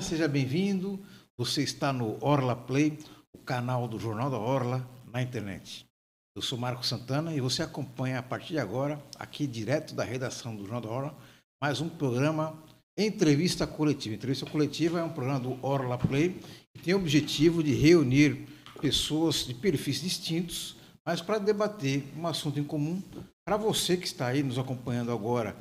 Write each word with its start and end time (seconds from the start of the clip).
seja 0.00 0.28
bem-vindo. 0.28 1.00
Você 1.38 1.62
está 1.62 1.92
no 1.92 2.18
Orla 2.20 2.54
Play, 2.54 2.98
o 3.32 3.38
canal 3.38 3.88
do 3.88 3.98
Jornal 3.98 4.30
da 4.30 4.38
Orla 4.38 4.86
na 5.10 5.22
internet. 5.22 5.86
Eu 6.34 6.42
sou 6.42 6.58
Marco 6.58 6.84
Santana 6.84 7.34
e 7.34 7.40
você 7.40 7.62
acompanha 7.62 8.18
a 8.18 8.22
partir 8.22 8.54
de 8.54 8.58
agora, 8.58 9.02
aqui 9.18 9.46
direto 9.46 9.94
da 9.94 10.04
redação 10.04 10.54
do 10.54 10.64
Jornal 10.64 10.80
da 10.82 10.88
Orla, 10.90 11.18
mais 11.62 11.80
um 11.80 11.88
programa 11.88 12.62
Entrevista 12.96 13.66
Coletiva. 13.66 14.14
Entrevista 14.14 14.44
Coletiva 14.44 15.00
é 15.00 15.02
um 15.02 15.08
programa 15.08 15.40
do 15.40 15.58
Orla 15.64 15.96
Play 15.96 16.40
que 16.74 16.82
tem 16.82 16.92
o 16.92 16.98
objetivo 16.98 17.62
de 17.62 17.72
reunir 17.72 18.46
pessoas 18.80 19.46
de 19.46 19.54
perfis 19.54 20.02
distintos, 20.02 20.76
mas 21.04 21.22
para 21.22 21.38
debater 21.38 22.04
um 22.16 22.26
assunto 22.26 22.60
em 22.60 22.64
comum, 22.64 23.02
para 23.46 23.56
você 23.56 23.96
que 23.96 24.06
está 24.06 24.26
aí 24.26 24.42
nos 24.42 24.58
acompanhando 24.58 25.10
agora, 25.10 25.56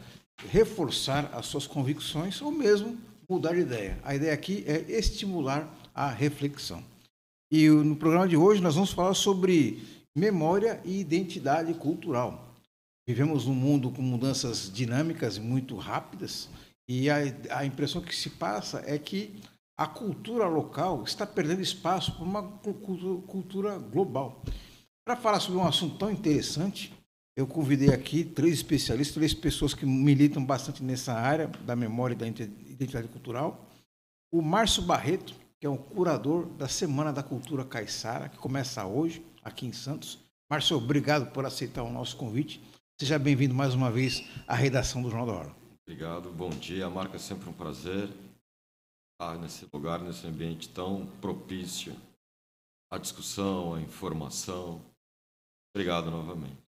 reforçar 0.49 1.29
as 1.33 1.45
suas 1.45 1.65
convicções 1.65 2.41
ou 2.41 2.51
mesmo 2.51 2.97
mudar 3.29 3.53
de 3.53 3.61
ideia. 3.61 3.99
A 4.03 4.15
ideia 4.15 4.33
aqui 4.33 4.63
é 4.67 4.79
estimular 4.89 5.73
a 5.93 6.09
reflexão. 6.09 6.83
E 7.51 7.69
no 7.69 7.95
programa 7.95 8.27
de 8.27 8.37
hoje 8.37 8.61
nós 8.61 8.75
vamos 8.75 8.91
falar 8.91 9.13
sobre 9.13 9.81
memória 10.15 10.81
e 10.83 10.99
identidade 10.99 11.73
cultural. 11.73 12.53
Vivemos 13.07 13.45
num 13.45 13.53
mundo 13.53 13.91
com 13.91 14.01
mudanças 14.01 14.71
dinâmicas 14.71 15.37
muito 15.37 15.75
rápidas 15.75 16.49
e 16.87 17.09
a, 17.09 17.17
a 17.51 17.65
impressão 17.65 18.01
que 18.01 18.15
se 18.15 18.29
passa 18.31 18.83
é 18.85 18.97
que 18.97 19.39
a 19.77 19.85
cultura 19.85 20.47
local 20.47 21.03
está 21.03 21.25
perdendo 21.25 21.61
espaço 21.61 22.13
para 22.13 22.23
uma 22.23 22.43
cultura 23.27 23.77
global. 23.77 24.41
Para 25.05 25.15
falar 25.15 25.39
sobre 25.39 25.59
um 25.59 25.67
assunto 25.67 25.97
tão 25.97 26.09
interessante, 26.09 26.93
eu 27.37 27.45
convidei 27.45 27.93
aqui 27.93 28.23
três 28.23 28.53
especialistas, 28.53 29.13
três 29.13 29.33
pessoas 29.33 29.73
que 29.73 29.85
militam 29.85 30.43
bastante 30.43 30.81
nessa 30.81 31.13
área 31.13 31.47
da 31.65 31.75
memória 31.75 32.13
e 32.13 32.17
da 32.17 32.25
identidade 32.75 33.07
cultural. 33.07 33.65
O 34.31 34.41
Márcio 34.41 34.83
Barreto, 34.83 35.33
que 35.59 35.65
é 35.65 35.69
um 35.69 35.77
curador 35.77 36.45
da 36.45 36.67
Semana 36.67 37.11
da 37.11 37.23
Cultura 37.23 37.65
Caiçara, 37.65 38.29
que 38.29 38.37
começa 38.37 38.85
hoje 38.85 39.25
aqui 39.43 39.65
em 39.65 39.73
Santos. 39.73 40.19
Márcio, 40.49 40.77
obrigado 40.77 41.31
por 41.31 41.45
aceitar 41.45 41.83
o 41.83 41.91
nosso 41.91 42.15
convite. 42.17 42.61
Seja 42.99 43.17
bem-vindo 43.17 43.53
mais 43.53 43.73
uma 43.73 43.91
vez 43.91 44.23
à 44.47 44.55
redação 44.55 45.01
do 45.01 45.09
Jornal 45.09 45.27
da 45.27 45.33
Hora. 45.33 45.55
Obrigado, 45.87 46.31
bom 46.31 46.49
dia. 46.49 46.89
Marca, 46.89 47.15
é 47.15 47.19
sempre 47.19 47.49
um 47.49 47.53
prazer 47.53 48.09
estar 49.13 49.37
nesse 49.39 49.67
lugar, 49.71 49.99
nesse 49.99 50.27
ambiente 50.27 50.69
tão 50.69 51.05
propício 51.21 51.95
à 52.91 52.97
discussão, 52.97 53.73
à 53.73 53.81
informação. 53.81 54.81
Obrigado 55.73 56.09
novamente. 56.09 56.64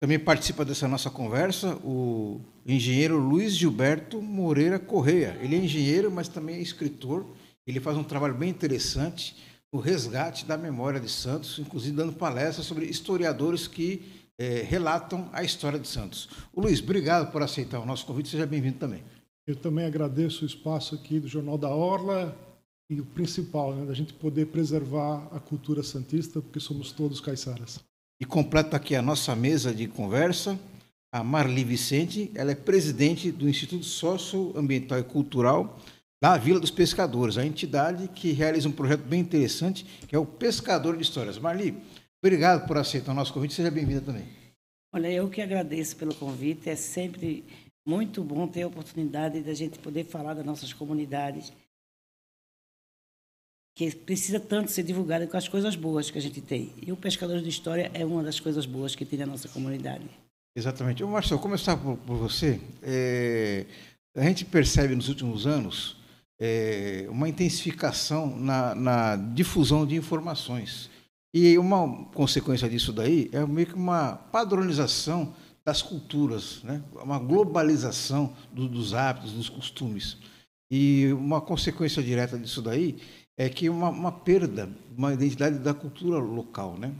Também 0.00 0.18
participa 0.18 0.64
dessa 0.64 0.86
nossa 0.86 1.10
conversa 1.10 1.74
o 1.84 2.40
engenheiro 2.64 3.18
Luiz 3.18 3.56
Gilberto 3.56 4.22
Moreira 4.22 4.78
Correia. 4.78 5.36
Ele 5.40 5.56
é 5.56 5.58
engenheiro, 5.58 6.10
mas 6.10 6.28
também 6.28 6.56
é 6.56 6.60
escritor. 6.60 7.26
Ele 7.66 7.80
faz 7.80 7.96
um 7.96 8.04
trabalho 8.04 8.34
bem 8.34 8.48
interessante 8.48 9.36
no 9.72 9.80
resgate 9.80 10.46
da 10.46 10.56
memória 10.56 11.00
de 11.00 11.10
Santos, 11.10 11.58
inclusive 11.58 11.96
dando 11.96 12.12
palestras 12.12 12.64
sobre 12.64 12.86
historiadores 12.86 13.66
que 13.66 14.02
é, 14.38 14.62
relatam 14.62 15.28
a 15.32 15.42
história 15.42 15.80
de 15.80 15.88
Santos. 15.88 16.28
O 16.52 16.60
Luiz, 16.60 16.80
obrigado 16.80 17.32
por 17.32 17.42
aceitar 17.42 17.80
o 17.80 17.86
nosso 17.86 18.06
convite. 18.06 18.28
Seja 18.28 18.46
bem-vindo 18.46 18.78
também. 18.78 19.02
Eu 19.48 19.56
também 19.56 19.84
agradeço 19.84 20.44
o 20.44 20.46
espaço 20.46 20.94
aqui 20.94 21.18
do 21.18 21.26
Jornal 21.26 21.58
da 21.58 21.70
Orla 21.70 22.36
e 22.88 23.00
o 23.00 23.04
principal, 23.04 23.74
né, 23.74 23.84
da 23.84 23.94
gente 23.94 24.12
poder 24.12 24.46
preservar 24.46 25.26
a 25.32 25.40
cultura 25.40 25.82
santista, 25.82 26.40
porque 26.40 26.60
somos 26.60 26.92
todos 26.92 27.20
caiçaras. 27.20 27.80
E 28.20 28.24
completa 28.24 28.76
aqui 28.76 28.96
a 28.96 29.02
nossa 29.02 29.34
mesa 29.36 29.72
de 29.72 29.86
conversa 29.86 30.58
a 31.10 31.24
Marli 31.24 31.64
Vicente, 31.64 32.30
ela 32.34 32.52
é 32.52 32.54
presidente 32.54 33.32
do 33.32 33.48
Instituto 33.48 33.84
Socioambiental 33.84 34.98
e 34.98 35.04
Cultural 35.04 35.78
da 36.20 36.36
Vila 36.36 36.60
dos 36.60 36.70
Pescadores, 36.70 37.38
a 37.38 37.46
entidade 37.46 38.08
que 38.08 38.32
realiza 38.32 38.68
um 38.68 38.72
projeto 38.72 39.02
bem 39.02 39.20
interessante, 39.20 39.86
que 40.06 40.14
é 40.14 40.18
o 40.18 40.26
Pescador 40.26 40.96
de 40.96 41.02
Histórias. 41.02 41.38
Marli, 41.38 41.80
obrigado 42.22 42.66
por 42.66 42.76
aceitar 42.76 43.12
o 43.12 43.14
nosso 43.14 43.32
convite, 43.32 43.54
seja 43.54 43.70
bem-vinda 43.70 44.00
também. 44.00 44.24
Olha, 44.92 45.10
eu 45.10 45.28
que 45.30 45.40
agradeço 45.40 45.96
pelo 45.96 46.14
convite, 46.14 46.68
é 46.68 46.76
sempre 46.76 47.44
muito 47.86 48.22
bom 48.22 48.46
ter 48.46 48.62
a 48.62 48.66
oportunidade 48.66 49.40
da 49.40 49.54
gente 49.54 49.78
poder 49.78 50.04
falar 50.04 50.34
das 50.34 50.44
nossas 50.44 50.72
comunidades 50.72 51.52
que 53.78 53.94
precisa 53.94 54.40
tanto 54.40 54.72
ser 54.72 54.82
divulgada 54.82 55.24
com 55.28 55.36
as 55.36 55.46
coisas 55.46 55.76
boas 55.76 56.10
que 56.10 56.18
a 56.18 56.20
gente 56.20 56.40
tem. 56.40 56.72
E 56.84 56.90
o 56.90 56.96
Pescador 56.96 57.40
de 57.40 57.48
História 57.48 57.88
é 57.94 58.04
uma 58.04 58.24
das 58.24 58.40
coisas 58.40 58.66
boas 58.66 58.96
que 58.96 59.04
tem 59.04 59.20
na 59.20 59.26
nossa 59.26 59.48
comunidade. 59.48 60.04
Exatamente. 60.56 61.04
Ô, 61.04 61.06
Marcelo, 61.06 61.40
começar 61.40 61.76
por, 61.76 61.96
por 61.98 62.16
você. 62.16 62.60
É, 62.82 63.66
a 64.16 64.24
gente 64.24 64.44
percebe 64.44 64.96
nos 64.96 65.08
últimos 65.08 65.46
anos 65.46 65.96
é, 66.40 67.06
uma 67.08 67.28
intensificação 67.28 68.36
na, 68.36 68.74
na, 68.74 69.14
difusão 69.14 69.86
de 69.86 69.94
informações. 69.94 70.90
E 71.32 71.56
uma 71.56 72.04
consequência 72.06 72.68
disso 72.68 72.92
daí 72.92 73.30
é 73.32 73.46
meio 73.46 73.68
que 73.68 73.74
uma 73.74 74.16
padronização 74.16 75.32
das 75.64 75.82
culturas, 75.82 76.64
né? 76.64 76.82
uma 76.94 77.20
globalização 77.20 78.34
do, 78.52 78.68
dos 78.68 78.92
hábitos, 78.92 79.34
dos 79.34 79.48
costumes. 79.48 80.16
E 80.68 81.12
uma 81.12 81.40
consequência 81.40 82.02
direta 82.02 82.36
disso 82.36 82.60
daí 82.60 82.98
é 83.38 83.48
que 83.48 83.70
uma, 83.70 83.88
uma 83.88 84.10
perda, 84.10 84.68
uma 84.96 85.14
identidade 85.14 85.60
da 85.60 85.72
cultura 85.72 86.18
local, 86.18 86.76
né? 86.76 86.92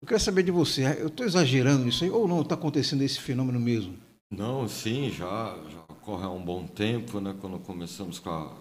Eu 0.00 0.08
quero 0.08 0.20
saber 0.20 0.42
de 0.42 0.50
você, 0.50 0.84
eu 1.00 1.08
estou 1.08 1.26
exagerando 1.26 1.84
nisso 1.84 2.04
aí 2.04 2.10
ou 2.10 2.26
não 2.26 2.40
está 2.40 2.54
acontecendo 2.54 3.02
esse 3.02 3.20
fenômeno 3.20 3.60
mesmo? 3.60 3.96
Não, 4.30 4.66
sim, 4.66 5.10
já, 5.10 5.56
já 5.70 5.80
ocorre 5.88 6.24
há 6.24 6.30
um 6.30 6.42
bom 6.42 6.66
tempo, 6.66 7.20
né? 7.20 7.36
Quando 7.38 7.58
começamos 7.58 8.18
com 8.18 8.30
a, 8.30 8.56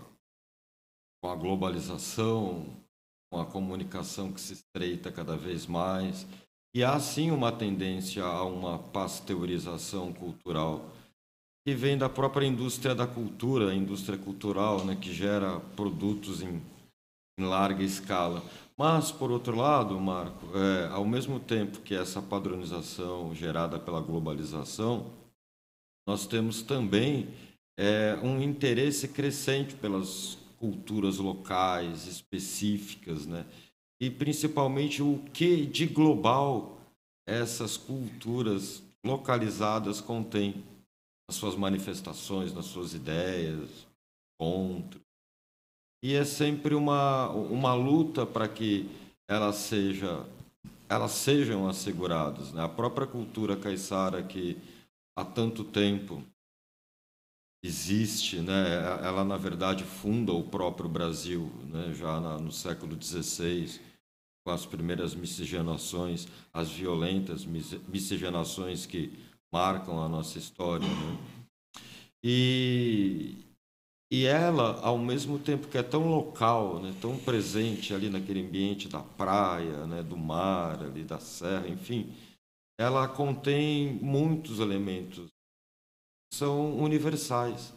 com 1.21 1.29
a 1.29 1.35
globalização, 1.35 2.65
com 3.31 3.39
a 3.39 3.45
comunicação 3.45 4.31
que 4.31 4.41
se 4.41 4.53
estreita 4.53 5.11
cada 5.11 5.37
vez 5.37 5.65
mais. 5.65 6.27
E 6.75 6.83
há 6.83 6.99
sim 6.99 7.31
uma 7.31 7.51
tendência 7.51 8.23
a 8.23 8.43
uma 8.43 8.79
pasteurização 8.79 10.11
cultural 10.11 10.91
que 11.65 11.73
vem 11.73 11.97
da 11.97 12.09
própria 12.09 12.45
indústria 12.45 12.93
da 12.93 13.07
cultura, 13.07 13.71
a 13.71 13.75
indústria 13.75 14.17
cultural, 14.17 14.83
né, 14.83 14.97
que 14.99 15.13
gera 15.13 15.59
produtos 15.75 16.41
em 16.41 16.61
em 17.37 17.43
larga 17.43 17.83
escala. 17.83 18.43
Mas, 18.77 19.11
por 19.11 19.31
outro 19.31 19.55
lado, 19.55 19.99
Marco, 19.99 20.47
é, 20.57 20.87
ao 20.87 21.05
mesmo 21.05 21.39
tempo 21.39 21.81
que 21.81 21.93
essa 21.93 22.21
padronização 22.21 23.33
gerada 23.35 23.79
pela 23.79 24.01
globalização, 24.01 25.11
nós 26.07 26.25
temos 26.25 26.61
também 26.61 27.29
é, 27.77 28.17
um 28.23 28.41
interesse 28.41 29.07
crescente 29.07 29.75
pelas 29.75 30.37
culturas 30.57 31.17
locais 31.17 32.07
específicas, 32.07 33.25
né? 33.25 33.45
E 34.01 34.09
principalmente 34.09 35.01
o 35.01 35.19
que 35.33 35.65
de 35.65 35.85
global 35.85 36.77
essas 37.27 37.77
culturas 37.77 38.83
localizadas 39.05 40.01
contêm 40.01 40.63
nas 41.29 41.37
suas 41.37 41.55
manifestações, 41.55 42.53
nas 42.53 42.65
suas 42.65 42.93
ideias, 42.93 43.87
encontros 44.35 45.02
e 46.03 46.15
é 46.15 46.25
sempre 46.25 46.75
uma, 46.75 47.29
uma 47.29 47.73
luta 47.73 48.25
para 48.25 48.45
que 48.49 48.89
elas, 49.25 49.55
seja, 49.55 50.25
elas 50.89 51.11
sejam 51.11 51.65
asseguradas. 51.65 52.51
Né? 52.51 52.61
A 52.61 52.67
própria 52.67 53.07
cultura 53.07 53.55
caiçara 53.55 54.21
que 54.21 54.57
há 55.17 55.23
tanto 55.23 55.63
tempo 55.63 56.21
existe, 57.63 58.41
né? 58.41 58.83
ela 59.01 59.23
na 59.23 59.37
verdade 59.37 59.85
funda 59.85 60.33
o 60.33 60.43
próprio 60.43 60.89
Brasil, 60.89 61.49
né? 61.69 61.93
já 61.93 62.19
na, 62.19 62.37
no 62.37 62.51
século 62.51 63.01
XVI, 63.01 63.79
com 64.45 64.51
as 64.51 64.65
primeiras 64.65 65.15
miscigenações, 65.15 66.27
as 66.51 66.69
violentas 66.69 67.45
miscigenações 67.45 68.85
que 68.85 69.17
marcam 69.53 70.03
a 70.03 70.09
nossa 70.09 70.37
história. 70.37 70.85
Né? 70.85 71.17
E, 72.21 73.22
e 74.13 74.27
ela, 74.27 74.79
ao 74.81 74.95
mesmo 74.95 75.39
tempo 75.39 75.67
que 75.67 75.75
é 75.75 75.81
tão 75.81 76.07
local, 76.07 76.79
né, 76.79 76.93
tão 77.01 77.17
presente 77.17 77.95
ali 77.95 78.11
naquele 78.11 78.45
ambiente 78.45 78.87
da 78.87 78.99
praia, 78.99 79.87
né, 79.87 80.03
do 80.03 80.15
mar, 80.15 80.83
ali 80.83 81.03
da 81.03 81.17
serra, 81.17 81.67
enfim, 81.67 82.13
ela 82.79 83.07
contém 83.07 83.93
muitos 84.03 84.59
elementos 84.59 85.25
que 85.25 86.37
são 86.37 86.77
universais, 86.77 87.73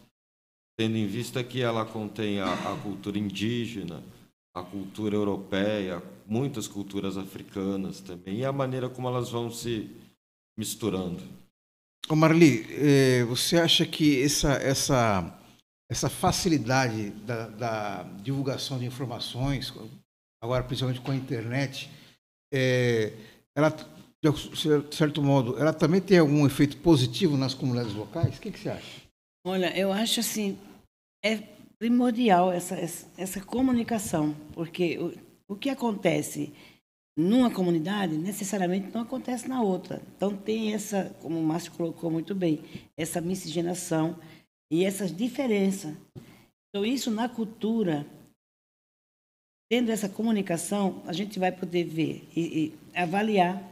tendo 0.78 0.98
em 0.98 1.06
vista 1.06 1.42
que 1.42 1.62
ela 1.62 1.86
contém 1.86 2.38
a, 2.38 2.52
a 2.52 2.82
cultura 2.82 3.18
indígena, 3.18 4.04
a 4.54 4.62
cultura 4.62 5.16
europeia, 5.16 6.02
muitas 6.26 6.68
culturas 6.68 7.16
africanas 7.16 8.02
também, 8.02 8.40
e 8.40 8.44
a 8.44 8.52
maneira 8.52 8.90
como 8.90 9.08
elas 9.08 9.30
vão 9.30 9.50
se 9.50 9.90
misturando. 10.54 11.22
Ô 12.10 12.14
Marli, 12.14 12.66
eh, 12.72 13.24
você 13.24 13.56
acha 13.56 13.86
que 13.86 14.22
essa, 14.22 14.52
essa 14.56 15.45
essa 15.90 16.08
facilidade 16.08 17.10
da, 17.10 17.48
da, 17.48 18.02
divulgação 18.22 18.78
de 18.78 18.84
informações, 18.84 19.72
agora 20.42 20.64
principalmente 20.64 21.00
com 21.00 21.12
a 21.12 21.16
internet, 21.16 21.90
é, 22.52 23.12
ela, 23.56 23.70
de 23.70 24.96
certo 24.96 25.22
modo, 25.22 25.58
ela 25.58 25.72
também 25.72 26.00
tem 26.00 26.18
algum 26.18 26.44
efeito 26.46 26.76
positivo 26.78 27.36
nas 27.36 27.54
comunidades 27.54 27.94
locais? 27.94 28.36
O 28.36 28.40
que, 28.40 28.50
que 28.50 28.58
você 28.58 28.70
acha? 28.70 29.02
Olha, 29.46 29.76
eu 29.78 29.92
acho 29.92 30.20
assim, 30.20 30.58
é 31.24 31.40
primordial 31.78 32.52
essa, 32.52 32.74
essa, 32.74 33.06
essa 33.16 33.40
comunicação, 33.40 34.34
porque 34.52 34.98
o, 34.98 35.14
o 35.54 35.56
que 35.56 35.70
acontece 35.70 36.52
numa 37.16 37.50
comunidade 37.50 38.16
necessariamente 38.16 38.92
não 38.92 39.02
acontece 39.02 39.48
na 39.48 39.62
outra. 39.62 40.02
Então 40.16 40.36
tem 40.36 40.74
essa, 40.74 41.16
como 41.22 41.38
o 41.38 41.42
Márcio 41.42 41.72
colocou 41.72 42.10
muito 42.10 42.34
bem, 42.34 42.60
essa 42.96 43.20
miscigenação 43.20 44.18
e 44.70 44.84
essas 44.84 45.14
diferenças. 45.14 45.94
Então 46.68 46.84
isso 46.84 47.10
na 47.10 47.28
cultura, 47.28 48.06
tendo 49.70 49.90
essa 49.90 50.08
comunicação, 50.08 51.02
a 51.06 51.12
gente 51.12 51.38
vai 51.38 51.52
poder 51.52 51.84
ver 51.84 52.28
e, 52.36 52.40
e 52.40 52.74
avaliar, 52.94 53.62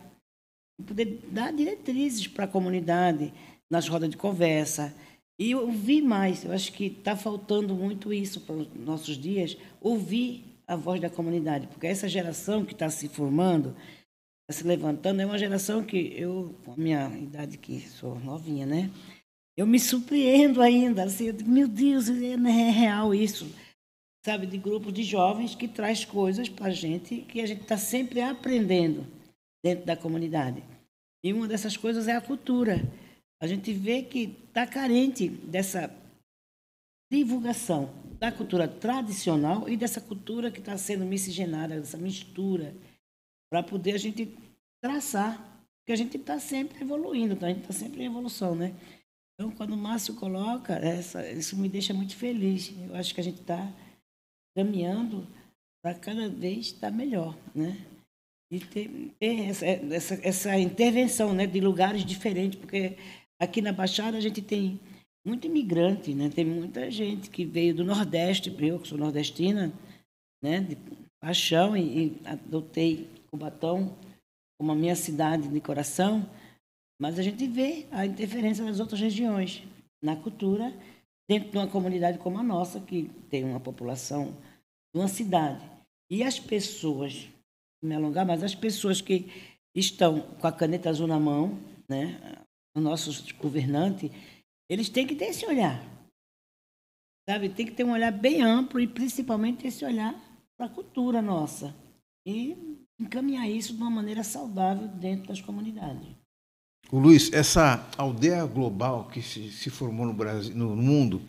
poder 0.86 1.20
dar 1.30 1.52
diretrizes 1.52 2.26
para 2.26 2.44
a 2.44 2.48
comunidade 2.48 3.32
nas 3.70 3.88
rodas 3.88 4.10
de 4.10 4.16
conversa 4.16 4.94
e 5.38 5.54
ouvir 5.54 6.02
mais. 6.02 6.44
Eu 6.44 6.52
acho 6.52 6.72
que 6.72 6.86
está 6.86 7.16
faltando 7.16 7.74
muito 7.74 8.12
isso 8.12 8.40
para 8.40 8.54
os 8.54 8.68
nossos 8.74 9.16
dias, 9.18 9.56
ouvir 9.80 10.44
a 10.66 10.76
voz 10.76 11.00
da 11.00 11.10
comunidade, 11.10 11.66
porque 11.66 11.86
essa 11.86 12.08
geração 12.08 12.64
que 12.64 12.72
está 12.72 12.88
se 12.88 13.08
formando, 13.08 13.76
está 14.42 14.62
se 14.62 14.66
levantando, 14.66 15.20
é 15.20 15.26
uma 15.26 15.38
geração 15.38 15.84
que 15.84 16.14
eu, 16.16 16.54
com 16.64 16.72
a 16.72 16.76
minha 16.76 17.08
idade 17.18 17.58
que 17.58 17.80
sou 17.80 18.18
novinha, 18.18 18.64
né? 18.64 18.90
Eu 19.56 19.66
me 19.66 19.78
surpreendo 19.78 20.60
ainda, 20.60 21.04
assim, 21.04 21.32
meu 21.44 21.68
Deus, 21.68 22.08
é, 22.08 22.32
é 22.32 22.70
real 22.70 23.14
isso, 23.14 23.46
sabe? 24.24 24.46
De 24.46 24.58
grupos 24.58 24.92
de 24.92 25.02
jovens 25.02 25.54
que 25.54 25.68
traz 25.68 26.04
coisas 26.04 26.48
para 26.48 26.66
a 26.66 26.70
gente 26.70 27.22
que 27.22 27.40
a 27.40 27.46
gente 27.46 27.62
está 27.62 27.76
sempre 27.76 28.20
aprendendo 28.20 29.06
dentro 29.62 29.86
da 29.86 29.96
comunidade. 29.96 30.62
E 31.22 31.32
uma 31.32 31.46
dessas 31.46 31.76
coisas 31.76 32.08
é 32.08 32.16
a 32.16 32.20
cultura. 32.20 32.82
A 33.40 33.46
gente 33.46 33.72
vê 33.72 34.02
que 34.02 34.36
está 34.48 34.66
carente 34.66 35.28
dessa 35.28 35.90
divulgação 37.10 37.90
da 38.18 38.32
cultura 38.32 38.66
tradicional 38.66 39.68
e 39.68 39.76
dessa 39.76 40.00
cultura 40.00 40.50
que 40.50 40.58
está 40.58 40.76
sendo 40.76 41.04
miscigenada, 41.04 41.78
dessa 41.78 41.98
mistura, 41.98 42.74
para 43.50 43.62
poder 43.62 43.92
a 43.92 43.98
gente 43.98 44.36
traçar, 44.82 45.38
porque 45.78 45.92
a 45.92 45.96
gente 45.96 46.16
está 46.16 46.38
sempre 46.38 46.82
evoluindo, 46.82 47.34
então 47.34 47.48
a 47.48 47.52
gente 47.52 47.62
está 47.62 47.72
sempre 47.72 48.02
em 48.02 48.06
evolução, 48.06 48.54
né? 48.54 48.74
Então, 49.34 49.50
quando 49.50 49.72
o 49.72 49.76
Márcio 49.76 50.14
coloca, 50.14 50.74
essa, 50.74 51.28
isso 51.32 51.56
me 51.56 51.68
deixa 51.68 51.92
muito 51.92 52.14
feliz. 52.14 52.72
Eu 52.88 52.94
acho 52.94 53.12
que 53.14 53.20
a 53.20 53.24
gente 53.24 53.40
está 53.40 53.72
caminhando 54.56 55.26
para 55.82 55.94
cada 55.94 56.28
vez 56.28 56.66
estar 56.66 56.90
tá 56.90 56.96
melhor, 56.96 57.36
né? 57.54 57.84
E 58.50 58.60
ter, 58.60 58.88
ter 59.18 59.48
essa, 59.48 59.66
essa, 59.66 60.14
essa 60.22 60.58
intervenção 60.58 61.34
né, 61.34 61.46
de 61.46 61.60
lugares 61.60 62.04
diferentes, 62.04 62.58
porque 62.58 62.96
aqui 63.40 63.60
na 63.60 63.72
Baixada 63.72 64.16
a 64.16 64.20
gente 64.20 64.40
tem 64.40 64.78
muito 65.26 65.46
imigrante, 65.46 66.14
né? 66.14 66.30
Tem 66.30 66.44
muita 66.44 66.88
gente 66.90 67.28
que 67.28 67.44
veio 67.44 67.74
do 67.74 67.84
Nordeste, 67.84 68.54
eu 68.60 68.78
que 68.78 68.86
sou 68.86 68.98
nordestina, 68.98 69.72
né? 70.42 70.60
De 70.60 70.78
paixão 71.20 71.76
e, 71.76 72.06
e 72.06 72.20
adotei 72.24 73.08
Cubatão 73.30 73.96
como 74.58 74.70
a 74.70 74.76
minha 74.76 74.94
cidade 74.94 75.48
de 75.48 75.60
coração, 75.60 76.28
mas 77.04 77.18
a 77.18 77.22
gente 77.22 77.46
vê 77.46 77.86
a 77.90 78.06
interferência 78.06 78.64
das 78.64 78.80
outras 78.80 78.98
regiões 78.98 79.62
na 80.02 80.16
cultura 80.16 80.74
dentro 81.28 81.50
de 81.50 81.58
uma 81.58 81.66
comunidade 81.66 82.16
como 82.16 82.38
a 82.38 82.42
nossa, 82.42 82.80
que 82.80 83.10
tem 83.28 83.44
uma 83.44 83.60
população 83.60 84.34
de 84.90 84.98
uma 85.02 85.06
cidade. 85.06 85.62
E 86.10 86.22
as 86.22 86.40
pessoas, 86.40 87.28
me 87.84 87.94
alongar, 87.94 88.24
mas 88.24 88.42
as 88.42 88.54
pessoas 88.54 89.02
que 89.02 89.30
estão 89.74 90.22
com 90.40 90.46
a 90.46 90.52
caneta 90.52 90.88
azul 90.88 91.06
na 91.06 91.20
mão, 91.20 91.58
né? 91.86 92.18
Os 92.74 92.82
nossos 92.82 93.32
governantes, 93.32 94.10
eles 94.66 94.88
têm 94.88 95.06
que 95.06 95.14
ter 95.14 95.26
esse 95.26 95.44
olhar. 95.44 95.84
Sabe? 97.28 97.50
Tem 97.50 97.66
que 97.66 97.72
ter 97.72 97.84
um 97.84 97.92
olhar 97.92 98.12
bem 98.12 98.40
amplo 98.40 98.80
e 98.80 98.86
principalmente 98.86 99.66
esse 99.66 99.84
olhar 99.84 100.14
para 100.56 100.64
a 100.64 100.74
cultura 100.74 101.20
nossa. 101.20 101.76
E 102.26 102.56
encaminhar 102.98 103.46
isso 103.46 103.74
de 103.74 103.82
uma 103.82 103.90
maneira 103.90 104.24
saudável 104.24 104.88
dentro 104.88 105.28
das 105.28 105.42
comunidades. 105.42 106.23
O 106.90 106.98
Luiz, 106.98 107.32
essa 107.32 107.86
aldeia 107.96 108.44
global 108.44 109.08
que 109.12 109.22
se, 109.22 109.50
se 109.50 109.70
formou 109.70 110.06
no, 110.06 110.12
Brasil, 110.12 110.54
no 110.54 110.76
mundo 110.76 111.20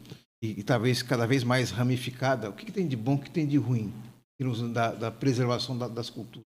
e, 0.42 0.60
e, 0.60 0.64
talvez 0.64 1.02
cada 1.02 1.26
vez 1.26 1.44
mais 1.44 1.72
ramificada, 1.72 2.50
o 2.50 2.54
que, 2.54 2.66
que 2.66 2.72
tem 2.72 2.88
de 2.88 2.96
bom, 2.96 3.16
o 3.16 3.20
que 3.20 3.32
tem 3.32 3.48
de 3.48 3.58
ruim 3.58 3.92
da, 4.74 4.92
da 4.94 5.12
preservação 5.12 5.78
da, 5.78 5.88
das 5.88 6.10
culturas? 6.10 6.46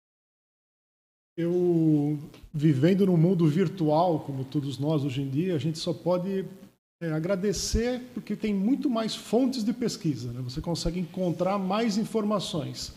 Eu, 1.38 2.20
vivendo 2.54 3.06
no 3.06 3.18
mundo 3.18 3.48
virtual, 3.48 4.20
como 4.20 4.46
todos 4.46 4.78
nós 4.78 5.04
hoje 5.04 5.22
em 5.22 5.30
dia, 5.30 5.56
a 5.56 5.60
gente 5.60 5.80
só 5.80 5.92
pode 5.92 6.46
é, 7.02 7.12
agradecer 7.12 8.02
porque 8.14 8.36
tem 8.36 8.54
muito 8.54 8.90
mais 8.90 9.16
fontes 9.16 9.64
de 9.64 9.74
pesquisa, 9.74 10.32
né? 10.32 10.42
você 10.42 10.62
consegue 10.62 11.00
encontrar 11.00 11.58
mais 11.58 11.98
informações. 11.98 12.94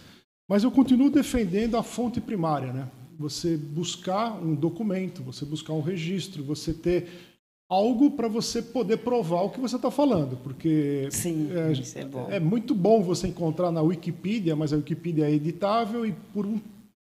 Mas 0.49 0.63
eu 0.63 0.71
continuo 0.71 1.11
defendendo 1.11 1.77
a 1.77 1.83
fonte 1.83 2.21
primária, 2.21 2.73
né? 2.73 2.89
Você 3.19 3.57
buscar 3.57 4.33
um 4.43 4.55
documento, 4.55 5.23
você 5.23 5.45
buscar 5.45 5.73
um 5.73 5.81
registro, 5.81 6.45
você 6.45 6.73
ter 6.73 7.09
algo 7.69 8.13
para 8.13 8.29
você 8.29 8.63
poder 8.63 8.99
provar 8.99 9.43
o 9.43 9.51
que 9.51 9.61
você 9.61 9.77
está 9.77 9.91
falando, 9.91 10.37
porque 10.37 11.09
Sim, 11.11 11.49
é, 11.53 11.73
isso 11.73 11.99
é, 11.99 12.05
bom. 12.05 12.29
é 12.31 12.39
muito 12.39 12.75
bom 12.75 13.03
você 13.03 13.27
encontrar 13.27 13.73
na 13.73 13.83
Wikipedia, 13.83 14.55
mas 14.55 14.73
a 14.73 14.77
Wikipedia 14.77 15.29
é 15.29 15.33
editável 15.33 16.07
e 16.07 16.13
por 16.33 16.47
um 16.47 16.61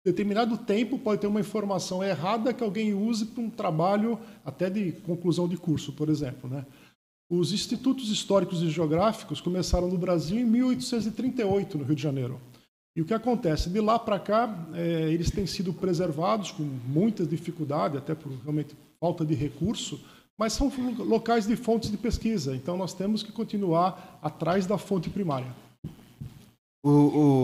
determinado 0.05 0.57
tempo 0.57 0.99
pode 0.99 1.21
ter 1.21 1.27
uma 1.27 1.41
informação 1.41 2.03
errada 2.03 2.53
que 2.53 2.65
alguém 2.65 2.95
use 2.95 3.27
para 3.27 3.43
um 3.43 3.51
trabalho 3.51 4.19
até 4.45 4.69
de 4.69 4.93
conclusão 4.93 5.47
de 5.47 5.57
curso, 5.57 5.93
por 5.93 6.09
exemplo, 6.09 6.49
né? 6.49 6.65
Os 7.31 7.53
institutos 7.53 8.11
históricos 8.11 8.63
e 8.63 8.71
geográficos 8.71 9.39
começaram 9.39 9.87
no 9.87 9.99
Brasil 9.99 10.39
em 10.39 10.47
1838, 10.47 11.77
no 11.77 11.85
Rio 11.85 11.95
de 11.95 12.03
Janeiro. 12.03 12.41
E 12.99 13.01
o 13.01 13.05
que 13.05 13.15
acontece? 13.15 13.71
De 13.71 13.81
lá 13.81 13.97
para 13.97 14.19
cá, 14.19 14.53
é, 14.75 15.09
eles 15.13 15.31
têm 15.31 15.47
sido 15.47 15.73
preservados 15.73 16.51
com 16.51 16.65
muita 16.65 17.25
dificuldade, 17.25 17.97
até 17.97 18.13
por 18.13 18.33
realmente 18.43 18.75
falta 18.99 19.25
de 19.25 19.37
recurso, 19.37 20.01
mas 20.37 20.53
são 20.53 20.69
locais 20.99 21.47
de 21.47 21.55
fontes 21.55 21.93
de 21.93 21.97
pesquisa. 21.97 22.57
Então, 22.57 22.77
nós 22.77 22.93
temos 22.93 23.23
que 23.23 23.31
continuar 23.31 24.19
atrás 24.21 24.67
da 24.67 24.77
fonte 24.77 25.09
primária. 25.09 25.47
O, 26.85 26.91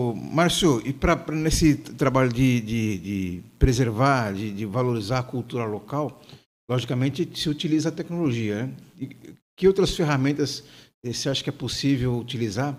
o 0.09 0.13
Márcio, 0.13 0.85
e 0.85 0.91
pra 0.91 1.15
nesse 1.31 1.75
trabalho 1.75 2.33
de, 2.33 2.59
de, 2.59 2.97
de 2.97 3.43
preservar, 3.57 4.33
de, 4.33 4.51
de, 4.51 4.65
valorizar 4.65 5.19
a 5.19 5.23
cultura 5.23 5.63
local, 5.63 6.21
logicamente 6.69 7.29
se 7.33 7.47
utiliza 7.47 7.87
a 7.87 7.93
tecnologia. 7.93 8.65
Né? 8.97 9.09
Que 9.55 9.69
outras 9.69 9.95
ferramentas 9.95 10.65
eh, 11.01 11.13
você 11.13 11.29
acha 11.29 11.41
que 11.41 11.49
é 11.49 11.53
possível 11.53 12.17
utilizar 12.17 12.77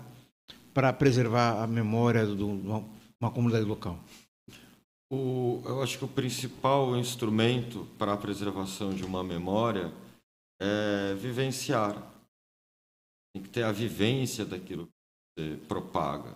para 0.77 0.93
preservar 0.93 1.63
a 1.63 1.65
memória 1.65 2.23
de 2.23 2.43
uma 2.43 3.31
comunidade 3.33 3.65
local? 3.65 3.99
O, 5.11 5.59
eu 5.65 5.81
acho 5.81 5.97
que 5.97 6.05
o 6.05 6.07
principal 6.07 6.95
instrumento 6.95 7.87
para 7.97 8.13
a 8.13 8.17
preservação 8.17 8.93
de 8.93 9.03
uma 9.03 9.23
memória 9.23 9.91
é 10.61 11.15
vivenciar. 11.15 11.95
Tem 13.33 13.41
que 13.41 13.49
ter 13.49 13.63
a 13.63 13.71
vivência 13.71 14.45
daquilo 14.45 14.85
que 14.85 14.91
você 15.41 15.57
propaga. 15.67 16.35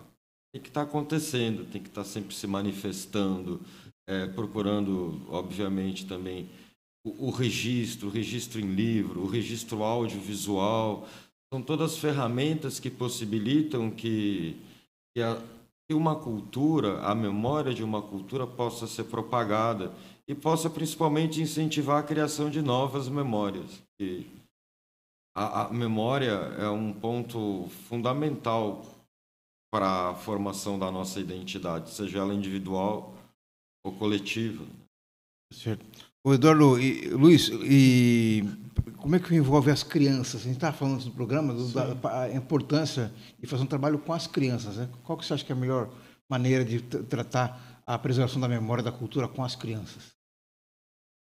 Tem 0.52 0.60
que 0.60 0.70
estar 0.70 0.82
acontecendo, 0.82 1.70
tem 1.70 1.80
que 1.80 1.88
estar 1.88 2.02
sempre 2.02 2.34
se 2.34 2.48
manifestando, 2.48 3.60
é, 4.08 4.26
procurando, 4.26 5.24
obviamente, 5.30 6.04
também 6.04 6.50
o, 7.06 7.28
o 7.28 7.30
registro, 7.30 8.08
o 8.08 8.10
registro 8.10 8.58
em 8.58 8.74
livro, 8.74 9.20
o 9.20 9.28
registro 9.28 9.84
audiovisual, 9.84 11.08
são 11.52 11.60
todas 11.60 11.98
ferramentas 11.98 12.80
que 12.80 12.90
possibilitam 12.90 13.90
que, 13.90 14.56
que, 15.14 15.20
a, 15.20 15.36
que 15.86 15.94
uma 15.94 16.16
cultura, 16.16 17.02
a 17.02 17.14
memória 17.14 17.74
de 17.74 17.84
uma 17.84 18.00
cultura 18.00 18.46
possa 18.46 18.86
ser 18.86 19.04
propagada 19.04 19.92
e 20.26 20.34
possa 20.34 20.70
principalmente 20.70 21.42
incentivar 21.42 22.00
a 22.00 22.06
criação 22.06 22.48
de 22.48 22.62
novas 22.62 23.06
memórias. 23.06 23.82
E 24.00 24.26
a, 25.36 25.66
a 25.66 25.70
memória 25.70 26.30
é 26.30 26.70
um 26.70 26.90
ponto 26.90 27.68
fundamental 27.86 28.86
para 29.70 30.08
a 30.08 30.14
formação 30.14 30.78
da 30.78 30.90
nossa 30.90 31.20
identidade, 31.20 31.90
seja 31.90 32.20
ela 32.20 32.32
individual 32.32 33.14
ou 33.84 33.92
coletiva. 33.92 34.64
Certo. 35.52 36.11
O 36.24 36.32
Eduardo, 36.32 36.78
e, 36.78 37.08
Luiz, 37.08 37.50
e 37.64 38.44
como 38.98 39.16
é 39.16 39.18
que 39.18 39.34
envolve 39.34 39.72
as 39.72 39.82
crianças? 39.82 40.42
A 40.42 40.44
gente 40.44 40.54
estava 40.54 40.76
falando 40.76 41.04
no 41.04 41.10
programa 41.10 41.52
do, 41.52 41.66
da 41.68 42.22
a 42.22 42.32
importância 42.32 43.12
de 43.40 43.46
fazer 43.48 43.64
um 43.64 43.66
trabalho 43.66 43.98
com 43.98 44.12
as 44.12 44.28
crianças. 44.28 44.76
Né? 44.76 44.88
Qual 45.02 45.18
que 45.18 45.26
você 45.26 45.34
acha 45.34 45.44
que 45.44 45.50
é 45.50 45.56
a 45.56 45.58
melhor 45.58 45.90
maneira 46.28 46.64
de 46.64 46.80
tratar 46.80 47.82
a 47.84 47.98
preservação 47.98 48.40
da 48.40 48.48
memória 48.48 48.84
da 48.84 48.92
cultura 48.92 49.26
com 49.26 49.42
as 49.42 49.56
crianças? 49.56 50.12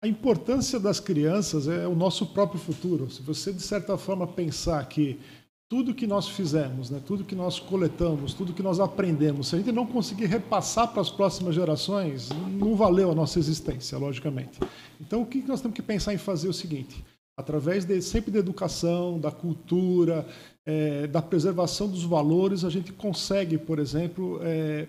A 0.03 0.09
importância 0.09 0.81
das 0.81 0.99
crianças 0.99 1.69
é 1.69 1.87
o 1.87 1.95
nosso 1.95 2.27
próprio 2.27 2.61
futuro. 2.61 3.09
Se 3.09 3.23
você, 3.23 3.53
de 3.53 3.63
certa 3.63 3.97
forma, 3.97 4.27
pensar 4.27 4.85
que 4.89 5.21
tudo 5.69 5.95
que 5.95 6.07
nós 6.07 6.29
fizemos, 6.29 6.89
né, 6.89 7.01
tudo 7.05 7.25
que 7.25 7.35
nós 7.35 7.61
coletamos, 7.61 8.33
tudo 8.33 8.55
que 8.55 8.63
nós 8.63 8.81
aprendemos, 8.81 9.49
se 9.49 9.55
a 9.55 9.59
gente 9.59 9.71
não 9.71 9.87
conseguir 9.87 10.25
repassar 10.25 10.89
para 10.91 11.03
as 11.03 11.11
próximas 11.11 11.55
gerações, 11.55 12.31
não 12.31 12.75
valeu 12.75 13.11
a 13.11 13.15
nossa 13.15 13.39
existência, 13.39 13.99
logicamente. 13.99 14.59
Então, 14.99 15.21
o 15.21 15.27
que 15.27 15.43
nós 15.43 15.61
temos 15.61 15.75
que 15.75 15.83
pensar 15.83 16.15
em 16.15 16.19
fazer 16.19 16.47
é 16.47 16.51
o 16.51 16.55
seguinte: 16.55 17.05
através 17.37 17.85
de, 17.85 18.01
sempre 18.01 18.31
da 18.31 18.39
educação, 18.39 19.21
da 19.21 19.31
cultura, 19.31 20.27
é, 20.65 21.07
da 21.07 21.21
preservação 21.21 21.87
dos 21.87 22.03
valores, 22.03 22.65
a 22.65 22.71
gente 22.71 22.91
consegue, 22.91 23.59
por 23.59 23.79
exemplo, 23.79 24.41
é, 24.43 24.89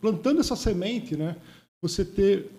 plantando 0.00 0.40
essa 0.40 0.56
semente, 0.56 1.16
né, 1.16 1.36
você 1.82 2.02
ter 2.02 2.50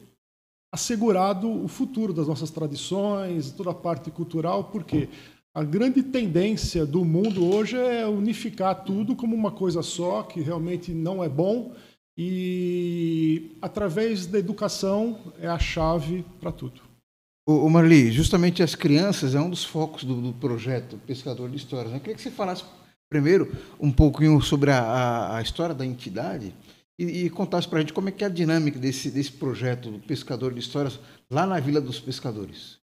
assegurado 0.72 1.50
o 1.50 1.68
futuro 1.68 2.13
das 2.13 2.27
nossas 2.27 2.51
tradições, 2.51 3.50
toda 3.51 3.72
a 3.72 3.74
parte 3.74 4.12
cultural, 4.12 4.65
porque 4.65 5.08
a 5.56 5.64
grande 5.64 6.04
tendência 6.04 6.86
do 6.86 7.06
mundo 7.06 7.50
hoje 7.50 7.78
é 7.78 8.06
unificar 8.06 8.84
tudo 8.84 9.16
como 9.16 9.34
uma 9.34 9.52
coisa 9.52 9.82
só, 9.82 10.22
que 10.22 10.42
realmente 10.42 10.94
não 10.94 11.24
é 11.24 11.30
bom, 11.30 11.74
e 12.18 13.56
através 13.62 14.26
da 14.26 14.38
educação 14.38 15.34
é 15.40 15.48
a 15.48 15.58
chave 15.58 16.26
para 16.42 16.52
tudo. 16.52 16.82
O 17.48 17.70
Marli, 17.70 18.12
justamente 18.12 18.62
as 18.62 18.76
crianças 18.76 19.34
é 19.34 19.40
um 19.40 19.50
dos 19.50 19.64
focos 19.64 20.04
do, 20.04 20.20
do 20.20 20.34
projeto 20.34 20.98
Pescador 21.08 21.50
de 21.50 21.56
Histórias. 21.56 21.92
Né? 21.92 21.98
Eu 21.98 22.02
queria 22.02 22.16
que 22.16 22.22
você 22.22 22.32
falasse 22.32 22.66
primeiro 23.08 23.56
um 23.80 23.92
pouquinho 23.92 24.42
sobre 24.42 24.72
a, 24.72 24.82
a, 24.82 25.38
a 25.38 25.42
história 25.42 25.74
da 25.74 25.86
entidade 25.86 26.54
e, 27.00 27.26
e 27.26 27.30
contasse 27.30 27.68
para 27.68 27.78
a 27.78 27.82
gente 27.82 27.94
como 27.94 28.10
é 28.10 28.12
que 28.12 28.26
é 28.26 28.28
a 28.28 28.32
dinâmica 28.32 28.78
desse, 28.78 29.10
desse 29.10 29.32
projeto 29.32 29.90
do 29.90 30.00
Pescador 30.00 30.54
de 30.54 30.60
Histórias 30.60 31.00
lá 31.30 31.46
na 31.46 31.60
Vila 31.62 31.80
dos 31.80 32.00
Pescadores. 32.00 32.84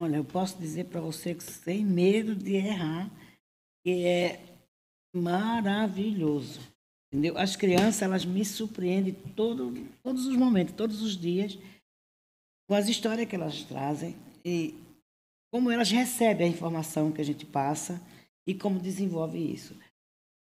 Olha, 0.00 0.16
eu 0.16 0.24
posso 0.24 0.58
dizer 0.58 0.84
para 0.86 1.00
você 1.00 1.34
que 1.34 1.42
sem 1.42 1.84
medo 1.84 2.34
de 2.34 2.54
errar, 2.54 3.10
que 3.84 4.04
é 4.04 4.40
maravilhoso. 5.14 6.60
Entendeu? 7.12 7.38
As 7.38 7.54
crianças, 7.54 8.02
elas 8.02 8.24
me 8.24 8.44
surpreendem 8.44 9.14
todo, 9.36 9.72
todos 10.02 10.26
os 10.26 10.36
momentos, 10.36 10.74
todos 10.74 11.00
os 11.00 11.16
dias 11.16 11.56
com 12.68 12.74
as 12.74 12.88
histórias 12.88 13.28
que 13.28 13.36
elas 13.36 13.62
trazem 13.62 14.16
e 14.44 14.74
como 15.52 15.70
elas 15.70 15.90
recebem 15.90 16.48
a 16.48 16.50
informação 16.50 17.12
que 17.12 17.20
a 17.20 17.24
gente 17.24 17.46
passa 17.46 18.00
e 18.46 18.54
como 18.54 18.80
desenvolve 18.80 19.38
isso. 19.38 19.76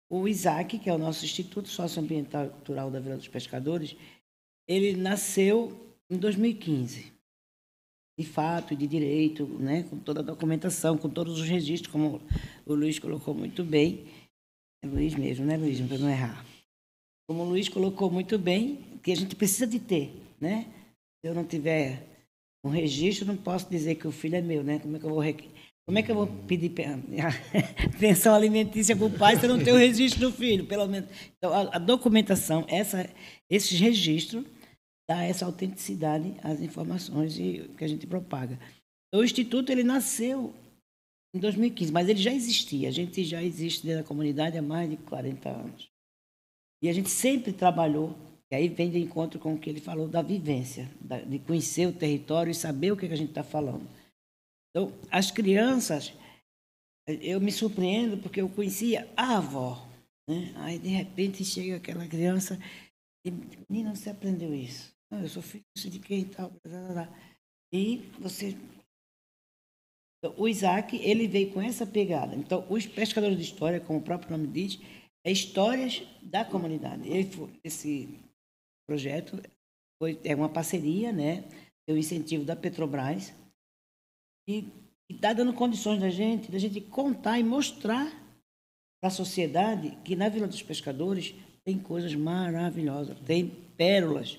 O 0.09 0.29
ISAC, 0.29 0.79
que 0.79 0.89
é 0.89 0.95
o 0.95 0.99
nosso 0.99 1.25
Instituto 1.25 1.69
Socioambiental 1.69 2.47
e 2.47 2.51
Cultural 2.51 2.91
da 2.91 3.01
Vila 3.01 3.17
dos 3.17 3.29
Pescadores, 3.29 3.97
ele 4.69 4.97
nasceu 4.97 5.97
em 6.09 6.17
2015. 6.17 7.13
De 8.19 8.27
fato 8.27 8.75
e 8.75 8.77
de 8.77 8.87
direito, 8.87 9.47
né, 9.47 9.85
com 9.85 9.97
toda 9.99 10.21
a 10.21 10.23
documentação, 10.23 10.99
com 10.99 11.09
todos 11.09 11.41
os 11.41 11.49
registros, 11.49 11.91
como 11.91 12.21
o 12.67 12.75
Luiz 12.75 12.99
colocou 12.99 13.35
muito 13.35 13.65
bem. 13.65 14.05
É 14.85 14.87
Luiz 14.87 15.15
mesmo, 15.15 15.47
né, 15.47 15.57
Luiz? 15.57 15.81
Para 15.81 15.99
não 15.99 16.09
errar. 16.09 16.45
Como 17.29 17.43
o 17.43 17.49
Luiz 17.49 17.69
colocou 17.69 18.11
muito 18.11 18.39
bem, 18.39 18.79
que 19.03 19.13
a 19.13 19.17
gente 19.17 19.35
precisa 19.37 19.67
de 19.67 19.79
ter, 19.79 20.13
né? 20.41 20.67
Se 21.21 21.31
eu 21.31 21.35
não 21.35 21.45
tiver 21.45 22.07
um 22.65 22.69
registro, 22.69 23.27
não 23.27 23.37
posso 23.37 23.71
dizer 23.71 23.95
que 23.95 24.07
o 24.07 24.13
filho 24.13 24.37
é 24.37 24.43
meu, 24.43 24.63
né? 24.63 24.79
Como 24.79 24.97
é 24.97 24.99
que 24.99 25.07
eu 25.07 25.11
vou, 25.11 25.23
como 25.87 25.99
é 25.99 26.03
que 26.03 26.11
eu 26.11 26.15
vou 26.15 26.27
pedir 26.47 26.71
pensão 27.99 28.35
alimentícia 28.35 28.95
para 28.95 29.07
o 29.07 29.11
pai 29.11 29.37
se 29.37 29.45
eu 29.45 29.57
não 29.57 29.63
tenho 29.63 29.77
o 29.77 29.79
registro 29.79 30.21
do 30.21 30.33
filho? 30.33 30.67
Pelo 30.67 30.87
menos. 30.87 31.09
Então, 31.37 31.53
a, 31.53 31.77
a 31.77 31.79
documentação, 31.79 32.65
essa, 32.69 33.09
esses 33.49 33.79
registros, 33.79 34.45
dá 35.11 35.25
essa 35.25 35.45
autenticidade 35.45 36.37
às 36.41 36.61
informações 36.61 37.35
que 37.35 37.85
a 37.85 37.89
gente 37.89 38.07
propaga. 38.07 38.57
Então, 39.09 39.21
o 39.21 39.25
Instituto 39.25 39.73
ele 39.73 39.83
nasceu 39.83 40.55
em 41.35 41.41
2015, 41.41 41.91
mas 41.91 42.09
ele 42.09 42.23
já 42.23 42.33
existia. 42.33 42.89
A 42.89 42.93
gente 42.93 43.25
já 43.25 43.43
existe 43.43 43.85
dentro 43.85 44.03
da 44.03 44.09
comunidade 44.09 44.57
há 44.57 44.63
mais 44.63 44.89
de 44.89 44.97
40 44.99 45.49
anos. 45.49 45.91
E 46.81 46.89
a 46.89 46.93
gente 46.93 47.11
sempre 47.11 47.53
trabalhou 47.53 48.17
e 48.53 48.55
aí 48.55 48.69
vem 48.69 48.89
de 48.89 49.01
encontro 49.01 49.41
com 49.41 49.55
o 49.55 49.59
que 49.59 49.69
ele 49.69 49.81
falou 49.81 50.07
da 50.07 50.23
vivência, 50.23 50.89
de 51.27 51.41
conhecer 51.41 51.89
o 51.89 51.93
território 51.93 52.53
e 52.53 52.55
saber 52.55 52.93
o 52.93 52.97
que 52.97 53.07
a 53.07 53.17
gente 53.17 53.31
está 53.31 53.43
falando. 53.43 53.89
Então, 54.71 54.93
as 55.11 55.33
crianças, 55.33 56.13
eu 57.09 57.41
me 57.41 57.51
surpreendo 57.51 58.17
porque 58.19 58.41
eu 58.41 58.49
conhecia 58.49 59.13
a 59.17 59.39
avó. 59.39 59.89
Né? 60.29 60.53
Aí, 60.59 60.79
de 60.79 60.89
repente, 60.89 61.45
chega 61.45 61.77
aquela 61.77 62.07
criança 62.07 62.57
e 63.27 63.33
menina, 63.69 63.95
você 63.95 64.11
aprendeu 64.11 64.55
isso? 64.55 65.00
Eu 65.11 65.29
sou 65.29 65.43
filho 65.43 65.65
de 65.77 65.99
quem 65.99 66.25
tal? 66.25 66.53
E 67.73 67.97
você... 68.19 68.57
O 70.37 70.47
Isaac, 70.47 70.97
ele 70.97 71.27
veio 71.27 71.51
com 71.53 71.63
essa 71.63 71.87
pegada. 71.87 72.37
Então, 72.37 72.67
os 72.69 72.87
pescadores 72.87 73.37
de 73.37 73.43
história, 73.43 73.81
como 73.81 74.01
o 74.01 74.03
próprio 74.03 74.31
nome 74.31 74.47
diz, 74.47 74.79
é 75.25 75.33
histórias 75.33 76.03
da 76.23 76.45
comunidade. 76.45 77.09
Foi, 77.25 77.51
esse 77.65 78.09
projeto 78.87 79.41
foi, 79.99 80.21
é 80.25 80.35
uma 80.35 80.49
parceria, 80.49 81.11
né? 81.11 81.43
Tem 81.87 81.97
o 81.97 81.99
incentivo 81.99 82.45
da 82.45 82.55
Petrobras 82.55 83.33
e 84.49 84.69
está 85.09 85.33
dando 85.33 85.55
condições 85.55 86.01
da 86.01 86.11
gente, 86.11 86.51
da 86.51 86.59
gente 86.59 86.81
contar 86.83 87.39
e 87.39 87.43
mostrar 87.43 88.11
para 89.01 89.09
a 89.09 89.11
sociedade 89.11 89.97
que 90.05 90.15
na 90.15 90.29
Vila 90.29 90.47
dos 90.47 90.63
Pescadores 90.63 91.35
tem 91.65 91.79
coisas 91.79 92.15
maravilhosas, 92.15 93.19
tem 93.21 93.49
pérolas, 93.77 94.39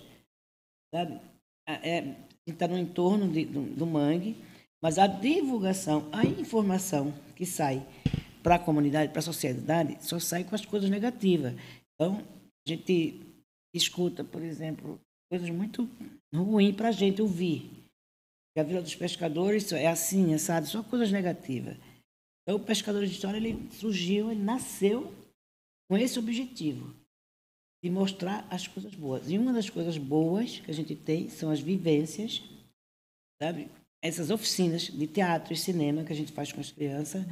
sabe? 0.93 1.19
É, 1.67 2.15
está 2.45 2.67
no 2.67 2.77
entorno 2.77 3.27
de, 3.31 3.45
do, 3.45 3.61
do 3.61 3.85
mangue, 3.85 4.35
mas 4.81 4.97
a 4.97 5.07
divulgação, 5.07 6.09
a 6.11 6.25
informação 6.25 7.13
que 7.35 7.45
sai 7.45 7.85
para 8.43 8.55
a 8.55 8.59
comunidade, 8.59 9.11
para 9.11 9.19
a 9.19 9.23
sociedade, 9.23 9.97
só 10.01 10.19
sai 10.19 10.43
com 10.43 10.55
as 10.55 10.65
coisas 10.65 10.89
negativas. 10.89 11.53
Então, 11.93 12.23
a 12.65 12.69
gente 12.69 13.21
escuta, 13.73 14.23
por 14.23 14.41
exemplo, 14.41 14.99
coisas 15.31 15.49
muito 15.49 15.87
ruins 16.33 16.75
para 16.75 16.89
a 16.89 16.91
gente 16.91 17.21
ouvir. 17.21 17.69
a 18.57 18.63
Vila 18.63 18.81
dos 18.81 18.95
Pescadores 18.95 19.71
é 19.71 19.87
assim, 19.87 20.35
sabe? 20.37 20.67
Só 20.67 20.83
coisas 20.83 21.11
negativas. 21.11 21.77
Então, 22.43 22.59
o 22.59 22.65
Pescador 22.65 23.05
de 23.05 23.11
História 23.11 23.37
ele 23.37 23.69
surgiu, 23.71 24.31
ele 24.31 24.41
nasceu 24.41 25.13
com 25.87 25.95
esse 25.95 26.17
objetivo 26.17 27.00
de 27.83 27.89
mostrar 27.89 28.45
as 28.49 28.67
coisas 28.67 28.93
boas. 28.93 29.29
E 29.29 29.37
uma 29.37 29.51
das 29.51 29.69
coisas 29.69 29.97
boas 29.97 30.59
que 30.59 30.69
a 30.69 30.73
gente 30.73 30.95
tem 30.95 31.29
são 31.29 31.49
as 31.49 31.59
vivências, 31.59 32.41
sabe? 33.41 33.69
Essas 34.03 34.29
oficinas 34.29 34.83
de 34.83 35.07
teatro 35.07 35.53
e 35.53 35.57
cinema 35.57 36.03
que 36.03 36.13
a 36.13 36.15
gente 36.15 36.31
faz 36.31 36.51
com 36.51 36.59
as 36.61 36.71
crianças. 36.71 37.25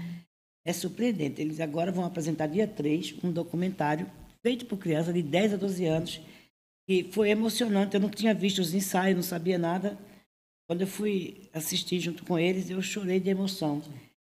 É 0.66 0.74
surpreendente. 0.74 1.42
Eles 1.42 1.60
agora 1.60 1.92
vão 1.92 2.06
apresentar 2.06 2.48
dia 2.48 2.68
3 2.68 3.16
um 3.24 3.32
documentário 3.32 4.10
feito 4.42 4.66
por 4.66 4.78
criança 4.78 5.12
de 5.12 5.22
10 5.22 5.54
a 5.54 5.58
12 5.58 5.86
anos, 5.86 6.22
e 6.88 7.04
foi 7.12 7.30
emocionante. 7.30 7.96
Eu 7.96 8.02
não 8.02 8.10
tinha 8.10 8.34
visto 8.34 8.60
os 8.60 8.74
ensaios, 8.74 9.16
não 9.16 9.24
sabia 9.24 9.58
nada. 9.58 9.98
Quando 10.68 10.82
eu 10.82 10.88
fui 10.88 11.50
assistir 11.54 12.00
junto 12.00 12.24
com 12.24 12.38
eles, 12.38 12.70
eu 12.70 12.82
chorei 12.82 13.20
de 13.20 13.30
emoção. 13.30 13.82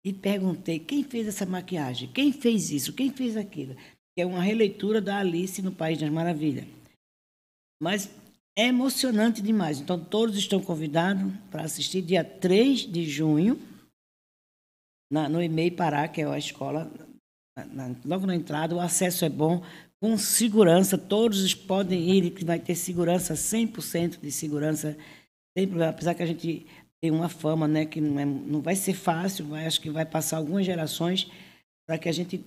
E 0.04 0.14
perguntei: 0.14 0.80
quem 0.80 1.04
fez 1.04 1.28
essa 1.28 1.46
maquiagem? 1.46 2.10
Quem 2.12 2.32
fez 2.32 2.72
isso? 2.72 2.94
Quem 2.94 3.12
fez 3.12 3.38
aquilo? 3.38 3.76
Que 4.20 4.24
é 4.24 4.26
uma 4.26 4.42
releitura 4.42 5.00
da 5.00 5.20
Alice 5.20 5.62
no 5.62 5.72
País 5.72 5.98
das 5.98 6.10
Maravilhas. 6.10 6.66
Mas 7.82 8.14
é 8.54 8.66
emocionante 8.66 9.42
demais. 9.42 9.80
Então, 9.80 9.98
todos 9.98 10.36
estão 10.36 10.60
convidados 10.60 11.32
para 11.50 11.64
assistir 11.64 12.02
dia 12.02 12.22
3 12.22 12.82
de 12.82 13.06
junho, 13.06 13.58
na, 15.10 15.30
no 15.30 15.42
EMEI 15.42 15.72
Pará, 15.72 16.06
que 16.10 16.20
é 16.20 16.26
a 16.26 16.38
escola, 16.38 16.92
na, 17.58 17.88
na, 17.88 17.96
logo 18.04 18.26
na 18.26 18.36
entrada. 18.36 18.76
O 18.76 18.82
acesso 18.82 19.24
é 19.24 19.30
bom 19.30 19.64
com 20.02 20.18
segurança, 20.18 20.98
todos 20.98 21.56
podem 21.56 22.10
ir, 22.10 22.32
que 22.32 22.44
vai 22.44 22.60
ter 22.60 22.76
segurança, 22.76 23.36
100% 23.36 24.20
de 24.20 24.34
segurança, 24.34 24.98
problema, 25.56 25.92
apesar 25.92 26.14
que 26.14 26.24
a 26.24 26.28
gente 26.28 26.68
tem 27.02 27.10
uma 27.10 27.30
fama, 27.30 27.70
né, 27.70 27.86
que 27.86 28.02
não, 28.02 28.20
é, 28.20 28.26
não 28.26 28.60
vai 28.60 28.76
ser 28.76 28.96
fácil, 28.96 29.46
mas 29.46 29.66
acho 29.66 29.80
que 29.80 29.90
vai 29.90 30.06
passar 30.06 30.36
algumas 30.36 30.66
gerações 30.66 31.32
para 31.88 31.98
que 31.98 32.10
a 32.10 32.12
gente 32.12 32.44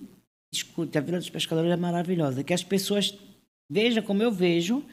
escute. 0.57 0.97
A 0.97 1.01
Vila 1.01 1.17
dos 1.17 1.29
Pescadores 1.29 1.71
é 1.71 1.75
maravilhosa, 1.75 2.43
que 2.43 2.53
as 2.53 2.63
pessoas 2.63 3.17
vejam 3.69 4.03
como 4.03 4.21
eu 4.21 4.31
vejo, 4.31 4.83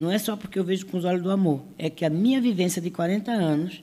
não 0.00 0.10
é 0.10 0.18
só 0.18 0.36
porque 0.36 0.58
eu 0.58 0.64
vejo 0.64 0.86
com 0.86 0.96
os 0.96 1.04
olhos 1.04 1.22
do 1.22 1.30
amor, 1.30 1.64
é 1.78 1.88
que 1.90 2.04
a 2.04 2.10
minha 2.10 2.40
vivência 2.40 2.80
de 2.80 2.90
40 2.90 3.30
anos 3.30 3.82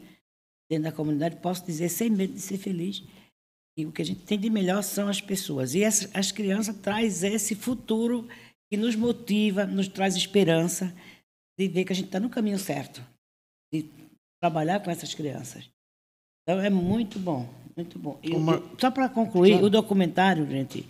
dentro 0.70 0.86
da 0.86 0.92
comunidade, 0.92 1.36
posso 1.38 1.66
dizer 1.66 1.90
sem 1.90 2.10
medo 2.10 2.34
de 2.34 2.40
ser 2.40 2.58
feliz, 2.58 3.04
e 3.78 3.86
o 3.86 3.92
que 3.92 4.02
a 4.02 4.06
gente 4.06 4.22
tem 4.22 4.40
de 4.40 4.50
melhor 4.50 4.82
são 4.84 5.08
as 5.08 5.20
pessoas. 5.20 5.76
E 5.76 5.84
as, 5.84 6.10
as 6.14 6.32
crianças 6.32 6.76
traz 6.78 7.24
esse 7.24 7.56
futuro 7.56 8.28
que 8.70 8.78
nos 8.78 8.96
motiva, 8.96 9.66
nos 9.66 9.88
traz 9.88 10.16
esperança 10.16 10.94
de 11.60 11.68
ver 11.68 11.84
que 11.84 11.92
a 11.92 11.96
gente 11.96 12.06
está 12.06 12.20
no 12.20 12.30
caminho 12.30 12.58
certo, 12.58 13.04
de 13.74 13.86
trabalhar 14.42 14.80
com 14.80 14.90
essas 14.90 15.14
crianças. 15.14 15.70
Então 16.44 16.60
é 16.62 16.70
muito 16.70 17.20
bom, 17.20 17.50
muito 17.76 18.00
bom. 18.00 18.18
E, 18.24 18.32
Uma... 18.32 18.64
só 18.80 18.90
para 18.90 19.10
concluir, 19.10 19.62
o 19.62 19.70
documentário, 19.70 20.50
gente, 20.50 20.88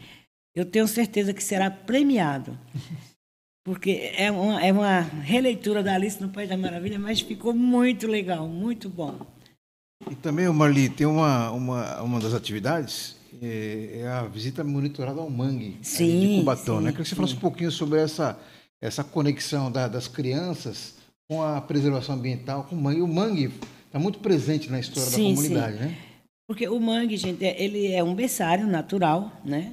eu 0.55 0.65
tenho 0.65 0.87
certeza 0.87 1.33
que 1.33 1.43
será 1.43 1.69
premiado. 1.69 2.57
Porque 3.63 4.11
é 4.15 4.31
uma, 4.31 4.63
é 4.63 4.71
uma 4.71 5.01
releitura 5.01 5.83
da 5.83 5.93
Alice 5.93 6.21
no 6.21 6.29
País 6.29 6.49
da 6.49 6.57
Maravilha, 6.57 6.97
mas 6.97 7.21
ficou 7.21 7.53
muito 7.53 8.07
legal, 8.07 8.47
muito 8.47 8.89
bom. 8.89 9.19
E 10.09 10.15
também, 10.15 10.47
Marli, 10.49 10.89
tem 10.89 11.05
uma, 11.05 11.51
uma, 11.51 12.01
uma 12.01 12.19
das 12.19 12.33
atividades, 12.33 13.15
é, 13.39 13.99
é 14.01 14.07
a 14.07 14.23
visita 14.23 14.63
monitorada 14.63 15.21
ao 15.21 15.29
mangue 15.29 15.77
sim, 15.83 16.19
de 16.19 16.39
Cubatão. 16.39 16.79
Sim, 16.79 16.85
né? 16.85 16.91
Queria 16.91 17.03
que 17.03 17.09
você 17.09 17.15
falasse 17.15 17.35
um 17.35 17.39
pouquinho 17.39 17.71
sobre 17.71 17.99
essa, 17.99 18.35
essa 18.81 19.03
conexão 19.03 19.71
da, 19.71 19.87
das 19.87 20.07
crianças 20.07 20.95
com 21.29 21.43
a 21.43 21.61
preservação 21.61 22.15
ambiental, 22.15 22.63
com 22.63 22.75
o 22.75 22.81
mangue. 22.81 23.01
O 23.01 23.07
mangue 23.07 23.53
está 23.85 23.99
muito 23.99 24.17
presente 24.19 24.71
na 24.71 24.79
história 24.79 25.07
sim, 25.07 25.29
da 25.29 25.35
comunidade, 25.35 25.77
né? 25.77 25.97
Porque 26.47 26.67
o 26.67 26.79
mangue, 26.79 27.15
gente, 27.15 27.45
é- 27.45 27.63
ele 27.63 27.91
é 27.93 28.03
um 28.03 28.15
berçário 28.15 28.65
natural, 28.65 29.31
né? 29.45 29.71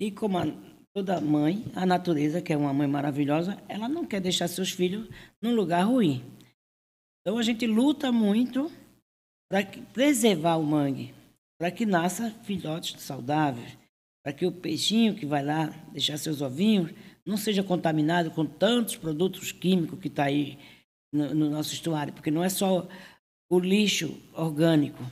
E 0.00 0.10
como 0.10 0.38
a- 0.38 0.46
toda 0.94 1.20
mãe, 1.20 1.64
a 1.76 1.84
natureza, 1.84 2.40
que 2.40 2.52
é 2.52 2.56
uma 2.56 2.72
mãe 2.72 2.88
maravilhosa, 2.88 3.62
ela 3.68 3.88
não 3.88 4.06
quer 4.06 4.20
deixar 4.20 4.48
seus 4.48 4.70
filhos 4.70 5.06
num 5.40 5.54
lugar 5.54 5.82
ruim. 5.82 6.24
Então 7.20 7.36
a 7.36 7.42
gente 7.42 7.66
luta 7.66 8.10
muito 8.10 8.72
para 9.50 9.64
preservar 9.92 10.56
o 10.56 10.64
mangue, 10.64 11.14
para 11.58 11.70
que 11.70 11.84
nasça 11.84 12.30
filhotes 12.44 13.00
saudáveis, 13.02 13.76
para 14.24 14.32
que 14.32 14.46
o 14.46 14.52
peixinho 14.52 15.14
que 15.14 15.26
vai 15.26 15.44
lá 15.44 15.66
deixar 15.92 16.16
seus 16.16 16.40
ovinhos 16.40 16.90
não 17.26 17.36
seja 17.36 17.62
contaminado 17.62 18.30
com 18.30 18.46
tantos 18.46 18.96
produtos 18.96 19.52
químicos 19.52 19.98
que 20.00 20.08
está 20.08 20.24
aí 20.24 20.58
no, 21.12 21.34
no 21.34 21.50
nosso 21.50 21.74
estuário, 21.74 22.12
porque 22.12 22.30
não 22.30 22.42
é 22.42 22.48
só 22.48 22.88
o 23.50 23.58
lixo 23.58 24.18
orgânico 24.32 25.04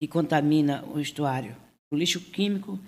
que 0.00 0.08
contamina 0.08 0.84
o 0.86 1.00
estuário, 1.00 1.54
o 1.92 1.96
lixo 1.96 2.20
químico, 2.20 2.78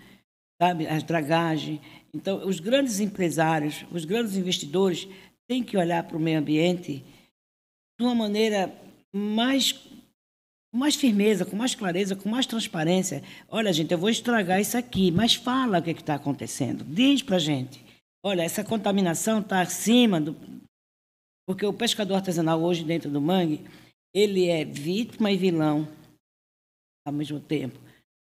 sabe, 0.61 0.87
as 0.87 1.03
dragagens. 1.03 1.81
Então, 2.13 2.47
os 2.47 2.61
grandes 2.61 3.01
empresários, 3.01 3.85
os 3.91 4.05
grandes 4.05 4.37
investidores 4.37 5.09
têm 5.49 5.63
que 5.63 5.77
olhar 5.77 6.03
para 6.03 6.17
o 6.17 6.21
meio 6.21 6.39
ambiente 6.39 7.05
de 7.99 8.05
uma 8.05 8.15
maneira 8.15 8.73
mais 9.15 9.73
com 10.71 10.77
mais 10.77 10.95
firmeza, 10.95 11.47
com 11.47 11.57
mais 11.57 11.75
clareza, 11.75 12.15
com 12.15 12.29
mais 12.29 12.47
transparência. 12.47 13.23
Olha, 13.49 13.73
gente, 13.73 13.93
eu 13.93 13.99
vou 13.99 14.11
estragar 14.11 14.61
isso 14.61 14.77
aqui, 14.77 15.11
mas 15.11 15.35
fala 15.35 15.79
o 15.79 15.83
que 15.83 15.91
está 15.91 16.15
acontecendo. 16.15 16.85
Diz 16.85 17.23
para 17.23 17.37
a 17.37 17.41
gente. 17.41 17.83
Olha, 18.23 18.43
essa 18.43 18.63
contaminação 18.63 19.41
está 19.41 19.61
acima 19.61 20.21
do. 20.21 20.37
Porque 21.47 21.65
o 21.65 21.73
pescador 21.73 22.17
artesanal 22.17 22.63
hoje 22.63 22.85
dentro 22.85 23.11
do 23.11 23.21
mangue, 23.21 23.65
ele 24.15 24.49
é 24.49 24.65
vítima 24.65 25.33
e 25.33 25.37
vilão 25.39 25.89
ao 27.07 27.13
mesmo 27.13 27.41
tempo. 27.41 27.79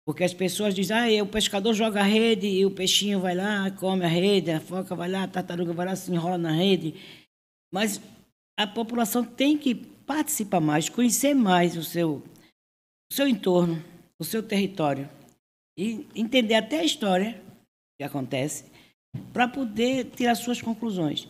Porque 0.06 0.22
as 0.22 0.32
pessoas 0.32 0.72
dizem, 0.72 1.18
ah, 1.18 1.22
o 1.24 1.26
pescador 1.26 1.74
joga 1.74 1.98
a 1.98 2.04
rede 2.04 2.46
e 2.46 2.64
o 2.64 2.70
peixinho 2.70 3.18
vai 3.18 3.34
lá, 3.34 3.68
come 3.72 4.04
a 4.04 4.08
rede, 4.08 4.52
a 4.52 4.60
foca 4.60 4.94
vai 4.94 5.10
lá, 5.10 5.24
a 5.24 5.28
tartaruga 5.28 5.72
vai 5.72 5.84
lá, 5.84 5.96
se 5.96 6.12
enrola 6.12 6.38
na 6.38 6.52
rede. 6.52 6.94
Mas 7.74 8.00
a 8.56 8.68
população 8.68 9.24
tem 9.24 9.58
que 9.58 9.74
participar 9.74 10.60
mais, 10.60 10.88
conhecer 10.88 11.34
mais 11.34 11.76
o 11.76 11.82
seu, 11.82 12.22
o 13.10 13.14
seu 13.14 13.26
entorno, 13.26 13.82
o 14.16 14.24
seu 14.24 14.44
território. 14.44 15.10
E 15.76 16.06
entender 16.14 16.54
até 16.54 16.78
a 16.78 16.84
história 16.84 17.42
que 17.98 18.04
acontece, 18.04 18.64
para 19.32 19.48
poder 19.48 20.04
tirar 20.10 20.36
suas 20.36 20.62
conclusões. 20.62 21.26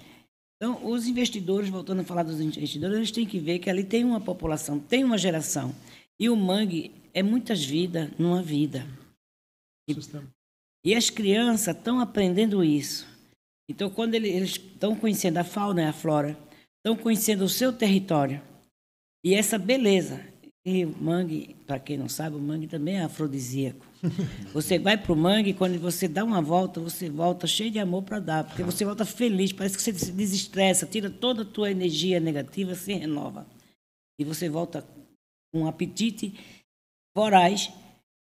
Então, 0.57 0.87
os 0.87 1.07
investidores, 1.07 1.71
voltando 1.71 2.01
a 2.01 2.05
falar 2.05 2.25
dos 2.25 2.41
investidores, 2.41 2.97
eles 2.97 3.11
têm 3.11 3.27
que 3.27 3.39
ver 3.39 3.59
que 3.59 3.71
ali 3.71 3.85
tem 3.85 4.05
uma 4.05 4.21
população, 4.21 4.79
tem 4.79 5.03
uma 5.03 5.17
geração. 5.17 5.75
E 6.19 6.29
o 6.29 6.37
mangue 6.37 6.91
é 7.17 7.23
muitas 7.23 7.65
vidas 7.65 8.11
numa 8.19 8.43
vida. 8.43 8.87
Sistema. 9.91 10.29
E 10.85 10.95
as 10.95 11.09
crianças 11.09 11.75
estão 11.75 11.99
aprendendo 11.99 12.63
isso. 12.63 13.09
Então, 13.69 13.89
quando 13.89 14.15
ele- 14.15 14.29
eles 14.29 14.51
estão 14.51 14.95
conhecendo 14.95 15.39
a 15.39 15.45
fauna 15.45 15.83
e 15.83 15.87
a 15.87 15.93
flora, 15.93 16.39
estão 16.77 16.95
conhecendo 17.03 17.43
o 17.43 17.49
seu 17.49 17.73
território 17.73 18.41
e 19.25 19.35
essa 19.35 19.59
beleza. 19.59 20.23
E 20.65 20.85
o 20.85 20.97
mangue, 21.01 21.57
para 21.67 21.79
quem 21.79 21.97
não 21.97 22.09
sabe, 22.09 22.37
o 22.37 22.41
mangue 22.41 22.67
também 22.67 22.97
é 22.97 23.03
afrodisíaco. 23.03 23.87
Você 24.53 24.79
vai 24.79 24.97
para 24.97 25.13
o 25.13 25.17
mangue, 25.17 25.55
quando 25.55 25.79
você 25.79 26.07
dá 26.07 26.23
uma 26.23 26.43
volta, 26.43 26.81
você 26.81 27.09
volta 27.09 27.47
cheio 27.47 27.71
de 27.71 27.79
amor 27.79 28.03
para 28.03 28.21
dar, 28.21 28.45
porque 28.45 28.63
você 28.63 28.85
volta 28.85 29.05
feliz, 29.05 29.53
parece 29.53 29.77
que 29.77 29.83
você 29.83 29.95
se 29.95 30.13
desestressa, 30.13 30.87
tira 30.87 31.09
toda 31.09 31.43
a 31.43 31.45
tua 31.47 31.71
energia 31.71 32.21
negativa, 32.21 32.75
se 32.75 32.93
renova. 32.93 33.47
E 34.21 34.25
você 34.25 34.49
volta 34.49 34.87
com 35.53 35.63
um 35.63 35.67
apetite 35.67 36.35
voraz 37.17 37.73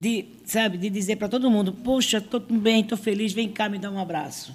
de, 0.02 0.26
sabe, 0.44 0.76
de 0.76 0.90
dizer 0.90 1.16
para 1.16 1.28
todo 1.28 1.50
mundo, 1.50 1.72
poxa, 1.72 2.18
estou 2.18 2.40
bem, 2.40 2.82
estou 2.82 2.98
feliz, 2.98 3.32
vem 3.32 3.50
cá 3.50 3.68
me 3.68 3.78
dar 3.78 3.90
um 3.90 3.98
abraço. 3.98 4.54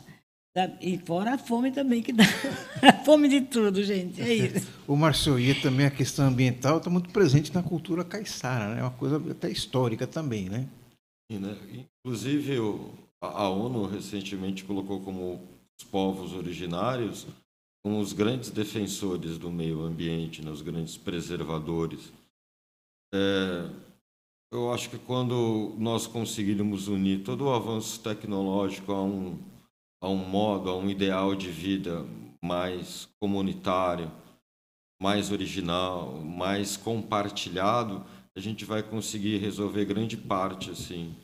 Sabe? 0.55 0.77
E 0.81 0.97
fora 0.97 1.35
a 1.35 1.37
fome 1.37 1.71
também 1.71 2.01
que 2.01 2.13
dá. 2.13 2.23
A 2.81 2.93
fome 3.03 3.27
de 3.27 3.41
tudo, 3.41 3.83
gente. 3.83 4.21
É 4.21 4.33
isso. 4.33 4.67
O 4.87 4.95
Marcelo, 4.95 5.39
e 5.39 5.53
também 5.55 5.85
a 5.85 5.91
questão 5.91 6.27
ambiental 6.27 6.77
está 6.77 6.89
muito 6.89 7.09
presente 7.09 7.53
na 7.53 7.63
cultura 7.63 8.05
caiçara, 8.05 8.73
né? 8.73 8.79
É 8.79 8.83
uma 8.83 8.91
coisa 8.91 9.17
até 9.31 9.49
histórica 9.49 10.05
também, 10.05 10.47
né? 10.47 10.67
E, 11.29 11.37
né, 11.37 11.57
Inclusive, 12.05 12.57
a 13.19 13.49
ONU 13.49 13.87
recentemente 13.87 14.63
colocou 14.63 15.01
como 15.01 15.41
os 15.77 15.85
povos 15.85 16.33
originários 16.33 17.25
como 17.85 17.99
os 17.99 18.13
grandes 18.13 18.49
defensores 18.49 19.37
do 19.37 19.51
meio 19.51 19.83
ambiente, 19.83 20.41
né, 20.41 20.49
os 20.49 20.63
grandes 20.63 20.97
preservadores. 20.97 22.11
É, 23.13 23.69
eu 24.55 24.73
acho 24.73 24.89
que 24.89 24.97
quando 24.97 25.75
nós 25.77 26.07
conseguirmos 26.07 26.87
unir 26.87 27.23
todo 27.23 27.45
o 27.45 27.53
avanço 27.53 27.99
tecnológico 28.01 28.91
a 28.91 29.03
um, 29.03 29.37
a 30.01 30.07
um 30.07 30.17
modo, 30.17 30.69
a 30.69 30.75
um 30.77 30.89
ideal 30.89 31.35
de 31.35 31.49
vida 31.49 32.05
mais 32.43 33.07
comunitário, 33.19 34.11
mais 35.01 35.31
original, 35.31 36.13
mais 36.21 36.77
compartilhado, 36.77 38.05
a 38.35 38.39
gente 38.39 38.65
vai 38.65 38.81
conseguir 38.81 39.37
resolver 39.37 39.85
grande 39.85 40.17
parte 40.17 40.69
assim 40.69 41.15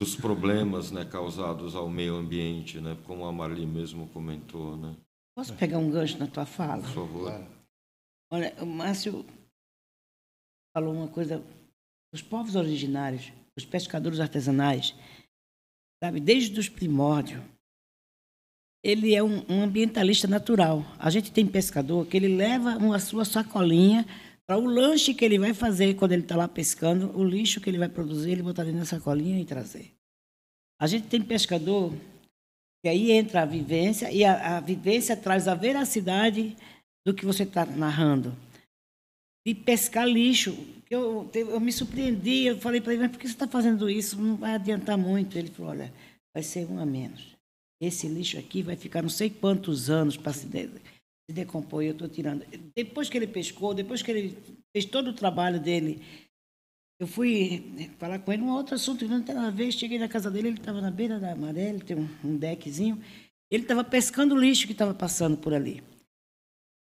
dos 0.00 0.16
problemas 0.16 0.90
né, 0.90 1.04
causados 1.04 1.76
ao 1.76 1.88
meio 1.88 2.16
ambiente, 2.16 2.80
né, 2.80 2.98
como 3.04 3.24
a 3.24 3.32
Marli 3.32 3.64
mesmo 3.64 4.08
comentou, 4.08 4.76
né? 4.76 4.96
Posso 5.36 5.54
pegar 5.54 5.78
um 5.78 5.90
gancho 5.90 6.18
na 6.18 6.26
tua 6.26 6.44
fala? 6.44 6.82
Por 6.82 6.90
favor. 6.90 7.48
Olha, 8.30 8.54
o 8.60 8.66
Márcio 8.66 9.24
falou 10.76 10.92
uma 10.92 11.08
coisa. 11.08 11.42
Os 12.12 12.20
povos 12.22 12.54
originários, 12.54 13.32
os 13.56 13.64
pescadores 13.64 14.20
artesanais, 14.20 14.94
sabe, 16.02 16.20
desde 16.20 16.58
os 16.58 16.68
primórdios, 16.68 17.42
ele 18.84 19.14
é 19.14 19.22
um, 19.22 19.44
um 19.48 19.62
ambientalista 19.62 20.26
natural. 20.26 20.84
A 20.98 21.08
gente 21.08 21.30
tem 21.30 21.46
pescador 21.46 22.06
que 22.06 22.16
ele 22.16 22.36
leva 22.36 22.76
uma 22.76 22.98
sua 22.98 23.24
sacolinha 23.24 24.04
para 24.46 24.58
o 24.58 24.66
lanche 24.66 25.14
que 25.14 25.24
ele 25.24 25.38
vai 25.38 25.54
fazer 25.54 25.94
quando 25.94 26.12
ele 26.12 26.22
está 26.22 26.36
lá 26.36 26.48
pescando, 26.48 27.16
o 27.16 27.24
lixo 27.24 27.60
que 27.60 27.70
ele 27.70 27.78
vai 27.78 27.88
produzir, 27.88 28.32
ele 28.32 28.42
botar 28.42 28.64
dentro 28.64 28.80
da 28.80 28.84
sacolinha 28.84 29.40
e 29.40 29.44
trazer. 29.44 29.92
A 30.80 30.86
gente 30.86 31.06
tem 31.06 31.22
pescador 31.22 31.94
que 32.82 32.88
aí 32.88 33.12
entra 33.12 33.42
a 33.42 33.46
vivência 33.46 34.10
e 34.10 34.24
a, 34.24 34.56
a 34.56 34.60
vivência 34.60 35.16
traz 35.16 35.46
a 35.46 35.54
veracidade 35.54 36.56
do 37.06 37.14
que 37.14 37.24
você 37.24 37.44
está 37.44 37.64
narrando. 37.64 38.36
De 39.46 39.54
pescar 39.54 40.06
lixo. 40.06 40.52
Eu, 40.92 41.30
eu 41.34 41.58
me 41.58 41.72
surpreendi, 41.72 42.44
eu 42.44 42.58
falei 42.58 42.78
para 42.78 42.92
ele, 42.92 43.00
mas 43.00 43.12
por 43.12 43.18
que 43.18 43.26
você 43.26 43.32
está 43.32 43.48
fazendo 43.48 43.88
isso? 43.88 44.20
Não 44.20 44.36
vai 44.36 44.56
adiantar 44.56 44.98
muito. 44.98 45.38
Ele 45.38 45.48
falou, 45.48 45.70
olha, 45.70 45.90
vai 46.34 46.42
ser 46.42 46.66
um 46.70 46.78
a 46.78 46.84
menos. 46.84 47.34
Esse 47.80 48.06
lixo 48.06 48.38
aqui 48.38 48.62
vai 48.62 48.76
ficar 48.76 49.00
não 49.00 49.08
sei 49.08 49.30
quantos 49.30 49.88
anos 49.88 50.18
para 50.18 50.34
se, 50.34 50.44
de, 50.44 50.68
se 50.68 51.32
decompor 51.32 51.82
eu 51.82 51.92
estou 51.92 52.08
tirando. 52.10 52.44
Depois 52.76 53.08
que 53.08 53.16
ele 53.16 53.26
pescou, 53.26 53.72
depois 53.72 54.02
que 54.02 54.10
ele 54.10 54.36
fez 54.70 54.84
todo 54.84 55.08
o 55.08 55.12
trabalho 55.14 55.58
dele, 55.58 56.02
eu 57.00 57.06
fui 57.06 57.64
falar 57.98 58.18
com 58.18 58.30
ele 58.30 58.42
um 58.42 58.50
outro 58.50 58.74
assunto, 58.74 59.08
não 59.08 59.22
tem 59.22 59.34
nada 59.34 59.48
a 59.48 59.50
ver. 59.50 59.72
Cheguei 59.72 59.98
na 59.98 60.08
casa 60.08 60.30
dele, 60.30 60.48
ele 60.48 60.58
estava 60.58 60.82
na 60.82 60.90
beira 60.90 61.18
da 61.18 61.34
maré, 61.34 61.70
ele 61.70 61.80
tem 61.80 61.96
um, 61.96 62.08
um 62.22 62.36
deckzinho. 62.36 63.02
Ele 63.50 63.62
estava 63.62 63.82
pescando 63.82 64.34
o 64.34 64.38
lixo 64.38 64.66
que 64.66 64.72
estava 64.72 64.92
passando 64.92 65.38
por 65.38 65.54
ali. 65.54 65.82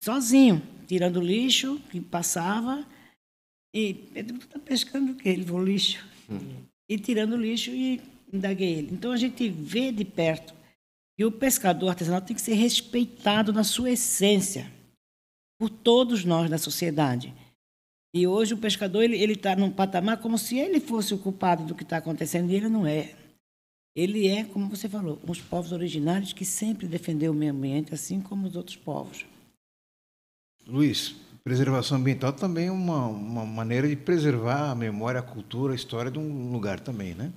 Sozinho, 0.02 0.60
tirando 0.88 1.18
o 1.18 1.22
lixo 1.22 1.80
que 1.92 2.00
passava. 2.00 2.84
E 3.74 3.92
Pedro, 3.92 4.36
está 4.36 4.58
pescando 4.60 5.12
o 5.12 5.16
quê? 5.16 5.30
Ele 5.30 5.44
falou, 5.44 5.64
lixo. 5.64 6.06
E 6.88 6.96
tirando 6.96 7.36
lixo 7.36 7.72
e 7.72 8.00
indaguei 8.32 8.72
ele. 8.74 8.90
Então 8.92 9.10
a 9.10 9.16
gente 9.16 9.48
vê 9.48 9.90
de 9.90 10.04
perto 10.04 10.54
que 11.16 11.24
o 11.24 11.32
pescador 11.32 11.88
artesanal 11.88 12.20
tem 12.20 12.36
que 12.36 12.42
ser 12.42 12.54
respeitado 12.54 13.52
na 13.52 13.64
sua 13.64 13.90
essência 13.90 14.70
por 15.58 15.68
todos 15.68 16.24
nós 16.24 16.48
da 16.48 16.58
sociedade. 16.58 17.34
E 18.14 18.28
hoje 18.28 18.54
o 18.54 18.58
pescador 18.58 19.02
ele 19.02 19.32
está 19.32 19.56
num 19.56 19.70
patamar 19.70 20.20
como 20.20 20.38
se 20.38 20.56
ele 20.56 20.78
fosse 20.78 21.12
o 21.12 21.18
culpado 21.18 21.64
do 21.64 21.74
que 21.74 21.82
está 21.82 21.96
acontecendo 21.96 22.50
e 22.52 22.54
ele 22.54 22.68
não 22.68 22.86
é. 22.86 23.12
Ele 23.96 24.28
é, 24.28 24.44
como 24.44 24.68
você 24.68 24.88
falou, 24.88 25.20
os 25.26 25.40
povos 25.40 25.72
originários 25.72 26.32
que 26.32 26.44
sempre 26.44 26.86
defendeu 26.86 27.32
o 27.32 27.34
meio 27.34 27.52
ambiente, 27.52 27.94
assim 27.94 28.20
como 28.20 28.46
os 28.46 28.56
outros 28.56 28.76
povos. 28.76 29.24
Luiz, 30.66 31.14
preservação 31.44 31.98
ambiental 31.98 32.32
também 32.32 32.68
é 32.68 32.72
uma, 32.72 33.06
uma 33.06 33.44
maneira 33.44 33.86
de 33.86 33.94
preservar 33.94 34.70
a 34.70 34.74
memória, 34.74 35.20
a 35.20 35.22
cultura, 35.22 35.74
a 35.74 35.76
história 35.76 36.10
de 36.10 36.18
um 36.18 36.50
lugar 36.50 36.80
também, 36.80 37.14
né? 37.14 37.32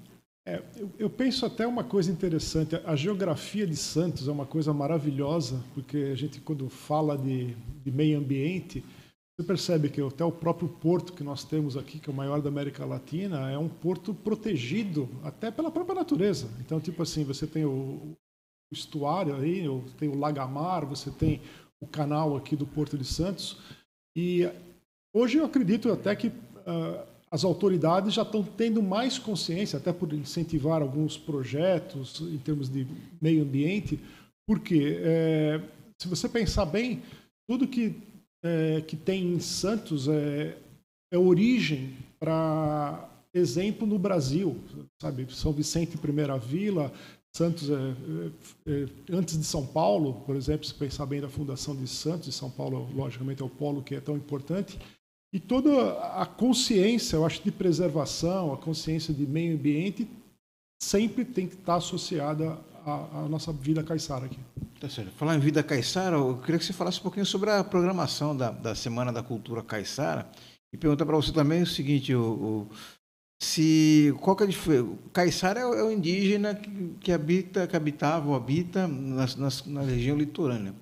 É, 0.47 0.63
eu, 0.77 0.89
eu 0.97 1.09
penso 1.09 1.45
até 1.45 1.67
uma 1.67 1.83
coisa 1.83 2.09
interessante. 2.09 2.77
A 2.85 2.95
geografia 2.95 3.67
de 3.67 3.75
Santos 3.75 4.29
é 4.29 4.31
uma 4.31 4.45
coisa 4.45 4.73
maravilhosa, 4.73 5.61
porque 5.73 5.97
a 5.97 6.15
gente, 6.15 6.39
quando 6.39 6.69
fala 6.69 7.17
de, 7.17 7.53
de 7.83 7.91
meio 7.91 8.17
ambiente, 8.17 8.81
você 9.37 9.45
percebe 9.45 9.89
que 9.89 10.01
até 10.01 10.23
o 10.23 10.31
próprio 10.31 10.69
porto 10.69 11.11
que 11.11 11.23
nós 11.23 11.43
temos 11.43 11.75
aqui, 11.75 11.99
que 11.99 12.09
é 12.09 12.13
o 12.13 12.15
maior 12.15 12.41
da 12.41 12.47
América 12.47 12.85
Latina, 12.85 13.51
é 13.51 13.57
um 13.57 13.67
porto 13.67 14.13
protegido 14.13 15.09
até 15.21 15.51
pela 15.51 15.69
própria 15.69 15.95
natureza. 15.95 16.47
Então, 16.61 16.79
tipo 16.79 17.03
assim, 17.03 17.25
você 17.25 17.45
tem 17.45 17.65
o, 17.65 17.69
o 17.69 18.17
estuário 18.73 19.35
aí, 19.35 19.65
tem 19.99 20.07
o 20.07 20.17
Lagamar, 20.17 20.85
você 20.85 21.11
tem 21.11 21.41
o 21.81 21.85
canal 21.85 22.37
aqui 22.37 22.55
do 22.55 22.65
Porto 22.65 22.97
de 22.97 23.05
Santos. 23.05 23.57
E 24.17 24.49
hoje 25.13 25.37
eu 25.37 25.45
acredito 25.45 25.91
até 25.91 26.15
que 26.15 26.29
uh, 26.29 27.05
as 27.29 27.43
autoridades 27.43 28.15
já 28.15 28.23
estão 28.23 28.43
tendo 28.43 28.81
mais 28.81 29.19
consciência, 29.19 29.77
até 29.77 29.93
por 29.93 30.11
incentivar 30.11 30.81
alguns 30.81 31.15
projetos 31.15 32.21
em 32.21 32.39
termos 32.39 32.67
de 32.67 32.87
meio 33.21 33.43
ambiente, 33.43 33.99
porque 34.47 34.97
é, 35.01 35.61
se 36.01 36.07
você 36.07 36.27
pensar 36.27 36.65
bem, 36.65 37.03
tudo 37.47 37.67
que, 37.67 37.95
é, 38.43 38.81
que 38.87 38.95
tem 38.95 39.33
em 39.33 39.39
Santos 39.39 40.07
é, 40.07 40.57
é 41.11 41.17
origem 41.17 41.93
para 42.19 43.09
exemplo 43.33 43.85
no 43.85 43.99
Brasil, 43.99 44.57
sabe? 44.99 45.27
São 45.29 45.51
Vicente, 45.51 45.97
Primeira 45.97 46.37
Vila, 46.39 46.91
Santos, 47.37 47.69
é, 47.69 47.73
é, 47.75 48.83
é, 48.83 49.15
antes 49.15 49.37
de 49.37 49.43
São 49.43 49.63
Paulo, 49.63 50.23
por 50.25 50.35
exemplo, 50.35 50.65
se 50.65 50.73
pensar 50.73 51.05
bem 51.05 51.21
da 51.21 51.29
fundação 51.29 51.75
de 51.75 51.87
Santos, 51.87 52.27
e 52.27 52.31
São 52.31 52.49
Paulo, 52.49 52.89
logicamente, 52.95 53.43
é 53.43 53.45
o 53.45 53.49
polo 53.49 53.83
que 53.83 53.93
é 53.93 53.99
tão 53.99 54.17
importante, 54.17 54.79
e 55.31 55.39
toda 55.39 55.69
a 56.13 56.25
consciência, 56.25 57.15
eu 57.15 57.25
acho, 57.25 57.43
de 57.43 57.51
preservação, 57.51 58.51
a 58.51 58.57
consciência 58.57 59.13
de 59.13 59.27
meio 59.27 59.55
ambiente, 59.55 60.07
sempre 60.81 61.23
tem 61.23 61.47
que 61.47 61.53
estar 61.53 61.75
associada 61.75 62.57
à, 62.83 63.19
à 63.19 63.29
nossa 63.29 63.53
vida 63.53 63.83
caiçara 63.83 64.25
aqui. 64.25 64.39
Tá 64.79 64.89
certo. 64.89 65.11
Falar 65.11 65.35
em 65.35 65.39
vida 65.39 65.61
caiçara, 65.61 66.15
eu 66.15 66.37
queria 66.37 66.57
que 66.57 66.65
você 66.65 66.73
falasse 66.73 66.99
um 66.99 67.03
pouquinho 67.03 67.25
sobre 67.25 67.51
a 67.51 67.63
programação 67.63 68.35
da, 68.35 68.49
da 68.49 68.73
Semana 68.73 69.13
da 69.13 69.21
Cultura 69.21 69.61
Caiçara 69.61 70.27
e 70.73 70.77
perguntar 70.77 71.05
para 71.05 71.15
você 71.15 71.31
também 71.31 71.61
o 71.61 71.67
seguinte, 71.67 72.15
o, 72.15 72.21
o 72.21 72.69
se 73.39 74.15
qual 74.21 74.35
que 74.35 74.43
é 74.43 74.47
a 74.47 75.11
Caiçara 75.13 75.59
é, 75.59 75.63
é 75.63 75.83
o 75.83 75.91
indígena 75.91 76.55
que, 76.55 76.95
que, 76.99 77.11
habita, 77.11 77.67
que 77.67 77.75
habitava 77.75 78.29
ou 78.29 78.35
habita 78.35 78.87
nas, 78.87 79.35
nas, 79.35 79.65
na 79.65 79.81
região 79.81 80.17
litorânea. 80.17 80.73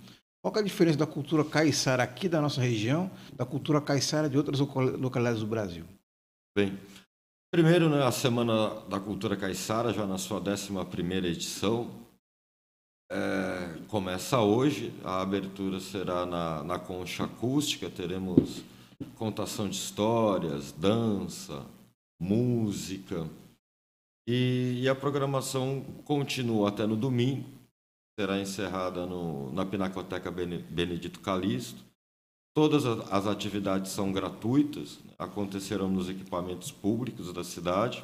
Qual 0.41 0.55
é 0.55 0.59
a 0.59 0.63
diferença 0.63 0.97
da 0.97 1.07
cultura 1.07 1.43
caiçara 1.43 2.03
aqui 2.03 2.29
da 2.29 2.39
nossa 2.39 2.61
região 2.61 3.09
da 3.33 3.45
cultura 3.45 3.81
caiçara 3.81 4.29
de 4.29 4.37
outras 4.37 4.59
localidades 4.59 5.41
do 5.41 5.47
Brasil? 5.47 5.85
Bem, 6.55 6.79
primeiro, 7.51 7.89
né, 7.89 8.03
a 8.03 8.11
Semana 8.11 8.81
da 8.87 8.99
Cultura 8.99 9.35
Caiçara, 9.35 9.91
já 9.91 10.05
na 10.05 10.17
sua 10.17 10.39
11ª 10.39 11.25
edição, 11.25 11.89
é, 13.11 13.79
começa 13.87 14.39
hoje. 14.39 14.93
A 15.03 15.21
abertura 15.21 15.79
será 15.79 16.25
na, 16.25 16.63
na 16.63 16.79
concha 16.79 17.25
acústica, 17.25 17.89
teremos 17.89 18.63
contação 19.15 19.67
de 19.67 19.75
histórias, 19.75 20.71
dança, 20.71 21.65
música. 22.19 23.29
E, 24.27 24.81
e, 24.81 24.89
a 24.89 24.95
programação 24.95 25.81
continua 26.03 26.69
até 26.69 26.87
no 26.87 26.95
domingo, 26.95 27.47
será 28.19 28.39
encerrada 28.39 29.05
no, 29.05 29.51
na 29.53 29.65
Pinacoteca 29.65 30.31
Benedito 30.31 31.19
Calixto. 31.19 31.83
Todas 32.55 32.85
as 32.85 33.27
atividades 33.27 33.91
são 33.91 34.11
gratuitas, 34.11 34.99
né? 35.05 35.13
acontecerão 35.19 35.89
nos 35.89 36.09
equipamentos 36.09 36.71
públicos 36.71 37.31
da 37.33 37.43
cidade. 37.43 38.03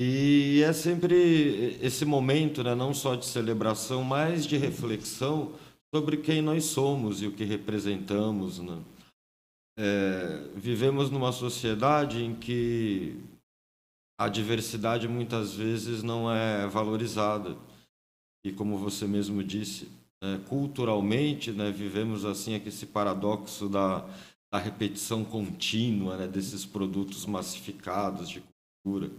E 0.00 0.62
é 0.64 0.72
sempre 0.72 1.76
esse 1.82 2.04
momento, 2.04 2.62
né, 2.62 2.72
não 2.72 2.94
só 2.94 3.16
de 3.16 3.26
celebração, 3.26 4.04
mas 4.04 4.46
de 4.46 4.56
reflexão 4.56 5.52
sobre 5.92 6.18
quem 6.18 6.40
nós 6.40 6.66
somos 6.66 7.20
e 7.20 7.26
o 7.26 7.32
que 7.32 7.42
representamos. 7.42 8.60
Né? 8.60 8.78
É, 9.80 10.50
vivemos 10.56 11.08
numa 11.08 11.30
sociedade 11.30 12.24
em 12.24 12.34
que 12.34 13.16
a 14.18 14.28
diversidade 14.28 15.06
muitas 15.06 15.54
vezes 15.54 16.02
não 16.02 16.28
é 16.32 16.66
valorizada. 16.66 17.56
E 18.44 18.52
como 18.52 18.76
você 18.76 19.06
mesmo 19.06 19.44
disse, 19.44 19.88
né, 20.20 20.40
culturalmente, 20.48 21.52
né, 21.52 21.70
vivemos 21.70 22.24
assim 22.24 22.60
esse 22.66 22.86
paradoxo 22.86 23.68
da, 23.68 24.04
da 24.52 24.58
repetição 24.58 25.24
contínua 25.24 26.16
né, 26.16 26.26
desses 26.26 26.66
produtos 26.66 27.24
massificados 27.24 28.28
de 28.28 28.42
cultura. 28.84 29.12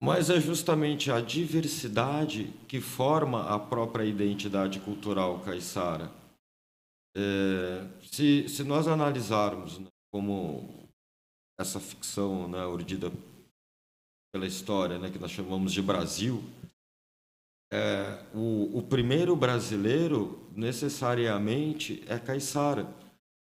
Mas 0.00 0.30
é 0.30 0.40
justamente 0.40 1.10
a 1.10 1.20
diversidade 1.20 2.52
que 2.68 2.80
forma 2.80 3.48
a 3.48 3.58
própria 3.58 4.04
identidade 4.04 4.78
cultural 4.78 5.40
caiçara. 5.40 6.12
É, 7.18 7.88
se, 8.02 8.46
se 8.46 8.62
nós 8.62 8.86
analisarmos 8.86 9.78
né, 9.78 9.86
como 10.12 10.86
essa 11.58 11.80
ficção 11.80 12.46
né, 12.46 12.62
urdida 12.66 13.10
pela 14.30 14.46
história, 14.46 14.98
né, 14.98 15.10
que 15.10 15.18
nós 15.18 15.30
chamamos 15.30 15.72
de 15.72 15.80
Brasil, 15.80 16.44
é, 17.72 18.22
o, 18.34 18.78
o, 18.78 18.82
primeiro 18.82 19.34
brasileiro 19.34 20.46
necessariamente 20.54 22.04
é 22.06 22.18
caiçara, 22.18 22.86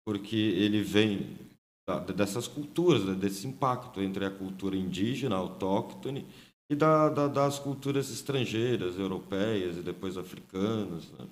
porque 0.03 0.35
ele 0.35 0.81
vem 0.81 1.37
da, 1.87 1.99
dessas 1.99 2.47
culturas, 2.47 3.05
né, 3.05 3.13
desse 3.13 3.45
impacto 3.45 4.01
entre 4.01 4.25
a 4.25 4.31
cultura 4.31 4.75
indígena, 4.75 5.35
autóctone, 5.35 6.25
e 6.71 6.75
da, 6.75 7.07
da, 7.09 7.27
das 7.27 7.59
culturas 7.59 8.09
estrangeiras, 8.09 8.97
europeias 8.97 9.77
e 9.77 9.81
depois 9.81 10.17
africanas. 10.17 11.11
Né? 11.11 11.27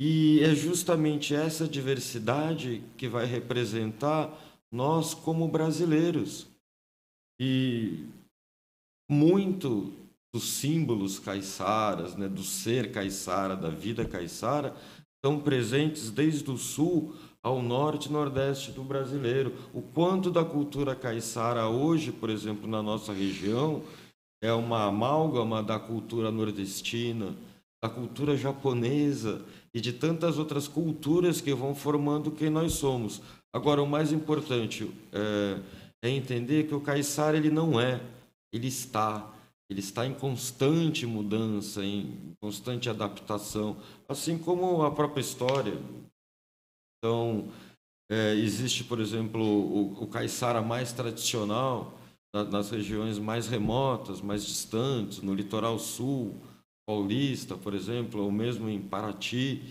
E 0.00 0.40
é 0.44 0.54
justamente 0.54 1.34
essa 1.34 1.66
diversidade 1.66 2.82
que 2.96 3.08
vai 3.08 3.26
representar 3.26 4.32
nós 4.70 5.12
como 5.12 5.48
brasileiros. 5.48 6.46
E 7.40 8.04
muito 9.10 9.92
dos 10.32 10.44
símbolos 10.44 11.18
caiçaras, 11.18 12.14
né, 12.14 12.28
do 12.28 12.42
ser 12.42 12.92
caiçara, 12.92 13.56
da 13.56 13.70
vida 13.70 14.04
caiçara, 14.04 14.76
estão 15.16 15.40
presentes 15.40 16.10
desde 16.10 16.48
o 16.50 16.56
sul 16.56 17.14
ao 17.42 17.62
norte 17.62 18.08
e 18.08 18.12
nordeste 18.12 18.70
do 18.70 18.84
brasileiro. 18.84 19.54
O 19.72 19.82
quanto 19.82 20.30
da 20.30 20.44
cultura 20.44 20.94
caiçara 20.94 21.66
hoje, 21.66 22.12
por 22.12 22.30
exemplo, 22.30 22.68
na 22.68 22.82
nossa 22.82 23.12
região, 23.12 23.82
é 24.42 24.52
uma 24.52 24.84
amálgama 24.84 25.62
da 25.62 25.78
cultura 25.78 26.30
nordestina, 26.30 27.34
da 27.82 27.88
cultura 27.88 28.36
japonesa 28.36 29.42
e 29.72 29.80
de 29.80 29.92
tantas 29.92 30.38
outras 30.38 30.66
culturas 30.66 31.40
que 31.40 31.54
vão 31.54 31.74
formando 31.74 32.30
quem 32.30 32.50
nós 32.50 32.72
somos. 32.74 33.20
Agora, 33.52 33.82
o 33.82 33.86
mais 33.86 34.12
importante 34.12 34.90
é, 35.12 35.60
é 36.02 36.10
entender 36.10 36.66
que 36.66 36.74
o 36.74 36.80
caiçara 36.80 37.36
ele 37.36 37.50
não 37.50 37.80
é, 37.80 38.00
ele 38.52 38.68
está. 38.68 39.34
Ele 39.70 39.80
está 39.80 40.06
em 40.06 40.14
constante 40.14 41.04
mudança, 41.04 41.84
em 41.84 42.34
constante 42.40 42.88
adaptação, 42.88 43.76
assim 44.08 44.38
como 44.38 44.82
a 44.82 44.90
própria 44.90 45.20
história. 45.20 45.78
Então, 46.96 47.48
é, 48.10 48.34
existe, 48.34 48.82
por 48.84 48.98
exemplo, 48.98 49.42
o, 49.42 50.04
o 50.04 50.06
caiçara 50.06 50.62
mais 50.62 50.92
tradicional 50.92 51.98
na, 52.32 52.44
nas 52.44 52.70
regiões 52.70 53.18
mais 53.18 53.46
remotas, 53.46 54.20
mais 54.20 54.44
distantes, 54.44 55.20
no 55.20 55.34
litoral 55.34 55.78
sul, 55.78 56.34
Paulista, 56.88 57.54
por 57.54 57.74
exemplo, 57.74 58.24
ou 58.24 58.32
mesmo 58.32 58.66
em 58.66 58.80
Paraty, 58.80 59.62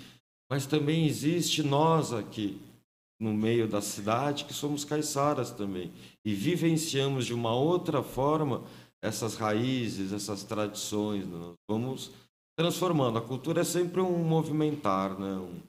mas 0.48 0.68
também 0.68 1.08
existe 1.08 1.64
nós 1.64 2.14
aqui 2.14 2.62
no 3.20 3.34
meio 3.34 3.68
da 3.68 3.82
cidade 3.82 4.46
que 4.46 4.54
somos 4.54 4.86
caiçaras 4.86 5.50
também 5.50 5.92
e 6.24 6.36
vivenciamos 6.36 7.26
de 7.26 7.34
uma 7.34 7.56
outra 7.56 8.04
forma 8.04 8.64
essas 9.02 9.34
raízes, 9.34 10.14
essas 10.14 10.44
tradições. 10.44 11.26
Né? 11.26 11.36
Nós 11.40 11.56
vamos 11.68 12.12
transformando. 12.56 13.18
A 13.18 13.22
cultura 13.22 13.62
é 13.62 13.64
sempre 13.64 14.00
um 14.00 14.24
movimentar, 14.24 15.18
né? 15.20 15.38
Um, 15.38 15.60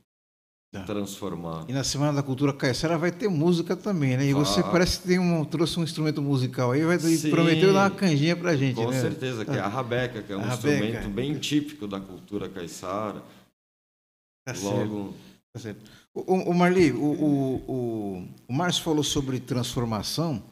Tá. 0.71 0.83
transformar. 0.83 1.65
E 1.67 1.73
na 1.73 1.83
Semana 1.83 2.13
da 2.13 2.23
Cultura 2.23 2.53
Caiçara 2.53 2.99
vai 2.99 3.11
ter 3.11 3.27
música 3.27 3.75
também, 3.75 4.19
né? 4.19 4.27
E 4.27 4.35
você 4.35 4.63
parece 4.63 5.01
que 5.01 5.09
tem 5.09 5.19
um, 5.19 5.43
trouxe 5.43 5.81
um 5.81 5.83
instrumento 5.83 6.21
musical 6.21 6.73
aí, 6.73 6.85
vai 6.85 6.99
Sim, 6.99 7.31
prometeu 7.31 7.73
dar 7.73 7.85
uma 7.89 7.97
canjinha 7.97 8.37
pra 8.37 8.55
gente, 8.55 8.75
com 8.75 8.91
né? 8.91 9.01
certeza, 9.01 9.47
que 9.47 9.51
é 9.51 9.61
a 9.61 9.67
rabeca, 9.67 10.23
que 10.23 10.31
é 10.31 10.37
um 10.37 10.47
instrumento 10.47 11.09
bem 11.09 11.39
típico 11.39 11.87
da 11.87 11.99
cultura 11.99 12.51
caiçara. 12.51 13.23
Tá 14.45 14.53
Logo... 14.61 15.15
certo. 15.15 15.15
Tá 15.55 15.61
certo. 15.61 15.91
O, 16.15 16.51
o 16.51 16.55
Marli, 16.55 16.93
o, 16.93 17.03
o, 17.03 17.55
o, 17.67 18.29
o 18.49 18.53
Márcio 18.53 18.85
falou 18.85 19.03
sobre 19.03 19.41
transformação 19.41 20.43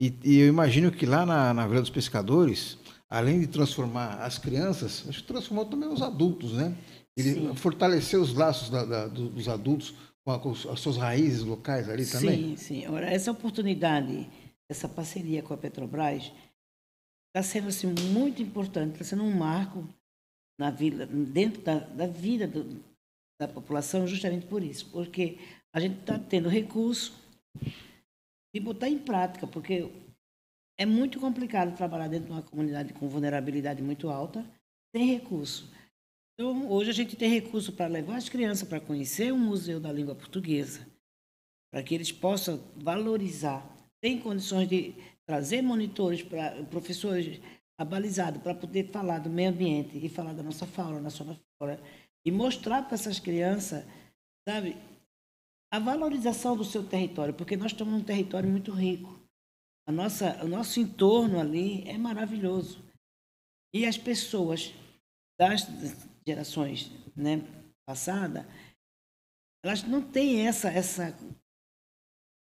e, 0.00 0.14
e, 0.22 0.38
eu 0.38 0.48
imagino 0.48 0.92
que 0.92 1.06
lá 1.06 1.26
na, 1.26 1.52
na 1.52 1.66
Vila 1.66 1.80
dos 1.80 1.90
Pescadores, 1.90 2.78
além 3.08 3.40
de 3.40 3.46
transformar 3.46 4.18
as 4.22 4.38
crianças, 4.38 5.04
acho 5.08 5.22
que 5.22 5.26
transformou 5.26 5.64
também 5.64 5.88
os 5.88 6.02
adultos, 6.02 6.52
né? 6.52 6.76
Ele 7.16 7.34
Sim. 7.34 7.54
fortaleceu 7.54 8.20
os 8.20 8.34
laços 8.34 8.68
da, 8.68 8.84
da, 8.84 9.06
dos 9.08 9.48
adultos 9.48 9.94
com, 10.22 10.32
a, 10.32 10.38
com, 10.38 10.50
as 10.50 10.80
suas 10.80 10.96
raízes 10.96 11.42
locais 11.42 11.88
ali 11.88 12.04
também? 12.04 12.56
Sim, 12.56 12.56
sim. 12.56 12.86
Ora, 12.88 13.10
essa 13.10 13.30
oportunidade, 13.30 14.28
essa 14.68 14.88
parceria 14.88 15.42
com 15.42 15.54
a 15.54 15.56
Petrobras, 15.56 16.30
está 17.28 17.42
sendo 17.42 17.68
assim, 17.68 17.86
muito 18.12 18.42
importante, 18.42 18.92
está 18.92 19.04
sendo 19.04 19.22
um 19.22 19.34
marco 19.34 19.88
na 20.58 20.70
vida, 20.70 21.06
dentro 21.06 21.62
da, 21.62 21.78
da 21.78 22.06
vida 22.06 22.46
do, 22.46 22.82
da 23.40 23.46
população, 23.46 24.06
justamente 24.06 24.46
por 24.46 24.62
isso, 24.62 24.90
porque 24.90 25.38
a 25.74 25.80
gente 25.80 26.00
está 26.00 26.18
tendo 26.18 26.48
recurso 26.48 27.14
de 28.54 28.60
botar 28.60 28.88
em 28.88 28.98
prática, 28.98 29.46
porque 29.46 29.90
é 30.78 30.86
muito 30.86 31.20
complicado 31.20 31.76
trabalhar 31.76 32.08
dentro 32.08 32.26
de 32.26 32.32
uma 32.32 32.42
comunidade 32.42 32.92
com 32.94 33.08
vulnerabilidade 33.08 33.82
muito 33.82 34.08
alta, 34.08 34.44
sem 34.94 35.06
recurso. 35.06 35.70
Então, 36.38 36.70
hoje 36.70 36.90
a 36.90 36.92
gente 36.92 37.16
tem 37.16 37.30
recurso 37.30 37.72
para 37.72 37.86
levar 37.86 38.16
as 38.16 38.28
crianças 38.28 38.68
para 38.68 38.78
conhecer 38.78 39.32
o 39.32 39.38
Museu 39.38 39.80
da 39.80 39.90
Língua 39.90 40.14
Portuguesa, 40.14 40.86
para 41.72 41.82
que 41.82 41.94
eles 41.94 42.12
possam 42.12 42.62
valorizar. 42.76 43.66
Tem 44.02 44.20
condições 44.20 44.68
de 44.68 44.94
trazer 45.26 45.62
monitores 45.62 46.22
para 46.22 46.62
professores 46.64 47.40
abalizados 47.80 48.42
para 48.42 48.54
poder 48.54 48.90
falar 48.90 49.18
do 49.18 49.30
meio 49.30 49.48
ambiente 49.48 49.96
e 49.96 50.10
falar 50.10 50.34
da 50.34 50.42
nossa 50.42 50.66
fauna, 50.66 50.96
da 50.96 51.02
nossa 51.02 51.24
flora 51.58 51.82
e 52.24 52.30
mostrar 52.30 52.82
para 52.82 52.94
essas 52.94 53.18
crianças, 53.18 53.82
sabe, 54.46 54.76
a 55.72 55.78
valorização 55.78 56.54
do 56.54 56.64
seu 56.64 56.86
território, 56.86 57.32
porque 57.32 57.56
nós 57.56 57.72
estamos 57.72 57.94
num 57.94 58.04
território 58.04 58.48
muito 58.48 58.72
rico. 58.72 59.18
A 59.88 59.92
nossa, 59.92 60.44
o 60.44 60.48
nosso 60.48 60.80
entorno 60.80 61.40
ali 61.40 61.88
é 61.88 61.96
maravilhoso. 61.96 62.84
E 63.72 63.86
as 63.86 63.96
pessoas 63.96 64.74
das 65.38 65.64
gerações 66.26 66.90
né, 67.14 67.42
passadas, 67.86 68.44
elas 69.64 69.82
não 69.82 70.02
têm 70.02 70.46
essa, 70.46 70.68
essa 70.68 71.16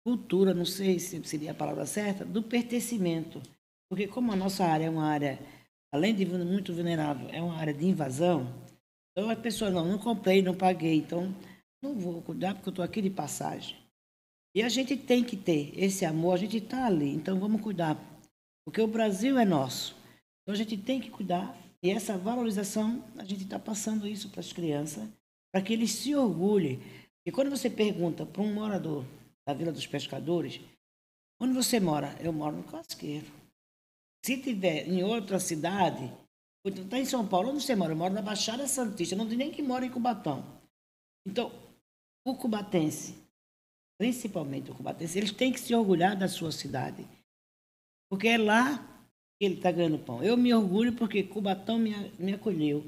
cultura, 0.06 0.54
não 0.54 0.66
sei 0.66 1.00
se 1.00 1.24
seria 1.24 1.52
a 1.52 1.56
palavra 1.56 1.86
certa, 1.86 2.26
do 2.26 2.42
pertencimento. 2.44 3.42
Porque 3.90 4.08
como 4.08 4.32
a 4.32 4.36
nossa 4.36 4.66
área 4.66 4.86
é 4.86 4.90
uma 4.90 5.06
área, 5.06 5.40
além 5.94 6.16
de 6.16 6.26
muito 6.26 6.74
vulnerável, 6.74 7.30
é 7.30 7.42
uma 7.42 7.58
área 7.58 7.74
de 7.74 7.86
invasão, 7.86 8.48
então 9.12 9.30
a 9.30 9.36
pessoa, 9.36 9.70
não, 9.70 9.86
não 9.86 9.98
comprei, 9.98 10.42
não 10.42 10.56
paguei, 10.56 10.96
então 10.96 11.34
não 11.84 11.94
vou 11.94 12.22
cuidar 12.22 12.54
porque 12.56 12.70
eu 12.70 12.72
estou 12.72 12.86
aqui 12.86 13.02
de 13.02 13.10
passagem. 13.10 13.78
E 14.56 14.62
a 14.62 14.70
gente 14.70 14.96
tem 14.98 15.24
que 15.24 15.36
ter 15.36 15.72
esse 15.78 16.06
amor, 16.06 16.34
a 16.34 16.38
gente 16.38 16.58
está 16.58 16.86
ali, 16.86 17.10
então 17.10 17.40
vamos 17.40 17.62
cuidar. 17.62 17.98
Porque 18.66 18.82
o 18.82 18.88
Brasil 18.88 19.38
é 19.38 19.46
nosso. 19.46 19.96
Então 20.42 20.54
a 20.54 20.58
gente 20.58 20.78
tem 20.78 21.00
que 21.00 21.10
cuidar. 21.10 21.58
E 21.84 21.90
essa 21.90 22.18
valorização, 22.18 23.04
a 23.18 23.24
gente 23.24 23.44
está 23.44 23.58
passando 23.58 24.08
isso 24.08 24.30
para 24.30 24.40
as 24.40 24.54
crianças, 24.54 25.10
para 25.52 25.62
que 25.62 25.74
eles 25.74 25.92
se 25.92 26.16
orgulhem. 26.16 26.80
E 27.26 27.32
quando 27.32 27.50
você 27.50 27.70
pergunta 27.70 28.26
para 28.26 28.42
um 28.42 28.54
morador 28.54 29.04
da 29.46 29.54
Vila 29.54 29.72
dos 29.72 29.88
Pescadores, 29.88 30.62
onde 31.40 31.54
você 31.54 31.80
mora? 31.80 32.16
Eu 32.20 32.32
moro 32.32 32.58
no 32.58 32.64
Casqueiro. 32.64 33.26
Se 34.24 34.38
tiver 34.38 34.88
em 34.88 35.04
outra 35.04 35.40
cidade, 35.40 36.12
está 36.64 37.00
em 37.00 37.06
São 37.06 37.28
Paulo, 37.28 37.50
onde 37.50 37.64
você 37.64 37.76
mora? 37.76 37.94
Eu 37.94 37.98
moro 37.98 38.14
na 38.14 38.22
Baixada 38.22 38.68
Santista, 38.68 39.16
não 39.16 39.28
tem 39.28 39.38
nem 39.38 39.52
que 39.52 39.64
mora 39.64 39.86
em 39.86 39.90
Cubatão. 39.90 40.46
Então, 41.26 41.52
o 42.24 42.36
cubatense, 42.36 43.16
principalmente 43.98 44.70
o 44.70 44.76
cubatense, 44.76 45.18
eles 45.18 45.32
têm 45.32 45.52
que 45.52 45.60
se 45.60 45.74
orgulhar 45.74 46.16
da 46.16 46.28
sua 46.28 46.52
cidade. 46.52 47.08
Porque 48.10 48.28
é 48.28 48.38
lá 48.38 48.91
ele 49.46 49.56
está 49.56 49.72
ganhando 49.72 49.98
pão. 49.98 50.24
Eu 50.24 50.38
me 50.38 50.54
orgulho 50.54 50.94
porque 50.94 51.24
Cubatão 51.24 51.80
me, 51.80 51.94
me 52.20 52.34
acolheu. 52.34 52.86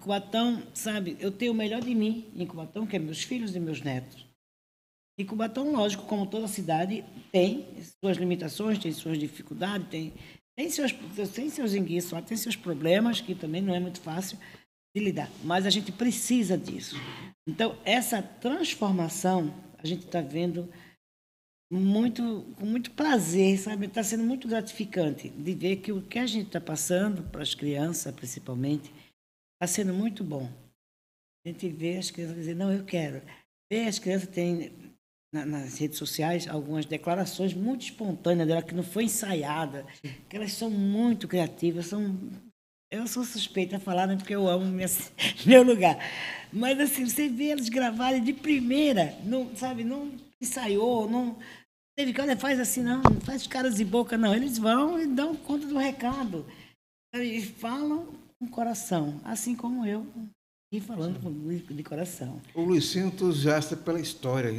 Cubatão, 0.00 0.62
sabe, 0.72 1.16
eu 1.18 1.32
tenho 1.32 1.52
o 1.52 1.54
melhor 1.54 1.80
de 1.80 1.94
mim 1.94 2.26
em 2.36 2.46
Cubatão, 2.46 2.86
que 2.86 2.96
é 2.96 2.98
meus 2.98 3.22
filhos 3.22 3.56
e 3.56 3.60
meus 3.60 3.80
netos. 3.80 4.26
E 5.18 5.24
Cubatão, 5.24 5.72
lógico, 5.72 6.04
como 6.04 6.26
toda 6.26 6.46
cidade, 6.46 7.04
tem 7.32 7.66
suas 8.00 8.16
limitações, 8.16 8.78
tem 8.78 8.92
suas 8.92 9.18
dificuldades, 9.18 9.88
tem, 9.88 10.12
tem 10.56 10.70
seus, 10.70 10.92
tem 11.34 11.50
seus 11.50 11.74
enguiços, 11.74 12.22
tem 12.24 12.36
seus 12.36 12.54
problemas, 12.54 13.20
que 13.20 13.34
também 13.34 13.60
não 13.60 13.74
é 13.74 13.80
muito 13.80 14.00
fácil 14.00 14.38
de 14.94 15.02
lidar. 15.02 15.28
Mas 15.42 15.66
a 15.66 15.70
gente 15.70 15.90
precisa 15.90 16.56
disso. 16.56 16.94
Então, 17.48 17.76
essa 17.84 18.22
transformação, 18.22 19.52
a 19.78 19.86
gente 19.86 20.04
está 20.04 20.20
vendo 20.20 20.70
muito, 21.70 22.46
com 22.56 22.64
muito 22.64 22.90
prazer, 22.92 23.58
sabe? 23.58 23.86
Está 23.86 24.02
sendo 24.02 24.24
muito 24.24 24.48
gratificante 24.48 25.28
de 25.28 25.54
ver 25.54 25.76
que 25.76 25.92
o 25.92 26.02
que 26.02 26.18
a 26.18 26.26
gente 26.26 26.46
está 26.46 26.60
passando, 26.60 27.22
para 27.30 27.42
as 27.42 27.54
crianças 27.54 28.14
principalmente, 28.14 28.92
está 29.54 29.66
sendo 29.66 29.92
muito 29.92 30.24
bom. 30.24 30.50
A 31.44 31.48
gente 31.48 31.68
vê 31.68 31.96
as 31.96 32.10
crianças 32.10 32.36
dizer, 32.36 32.54
não, 32.54 32.72
eu 32.72 32.84
quero. 32.84 33.22
Ver 33.70 33.86
as 33.86 33.98
crianças 33.98 34.28
têm 34.28 34.72
na, 35.32 35.44
nas 35.44 35.78
redes 35.78 35.98
sociais 35.98 36.48
algumas 36.48 36.86
declarações 36.86 37.52
muito 37.52 37.82
espontâneas 37.82 38.48
dela, 38.48 38.62
que 38.62 38.74
não 38.74 38.82
foi 38.82 39.04
ensaiada, 39.04 39.86
que 40.28 40.36
elas 40.36 40.52
são 40.52 40.70
muito 40.70 41.28
criativas, 41.28 41.86
são 41.86 42.16
eu 42.90 43.06
sou 43.06 43.22
suspeita 43.22 43.76
a 43.76 43.80
falar, 43.80 44.06
né, 44.06 44.16
porque 44.16 44.34
eu 44.34 44.48
amo 44.48 44.64
minha, 44.64 44.88
meu 45.44 45.62
lugar. 45.62 45.98
Mas 46.50 46.80
assim, 46.80 47.04
você 47.04 47.28
vê 47.28 47.50
eles 47.50 47.68
gravarem 47.68 48.24
de 48.24 48.32
primeira, 48.32 49.14
não, 49.24 49.54
sabe, 49.54 49.84
não 49.84 50.10
ensaiou, 50.40 51.08
não 51.08 51.36
teve 51.98 52.12
que, 52.12 52.20
olha, 52.20 52.36
faz 52.36 52.60
assim, 52.60 52.80
não, 52.80 53.02
não 53.02 53.20
faz 53.22 53.44
caras 53.48 53.74
de 53.74 53.84
boca, 53.84 54.16
não. 54.16 54.32
Eles 54.32 54.56
vão 54.56 55.00
e 55.00 55.06
dão 55.06 55.34
conta 55.34 55.66
do 55.66 55.76
recado. 55.76 56.46
E 57.12 57.42
falam 57.42 58.06
com 58.38 58.46
coração, 58.46 59.20
assim 59.24 59.56
como 59.56 59.84
eu, 59.84 60.06
e 60.72 60.80
falando 60.80 61.18
de 61.74 61.82
coração. 61.82 62.40
O 62.54 62.62
Luizinho 62.62 63.06
é 63.06 63.08
entusiasta 63.08 63.76
pela 63.76 64.00
história, 64.00 64.52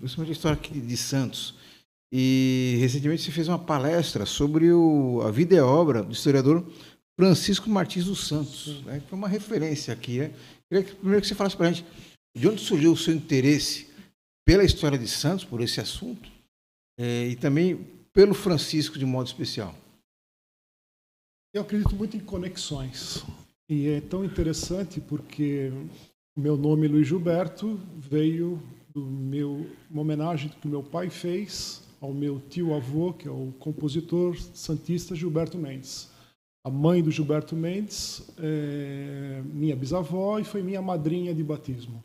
principalmente 0.00 0.30
a 0.30 0.32
história 0.32 0.58
aqui 0.58 0.80
de 0.80 0.96
Santos. 0.96 1.54
E 2.12 2.76
recentemente 2.80 3.22
você 3.22 3.30
fez 3.30 3.46
uma 3.46 3.58
palestra 3.58 4.26
sobre 4.26 4.72
o, 4.72 5.22
a 5.24 5.30
vida 5.30 5.54
e 5.54 5.58
a 5.58 5.66
obra 5.66 6.02
do 6.02 6.12
historiador 6.12 6.66
Francisco 7.16 7.70
Martins 7.70 8.06
dos 8.06 8.26
Santos. 8.26 8.82
Né? 8.82 9.00
Foi 9.08 9.16
uma 9.16 9.28
referência 9.28 9.94
aqui. 9.94 10.18
Né? 10.18 10.32
Queria 10.68 10.84
que, 10.84 10.96
primeiro 10.96 11.22
que 11.22 11.28
você 11.28 11.36
falasse 11.36 11.56
para 11.56 11.68
a 11.68 11.72
gente 11.72 11.86
de 12.36 12.48
onde 12.48 12.60
surgiu 12.60 12.92
o 12.92 12.96
seu 12.96 13.14
interesse 13.14 13.86
pela 14.44 14.64
história 14.64 14.98
de 14.98 15.06
Santos, 15.06 15.44
por 15.44 15.60
esse 15.60 15.80
assunto, 15.80 16.37
é, 16.98 17.28
e 17.28 17.36
também 17.36 17.86
pelo 18.12 18.34
Francisco 18.34 18.98
de 18.98 19.06
modo 19.06 19.28
especial. 19.28 19.74
Eu 21.54 21.62
acredito 21.62 21.94
muito 21.94 22.16
em 22.16 22.20
conexões. 22.20 23.24
E 23.70 23.88
é 23.88 24.00
tão 24.00 24.24
interessante 24.24 25.00
porque 25.00 25.70
meu 26.36 26.56
nome, 26.56 26.88
Luiz 26.88 27.06
Gilberto, 27.06 27.80
veio 27.96 28.60
do 28.90 29.04
meu, 29.06 29.66
uma 29.90 30.02
homenagem 30.02 30.50
que 30.50 30.68
meu 30.68 30.82
pai 30.82 31.08
fez 31.08 31.82
ao 32.00 32.12
meu 32.12 32.40
tio-avô, 32.48 33.12
que 33.12 33.28
é 33.28 33.30
o 33.30 33.52
compositor 33.58 34.36
santista 34.54 35.14
Gilberto 35.14 35.56
Mendes 35.56 36.10
a 36.68 36.70
mãe 36.70 37.02
do 37.02 37.10
Gilberto 37.10 37.56
Mendes, 37.56 38.22
é 38.36 39.40
minha 39.42 39.74
bisavó 39.74 40.38
e 40.38 40.44
foi 40.44 40.62
minha 40.62 40.82
madrinha 40.82 41.34
de 41.34 41.42
batismo. 41.42 42.04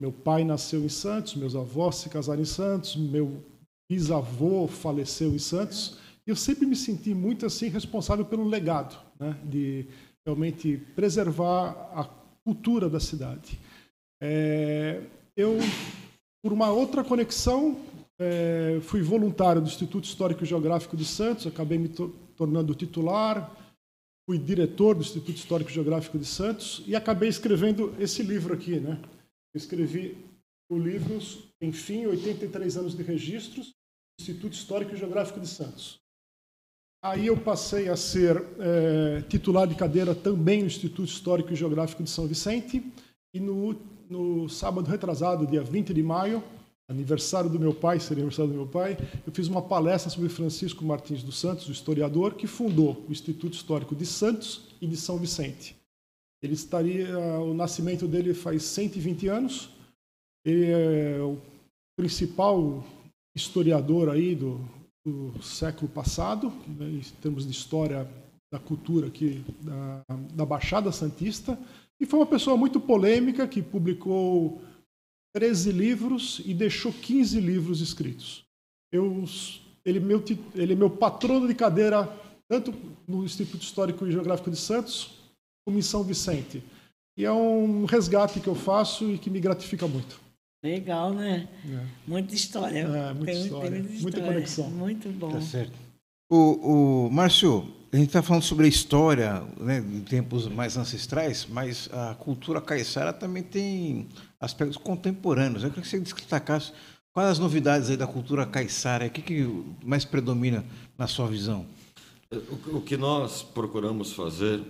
Meu 0.00 0.10
pai 0.10 0.42
nasceu 0.42 0.84
em 0.84 0.88
Santos, 0.88 1.36
meus 1.36 1.54
avós 1.54 1.96
se 1.96 2.08
casaram 2.08 2.42
em 2.42 2.44
Santos, 2.44 2.96
meu 2.96 3.40
bisavô 3.92 4.66
faleceu 4.66 5.34
em 5.34 5.38
Santos. 5.38 5.98
E 6.26 6.30
eu 6.30 6.36
sempre 6.36 6.64
me 6.64 6.74
senti 6.74 7.12
muito 7.12 7.44
assim 7.44 7.68
responsável 7.68 8.24
pelo 8.24 8.48
legado, 8.48 8.98
né, 9.20 9.36
de 9.44 9.86
realmente 10.24 10.78
preservar 10.94 11.90
a 11.94 12.08
cultura 12.42 12.88
da 12.88 12.98
cidade. 12.98 13.58
É, 14.22 15.02
eu, 15.36 15.58
por 16.42 16.54
uma 16.54 16.70
outra 16.70 17.04
conexão, 17.04 17.76
é, 18.18 18.78
fui 18.82 19.02
voluntário 19.02 19.60
do 19.60 19.68
Instituto 19.68 20.04
Histórico 20.04 20.42
e 20.42 20.46
Geográfico 20.46 20.96
de 20.96 21.04
Santos, 21.04 21.46
acabei 21.46 21.76
me 21.76 21.88
to 21.88 22.14
tornando 22.34 22.74
titular, 22.74 23.54
fui 24.26 24.38
diretor 24.38 24.94
do 24.94 25.02
Instituto 25.02 25.36
Histórico 25.36 25.70
e 25.70 25.74
Geográfico 25.74 26.18
de 26.18 26.24
Santos 26.24 26.82
e 26.86 26.96
acabei 26.96 27.28
escrevendo 27.28 27.94
esse 28.00 28.22
livro 28.22 28.54
aqui, 28.54 28.80
né? 28.80 28.98
Eu 29.54 29.58
escrevi 29.58 30.16
o 30.70 30.78
livro, 30.78 31.18
enfim, 31.60 32.06
83 32.06 32.78
anos 32.78 32.96
de 32.96 33.02
registros, 33.02 33.74
Instituto 34.22 34.54
Histórico 34.54 34.94
e 34.94 34.96
Geográfico 34.96 35.40
de 35.40 35.46
Santos. 35.46 36.00
Aí 37.04 37.26
eu 37.26 37.36
passei 37.36 37.88
a 37.88 37.96
ser 37.96 38.42
é, 38.60 39.22
titular 39.22 39.66
de 39.66 39.74
cadeira 39.74 40.14
também 40.14 40.60
no 40.60 40.66
Instituto 40.66 41.04
Histórico 41.04 41.52
e 41.52 41.56
Geográfico 41.56 42.02
de 42.02 42.08
São 42.08 42.28
Vicente 42.28 42.82
e 43.34 43.40
no, 43.40 43.76
no 44.08 44.48
sábado 44.48 44.88
retrasado, 44.88 45.46
dia 45.46 45.62
20 45.64 45.92
de 45.92 46.02
maio, 46.02 46.44
aniversário 46.88 47.50
do 47.50 47.58
meu 47.58 47.74
pai, 47.74 47.98
seria 47.98 48.22
aniversário 48.22 48.52
do 48.52 48.56
meu 48.56 48.66
pai, 48.66 48.96
eu 49.26 49.32
fiz 49.32 49.48
uma 49.48 49.62
palestra 49.62 50.10
sobre 50.10 50.28
Francisco 50.28 50.84
Martins 50.84 51.24
dos 51.24 51.40
Santos, 51.40 51.68
o 51.68 51.72
historiador 51.72 52.34
que 52.34 52.46
fundou 52.46 53.04
o 53.08 53.10
Instituto 53.10 53.54
Histórico 53.54 53.96
de 53.96 54.06
Santos 54.06 54.68
e 54.80 54.86
de 54.86 54.96
São 54.96 55.18
Vicente. 55.18 55.74
Ele 56.40 56.54
estaria, 56.54 57.18
o 57.40 57.54
nascimento 57.54 58.06
dele 58.06 58.34
faz 58.34 58.64
120 58.64 59.28
anos. 59.28 59.70
Ele 60.44 60.66
é 60.66 61.18
o 61.20 61.38
principal 61.96 62.84
historiador 63.34 64.08
aí 64.08 64.34
do, 64.34 64.60
do 65.04 65.42
século 65.42 65.88
passado, 65.88 66.52
né, 66.66 66.90
em 66.90 67.00
termos 67.20 67.44
de 67.44 67.52
história 67.52 68.08
da 68.52 68.58
cultura 68.58 69.06
aqui 69.06 69.42
da, 69.60 70.04
da 70.34 70.46
Baixada 70.46 70.92
Santista, 70.92 71.58
e 72.00 72.04
foi 72.04 72.18
uma 72.20 72.26
pessoa 72.26 72.56
muito 72.56 72.80
polêmica 72.80 73.46
que 73.48 73.62
publicou 73.62 74.60
13 75.34 75.72
livros 75.72 76.42
e 76.44 76.52
deixou 76.52 76.92
15 76.92 77.40
livros 77.40 77.80
escritos. 77.80 78.44
Eu, 78.92 79.24
ele, 79.84 79.98
é 79.98 80.00
meu, 80.00 80.22
ele 80.54 80.72
é 80.74 80.76
meu 80.76 80.90
patrono 80.90 81.48
de 81.48 81.54
cadeira, 81.54 82.06
tanto 82.48 82.74
no 83.08 83.24
Instituto 83.24 83.62
Histórico 83.62 84.06
e 84.06 84.12
Geográfico 84.12 84.50
de 84.50 84.56
Santos, 84.56 85.12
como 85.64 85.78
em 85.78 85.82
São 85.82 86.02
Vicente. 86.02 86.62
E 87.16 87.24
é 87.24 87.32
um 87.32 87.84
resgate 87.84 88.40
que 88.40 88.48
eu 88.48 88.54
faço 88.54 89.10
e 89.10 89.18
que 89.18 89.30
me 89.30 89.40
gratifica 89.40 89.86
muito. 89.86 90.20
Legal, 90.62 91.12
né? 91.12 91.48
É. 91.66 91.86
Muita 92.06 92.34
história. 92.34 92.78
É, 92.80 93.12
muita 93.14 93.32
tem, 93.32 93.42
história. 93.42 93.70
Tem 93.70 93.80
muita, 93.80 93.94
história. 93.94 94.02
muita 94.02 94.20
conexão. 94.22 94.70
Muito 94.70 95.08
bom. 95.10 95.32
Tá 95.32 95.40
certo. 95.40 95.72
O, 96.30 97.06
o 97.06 97.10
Márcio, 97.10 97.68
a 97.92 97.96
gente 97.96 98.06
está 98.06 98.22
falando 98.22 98.42
sobre 98.42 98.66
a 98.66 98.68
história 98.68 99.42
né, 99.58 99.78
em 99.78 100.00
tempos 100.00 100.46
mais 100.48 100.76
ancestrais, 100.76 101.46
mas 101.50 101.88
a 101.92 102.14
cultura 102.14 102.60
caiçara 102.60 103.12
também 103.12 103.42
tem 103.42 104.08
aspectos 104.40 104.76
contemporâneos. 104.76 105.64
Eu 105.64 105.70
queria 105.70 105.82
que 105.82 105.88
você 105.88 106.00
destacasse 106.00 106.72
Quais 107.12 107.28
as 107.28 107.38
novidades 107.38 107.90
aí 107.90 107.96
da 107.96 108.06
cultura 108.06 108.46
caiçara? 108.46 109.06
O 109.06 109.10
que, 109.10 109.20
que 109.20 109.44
mais 109.84 110.02
predomina 110.02 110.64
na 110.96 111.06
sua 111.06 111.28
visão? 111.28 111.66
O, 112.30 112.78
o 112.78 112.80
que 112.80 112.96
nós 112.96 113.42
procuramos 113.42 114.14
fazer 114.14 114.64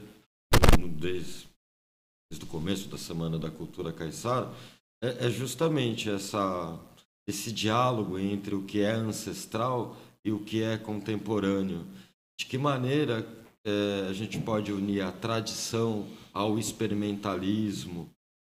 desde, 0.99 1.47
desde 2.29 2.45
o 2.45 2.47
começo 2.49 2.89
da 2.89 2.99
Semana 2.99 3.39
da 3.39 3.49
Cultura 3.49 3.93
Caiçara 3.93 4.51
é, 5.03 5.27
é 5.27 5.31
justamente 5.31 6.09
essa, 6.09 6.79
esse 7.27 7.53
diálogo 7.53 8.19
entre 8.19 8.55
o 8.55 8.63
que 8.63 8.81
é 8.81 8.93
ancestral 8.93 9.97
e 10.25 10.31
o 10.31 10.39
que 10.39 10.63
é 10.63 10.79
contemporâneo. 10.79 11.85
De 12.39 12.47
que 12.47 12.57
maneira 12.57 13.27
é, 13.65 14.07
a 14.09 14.13
gente 14.13 14.39
pode 14.39 14.73
unir 14.73 15.03
a 15.03 15.13
tradição 15.13 16.07
ao 16.33 16.59
experimentalismo. 16.59 18.09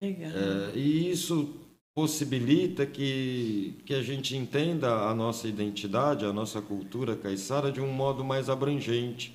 É, 0.02 0.78
e 0.78 1.10
isso 1.10 1.54
possibilita 1.96 2.86
que, 2.86 3.82
que 3.86 3.94
a 3.94 4.02
gente 4.02 4.36
entenda 4.36 5.10
a 5.10 5.16
nossa 5.16 5.48
identidade, 5.48 6.26
a 6.26 6.34
nossa 6.34 6.62
cultura 6.62 7.16
caiçara 7.16 7.72
de 7.72 7.80
um 7.82 7.92
modo 7.92 8.24
mais 8.24 8.50
abrangente. 8.50 9.34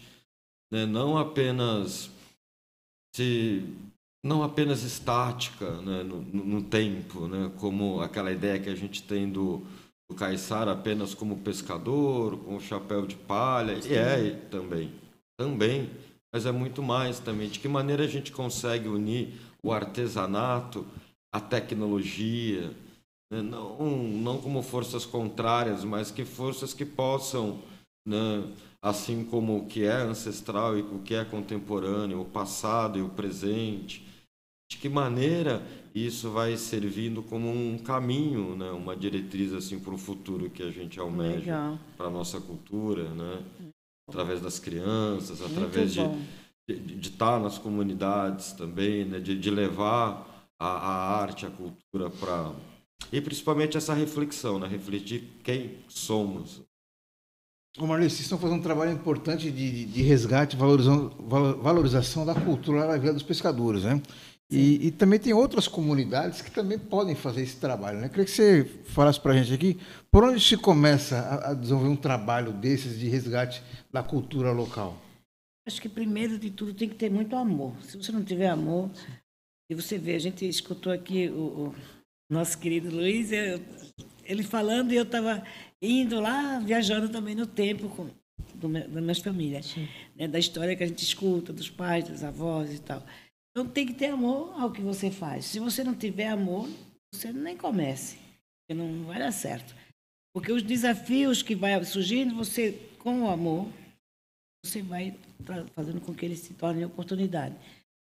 Né? 0.71 0.87
Não 0.87 1.17
apenas 1.17 2.11
se 3.17 3.65
não 4.23 4.43
apenas 4.43 4.83
estática 4.83 5.71
né? 5.81 6.03
no, 6.03 6.21
no, 6.21 6.63
tempo, 6.63 7.27
né? 7.27 7.51
como 7.59 8.01
aquela 8.01 8.31
ideia 8.31 8.59
que 8.59 8.69
a 8.69 8.75
gente 8.75 9.03
tem 9.03 9.31
do, 9.31 9.67
do 10.09 10.15
caiçara 10.15 10.73
apenas 10.73 11.15
como 11.15 11.39
pescador, 11.39 12.37
com 12.39 12.57
o 12.57 12.61
chapéu 12.61 13.07
de 13.07 13.17
palha, 13.17 13.73
e 13.73 13.95
é 13.95 14.31
também 14.51 14.93
também, 15.41 15.89
mas 16.31 16.45
é 16.45 16.53
muito 16.53 16.83
mais 16.83 17.19
também. 17.19 17.49
De 17.49 17.59
que 17.59 17.67
maneira 17.67 18.05
a 18.05 18.07
gente 18.07 18.31
consegue 18.31 18.89
unir 18.89 19.41
o 19.63 19.73
artesanato 19.73 20.87
à 21.33 21.41
tecnologia, 21.41 22.69
né? 23.33 23.41
não, 23.41 23.79
não 23.79 24.39
como 24.39 24.63
forças 24.63 25.07
contrárias, 25.07 25.83
mas 25.83 26.11
que 26.11 26.27
forças 26.27 26.75
que 26.75 26.85
possam, 26.85 27.59
né? 28.07 28.45
assim 28.83 29.25
como 29.25 29.57
o 29.57 29.67
que 29.67 29.85
é 29.85 29.97
ancestral 29.97 30.77
e 30.77 30.83
o 30.83 30.99
que 30.99 31.15
é 31.15 31.25
contemporâneo, 31.25 32.21
o 32.21 32.27
passado 32.27 32.99
e 32.99 33.03
o 33.03 33.09
presente, 33.09 34.07
de 34.71 34.79
que 34.79 34.89
maneira 34.89 35.63
isso 35.93 36.31
vai 36.31 36.57
servindo 36.57 37.23
como 37.25 37.51
um 37.51 37.77
caminho, 37.77 38.55
né? 38.55 38.71
uma 38.71 38.97
diretriz 38.97 39.53
assim 39.53 39.81
para 39.81 39.93
o 39.93 39.99
futuro 39.99 40.49
que 40.49 40.63
a 40.63 40.71
gente 40.71 41.01
almeja 41.01 41.77
para 41.97 42.07
a 42.07 42.11
nossa 42.11 42.41
cultura, 42.41 43.09
né? 43.11 43.43
através 44.09 44.41
das 44.41 44.61
crianças, 44.61 45.43
através 45.43 45.93
de, 45.93 46.01
de, 46.69 46.79
de, 46.79 47.09
estar 47.09 47.41
nas 47.41 47.59
comunidades 47.59 48.53
também, 48.53 49.05
né? 49.05 49.19
de, 49.19 49.37
de 49.37 49.51
levar 49.51 50.49
a, 50.59 50.67
a 50.69 51.21
arte, 51.21 51.45
a 51.45 51.51
cultura 51.51 52.09
para. 52.09 52.53
E 53.13 53.21
principalmente 53.21 53.77
essa 53.77 53.93
reflexão, 53.93 54.61
né? 54.61 54.69
refletir 54.69 55.25
quem 55.43 55.79
somos. 55.89 56.63
Ô 57.79 57.87
Marlene, 57.87 58.11
vocês 58.11 58.23
estão 58.23 58.39
fazendo 58.39 58.59
um 58.59 58.63
trabalho 58.63 58.93
importante 58.93 59.51
de, 59.51 59.85
de 59.85 60.03
resgate, 60.03 60.57
valorização, 60.57 61.09
valorização 61.63 62.27
da 62.27 62.35
cultura 62.35 62.87
na 62.87 62.97
Vila 62.97 63.15
dos 63.15 63.23
Pescadores, 63.23 63.85
né? 63.85 64.03
E, 64.51 64.89
e, 64.89 64.91
também 64.91 65.21
tem 65.21 65.33
outras 65.33 65.69
comunidades 65.69 66.43
que 66.43 66.51
também 66.51 66.77
podem 66.77 67.15
fazer 67.15 67.43
esse 67.43 67.57
trabalho. 67.57 68.01
Né? 68.01 68.07
Eu 68.07 68.11
queria 68.11 68.25
que 68.25 68.33
você 68.33 68.65
falasse 68.87 69.21
para 69.21 69.33
a 69.33 69.37
gente 69.37 69.55
aqui, 69.55 69.79
por 70.11 70.25
onde 70.25 70.41
se 70.41 70.57
começa 70.57 71.19
a, 71.19 71.51
a, 71.51 71.55
desenvolver 71.55 71.89
um 71.89 71.97
trabalho 71.97 72.53
desses 72.53 72.99
de 72.99 73.09
resgate 73.09 73.63
da 73.93 74.03
cultura 74.03 74.51
local? 74.51 75.01
Acho 75.69 75.81
que 75.81 75.89
primeiro 75.89 76.37
de 76.37 76.51
tudo 76.51 76.75
tem 76.75 76.89
que 76.89 76.97
ter 76.97 77.09
muito 77.09 77.37
amor. 77.37 77.77
Se 77.83 77.97
você 77.97 78.11
não 78.11 78.25
tiver 78.25 78.49
amor, 78.49 78.91
e 79.71 79.75
você 79.75 79.97
vê, 79.97 80.17
a 80.17 80.19
gente 80.19 80.49
escutou 80.49 80.93
aqui 80.93 81.29
o, 81.29 81.69
o 81.69 81.75
nosso 82.29 82.59
querido 82.59 82.91
Luiz, 82.91 83.31
eu, 83.31 83.61
ele 84.25 84.43
falando 84.43 84.93
e 84.93 84.97
eu 84.97 85.05
estava 85.05 85.45
indo 85.81 86.19
lá, 86.19 86.59
viajando 86.59 87.09
também 87.09 87.37
no 87.37 87.47
tempo 87.47 87.89
com, 87.89 88.11
do, 88.53 88.69
da 88.69 89.01
minha 89.01 89.15
família, 89.15 89.61
né? 90.17 90.27
da 90.27 90.41
história 90.41 90.75
que 90.75 90.83
a 90.83 90.87
gente 90.89 91.05
escuta, 91.05 91.53
dos 91.53 91.71
pais, 91.71 92.09
dos 92.09 92.25
avós 92.25 92.75
e 92.75 92.81
tal. 92.81 93.01
Então 93.51 93.69
tem 93.69 93.87
que 93.87 93.95
ter 93.95 94.07
amor 94.07 94.53
ao 94.61 94.71
que 94.73 94.81
você 94.81 95.11
faz. 95.11 95.45
Se 95.47 95.59
você 95.59 95.83
não 95.83 95.95
tiver 95.95 96.29
amor, 96.29 96.69
você 97.13 97.33
nem 97.33 97.57
comece, 97.57 98.17
porque 98.17 98.81
não 98.81 99.05
vai 99.05 99.19
dar 99.19 99.33
certo. 99.33 99.75
Porque 100.33 100.53
os 100.53 100.63
desafios 100.63 101.43
que 101.43 101.55
vai 101.55 101.83
surgindo, 101.85 102.35
você 102.35 102.73
com 102.99 103.23
o 103.23 103.31
amor, 103.31 103.69
você 104.65 104.83
vai 104.83 105.17
fazendo 105.75 106.01
com 106.01 106.15
que 106.15 106.25
eles 106.25 106.41
se 106.41 106.55
tornem 106.55 106.85
oportunidade. 106.85 107.57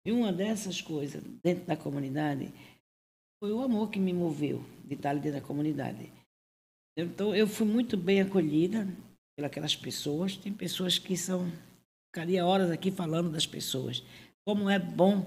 E 0.05 0.11
uma 0.11 0.31
dessas 0.31 0.81
coisas 0.81 1.23
dentro 1.43 1.65
da 1.65 1.75
comunidade 1.75 2.53
foi 3.41 3.51
o 3.51 3.61
amor 3.61 3.89
que 3.89 3.99
me 3.99 4.13
moveu 4.13 4.63
de 4.85 4.95
estar 4.95 5.11
ali 5.11 5.19
dentro 5.19 5.39
da 5.39 5.45
comunidade. 5.45 6.11
Então 6.97 7.33
eu 7.33 7.47
fui 7.47 7.65
muito 7.65 7.97
bem 7.97 8.21
acolhida 8.21 8.87
pelas 9.51 9.75
pessoas. 9.75 10.35
Tem 10.35 10.53
pessoas 10.53 10.99
que 10.99 11.15
são 11.15 11.51
ficaria 12.07 12.45
horas 12.45 12.69
aqui 12.69 12.91
falando 12.91 13.31
das 13.31 13.45
pessoas. 13.45 14.03
Como 14.49 14.67
é 14.67 14.79
bom 14.79 15.23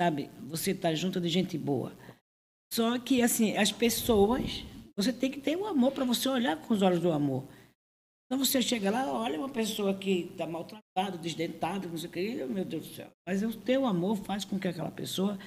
sabe? 0.00 0.30
Você 0.48 0.74
tá 0.74 0.94
junto 0.94 1.20
de 1.20 1.28
gente 1.28 1.58
boa. 1.58 1.92
Só 2.72 2.98
que, 2.98 3.20
assim, 3.20 3.54
as 3.58 3.70
pessoas, 3.70 4.64
você 4.96 5.12
tem 5.12 5.30
que 5.30 5.38
ter 5.38 5.56
o 5.56 5.64
um 5.64 5.66
amor 5.66 5.92
para 5.92 6.06
você 6.06 6.26
olhar 6.26 6.56
com 6.56 6.72
os 6.72 6.80
olhos 6.80 7.00
do 7.00 7.12
amor. 7.12 7.44
Então 8.24 8.42
você 8.42 8.62
chega 8.62 8.90
lá, 8.90 9.12
olha 9.12 9.38
uma 9.38 9.50
pessoa 9.50 9.92
que 9.92 10.30
está 10.32 10.46
maltratada, 10.46 11.18
desdentada, 11.18 11.86
não 11.86 11.98
sei 11.98 12.08
o 12.08 12.12
que, 12.12 12.44
meu 12.46 12.64
Deus 12.64 12.88
do 12.88 12.94
céu. 12.94 13.10
Mas 13.26 13.42
o 13.42 13.52
teu 13.52 13.84
amor 13.84 14.16
faz 14.16 14.42
com 14.42 14.58
que 14.58 14.68
aquela 14.68 14.90
pessoa, 14.90 15.38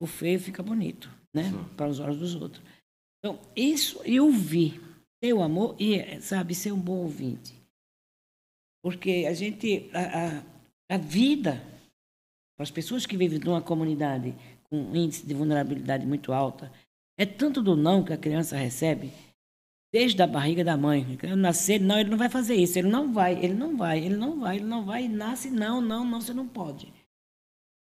o 0.00 0.06
feio 0.06 0.40
fica 0.40 0.62
bonito, 0.62 1.10
né? 1.34 1.52
Para 1.76 1.88
os 1.88 2.00
olhos 2.00 2.16
dos 2.16 2.34
outros. 2.34 2.62
Então, 3.18 3.38
isso 3.54 4.00
e 4.06 4.18
ouvir. 4.18 4.80
Ter 5.20 5.34
o 5.34 5.42
amor 5.42 5.76
e, 5.78 6.18
sabe, 6.22 6.54
ser 6.54 6.72
um 6.72 6.80
bom 6.80 7.02
ouvinte. 7.02 7.52
Porque 8.82 9.26
a 9.28 9.34
gente, 9.34 9.90
a, 9.92 10.38
a, 10.38 10.94
a 10.94 10.96
vida 10.96 11.60
para 12.58 12.64
as 12.64 12.72
pessoas 12.72 13.06
que 13.06 13.16
vivem 13.16 13.38
numa 13.38 13.62
comunidade 13.62 14.34
com 14.64 14.82
um 14.82 14.96
índice 14.96 15.24
de 15.24 15.32
vulnerabilidade 15.32 16.04
muito 16.04 16.32
alta, 16.32 16.72
é 17.16 17.24
tanto 17.24 17.62
do 17.62 17.76
não 17.76 18.02
que 18.02 18.12
a 18.12 18.16
criança 18.16 18.56
recebe 18.56 19.12
desde 19.92 20.20
a 20.20 20.26
barriga 20.26 20.64
da 20.64 20.76
mãe. 20.76 21.06
Ele 21.22 21.36
nascer, 21.36 21.80
não, 21.80 22.00
ele 22.00 22.10
não 22.10 22.18
vai 22.18 22.28
fazer 22.28 22.56
isso, 22.56 22.76
ele 22.76 22.88
não 22.88 23.12
vai, 23.12 23.34
ele 23.44 23.54
não 23.54 23.76
vai, 23.76 24.04
ele 24.04 24.16
não 24.16 24.40
vai, 24.40 24.56
ele 24.56 24.64
não 24.64 24.84
vai, 24.84 25.04
e 25.04 25.08
nasce, 25.08 25.50
não, 25.50 25.80
não, 25.80 26.04
não, 26.04 26.20
você 26.20 26.34
não 26.34 26.48
pode. 26.48 26.92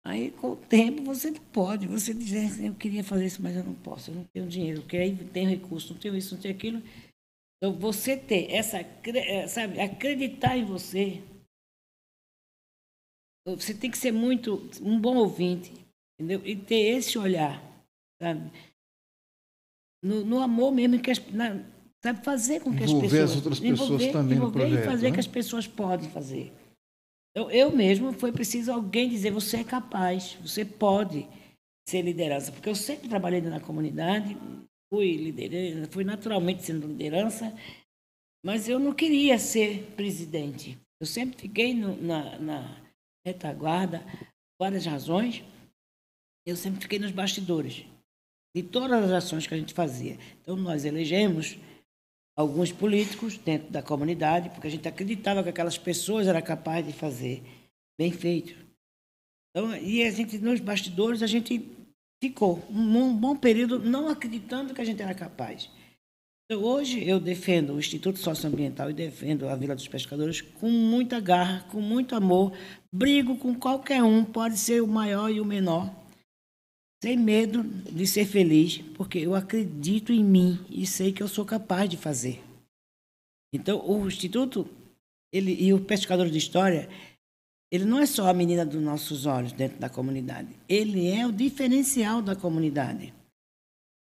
Aí, 0.04 0.32
com 0.32 0.54
o 0.54 0.56
tempo, 0.56 1.04
você 1.04 1.32
pode, 1.54 1.86
você 1.86 2.12
diz, 2.12 2.60
é, 2.60 2.68
eu 2.68 2.74
queria 2.74 3.04
fazer 3.04 3.28
isso, 3.28 3.44
mas 3.44 3.56
eu 3.56 3.64
não 3.64 3.76
posso, 3.76 4.10
eu 4.10 4.16
não 4.16 4.24
tenho 4.34 4.48
dinheiro, 4.48 4.82
porque 4.82 4.98
aí 4.98 5.16
tem 5.16 5.48
recurso, 5.48 5.94
não 5.94 6.00
tenho 6.00 6.16
isso, 6.16 6.34
não 6.34 6.42
tenho 6.42 6.56
aquilo. 6.56 6.82
Então, 7.58 7.72
você 7.74 8.18
ter 8.18 8.52
essa, 8.52 8.80
eh, 8.80 9.48
sabe, 9.48 9.80
acreditar 9.80 10.58
em 10.58 10.66
você, 10.66 11.22
você 13.46 13.74
tem 13.74 13.92
que 13.92 13.98
ser 13.98 14.12
muito 14.12 14.70
um 14.82 15.00
bom 15.00 15.18
ouvinte, 15.18 15.72
entendeu? 16.20 16.42
E 16.44 16.56
ter 16.56 16.98
esse 16.98 17.18
olhar, 17.18 17.62
sabe? 18.22 18.52
No, 20.04 20.26
no 20.26 20.42
amor 20.42 20.72
mesmo 20.72 21.00
que 21.00 21.12
as, 21.12 21.20
na, 21.32 21.64
sabe 22.04 22.24
fazer 22.24 22.62
com 22.62 22.76
que 22.76 22.84
envolver 22.84 23.06
as 23.06 23.12
pessoas 23.12 23.30
as 23.32 23.36
outras 23.36 23.60
pessoas 23.60 23.90
envolver, 23.90 24.12
também 24.12 24.38
envolver 24.38 24.60
no 24.60 24.70
projeto, 24.70 24.84
e 24.84 24.86
fazer 24.86 25.10
né? 25.10 25.14
que 25.14 25.20
as 25.20 25.28
pessoas 25.28 25.68
podem 25.68 26.10
fazer. 26.10 26.54
Eu, 27.36 27.52
eu 27.52 27.72
mesmo 27.72 28.14
foi 28.14 28.32
preciso 28.32 28.72
alguém 28.72 29.10
dizer 29.10 29.32
você 29.32 29.58
é 29.58 29.64
capaz, 29.64 30.38
você 30.42 30.64
pode 30.66 31.28
ser 31.88 32.02
liderança, 32.02 32.52
porque 32.52 32.70
eu 32.70 32.76
sempre 32.76 33.10
trabalhei 33.10 33.42
na 33.42 33.60
comunidade, 33.60 34.36
fui 34.92 35.18
liderança, 35.18 35.92
fui 35.92 36.04
naturalmente 36.04 36.64
sendo 36.64 36.88
liderança, 36.88 37.54
mas 38.44 38.68
eu 38.68 38.80
não 38.80 38.94
queria 38.94 39.38
ser 39.38 39.84
presidente. 39.96 40.78
Eu 41.00 41.06
sempre 41.06 41.38
fiquei 41.38 41.74
no, 41.74 42.02
na, 42.02 42.40
na 42.40 42.85
retaguarda, 43.26 44.06
várias 44.60 44.86
razões. 44.86 45.44
Eu 46.46 46.56
sempre 46.56 46.82
fiquei 46.82 47.00
nos 47.00 47.12
bastidores 47.12 47.86
de 48.56 48.64
todas 48.64 49.04
as 49.04 49.12
ações 49.12 49.48
que 49.48 49.54
a 49.54 49.58
gente 49.58 49.74
fazia. 49.74 50.18
Então, 50.42 50.56
nós 50.56 50.86
elegemos 50.86 51.58
alguns 52.38 52.72
políticos 52.72 53.38
dentro 53.38 53.70
da 53.70 53.82
comunidade, 53.82 54.50
porque 54.50 54.68
a 54.68 54.72
gente 54.72 54.88
acreditava 54.88 55.44
que 55.44 55.50
aquelas 55.50 55.78
pessoas 55.78 56.28
eram 56.28 56.42
capazes 56.42 56.88
de 56.88 56.94
fazer 56.94 57.44
bem 57.98 58.12
feito. 58.12 58.56
Então, 59.50 59.76
e 59.78 60.04
a 60.04 60.12
gente, 60.12 60.38
nos 60.38 60.60
bastidores, 60.60 61.24
a 61.24 61.28
gente 61.28 61.70
ficou 62.22 62.64
um 62.70 63.16
bom 63.16 63.36
período 63.36 63.80
não 63.80 64.10
acreditando 64.10 64.74
que 64.74 64.82
a 64.82 64.86
gente 64.86 65.02
era 65.02 65.16
capaz. 65.16 65.70
Então, 66.48 66.64
hoje 66.64 67.04
eu 67.04 67.20
defendo 67.20 67.74
o 67.74 67.80
Instituto 67.80 68.20
Socioambiental 68.20 68.92
e 68.92 68.94
defendo 68.94 69.50
a 69.50 69.56
Vila 69.56 69.74
dos 69.74 69.88
Pescadores 69.88 70.42
com 70.42 70.70
muita 70.70 71.20
garra, 71.20 71.66
com 71.72 71.82
muito 71.82 72.16
amor. 72.16 72.56
Brigo 72.94 73.36
com 73.36 73.56
qualquer 73.56 74.04
um, 74.04 74.24
pode 74.24 74.60
ser 74.60 74.80
o 74.84 74.88
maior 74.88 75.32
e 75.32 75.42
o 75.42 75.46
menor, 75.46 75.92
sem 77.02 77.18
medo 77.18 77.64
de 77.64 78.06
ser 78.06 78.26
feliz, 78.26 78.78
porque 78.94 79.18
eu 79.18 79.34
acredito 79.34 80.14
em 80.14 80.24
mim 80.24 80.64
e 80.70 80.86
sei 80.86 81.12
que 81.12 81.24
eu 81.24 81.28
sou 81.28 81.46
capaz 81.46 81.90
de 81.90 81.98
fazer. 81.98 82.44
Então, 83.52 83.84
o 83.84 84.06
Instituto 84.06 84.70
ele, 85.34 85.52
e 85.52 85.74
o 85.74 85.82
Pescador 85.82 86.30
de 86.30 86.38
História, 86.38 86.88
ele 87.72 87.86
não 87.86 87.98
é 87.98 88.06
só 88.06 88.30
a 88.30 88.34
menina 88.36 88.64
dos 88.64 88.84
nossos 88.84 89.26
olhos 89.26 89.52
dentro 89.52 89.80
da 89.80 89.90
comunidade, 89.90 90.50
ele 90.70 91.08
é 91.08 91.26
o 91.26 91.32
diferencial 91.32 92.22
da 92.22 92.36
comunidade. 92.36 93.15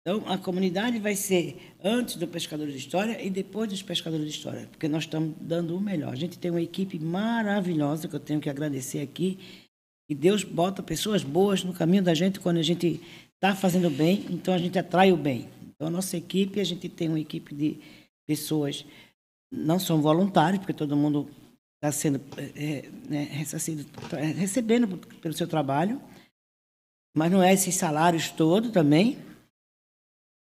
Então, 0.02 0.24
a 0.28 0.36
comunidade 0.36 0.98
vai 0.98 1.16
ser 1.16 1.76
antes 1.84 2.16
do 2.16 2.28
pescador 2.28 2.68
de 2.68 2.78
história 2.78 3.24
e 3.24 3.30
depois 3.30 3.70
dos 3.70 3.84
pescadores 3.84 4.26
de 4.26 4.32
história, 4.32 4.68
porque 4.72 4.88
nós 4.88 5.04
estamos 5.04 5.36
dando 5.40 5.78
o 5.78 5.80
melhor. 5.80 6.12
A 6.12 6.16
gente 6.16 6.40
tem 6.40 6.50
uma 6.50 6.62
equipe 6.62 6.98
maravilhosa 6.98 8.08
que 8.08 8.16
eu 8.16 8.20
tenho 8.20 8.42
que 8.42 8.50
agradecer 8.50 9.00
aqui. 9.00 9.38
E 10.10 10.16
Deus 10.16 10.44
bota 10.44 10.82
pessoas 10.82 11.24
boas 11.24 11.64
no 11.64 11.72
caminho 11.72 12.02
da 12.02 12.16
gente 12.16 12.40
quando 12.40 12.58
a 12.58 12.64
gente 12.64 13.00
está 13.36 13.56
fazendo 13.56 13.90
bem, 13.92 14.26
então 14.30 14.54
a 14.54 14.58
gente 14.58 14.78
atrai 14.78 15.12
o 15.12 15.18
bem. 15.18 15.48
Então, 15.70 15.88
a 15.88 15.92
nossa 15.92 16.18
equipe, 16.18 16.60
a 16.60 16.64
gente 16.64 16.90
tem 16.90 17.08
uma 17.08 17.20
equipe 17.20 17.54
de 17.54 17.80
pessoas, 18.28 18.84
não 19.52 19.80
são 19.80 20.02
voluntários, 20.02 20.60
porque 20.60 20.74
todo 20.74 20.98
mundo 20.98 21.30
está 21.76 21.92
sendo 21.92 22.20
é, 22.56 22.90
né, 23.08 23.24
recebendo 24.36 24.98
pelo 25.22 25.34
seu 25.34 25.48
trabalho, 25.48 26.02
mas 27.16 27.32
não 27.32 27.42
é 27.42 27.54
esses 27.54 27.76
salários 27.76 28.30
todos 28.30 28.72
também 28.72 29.18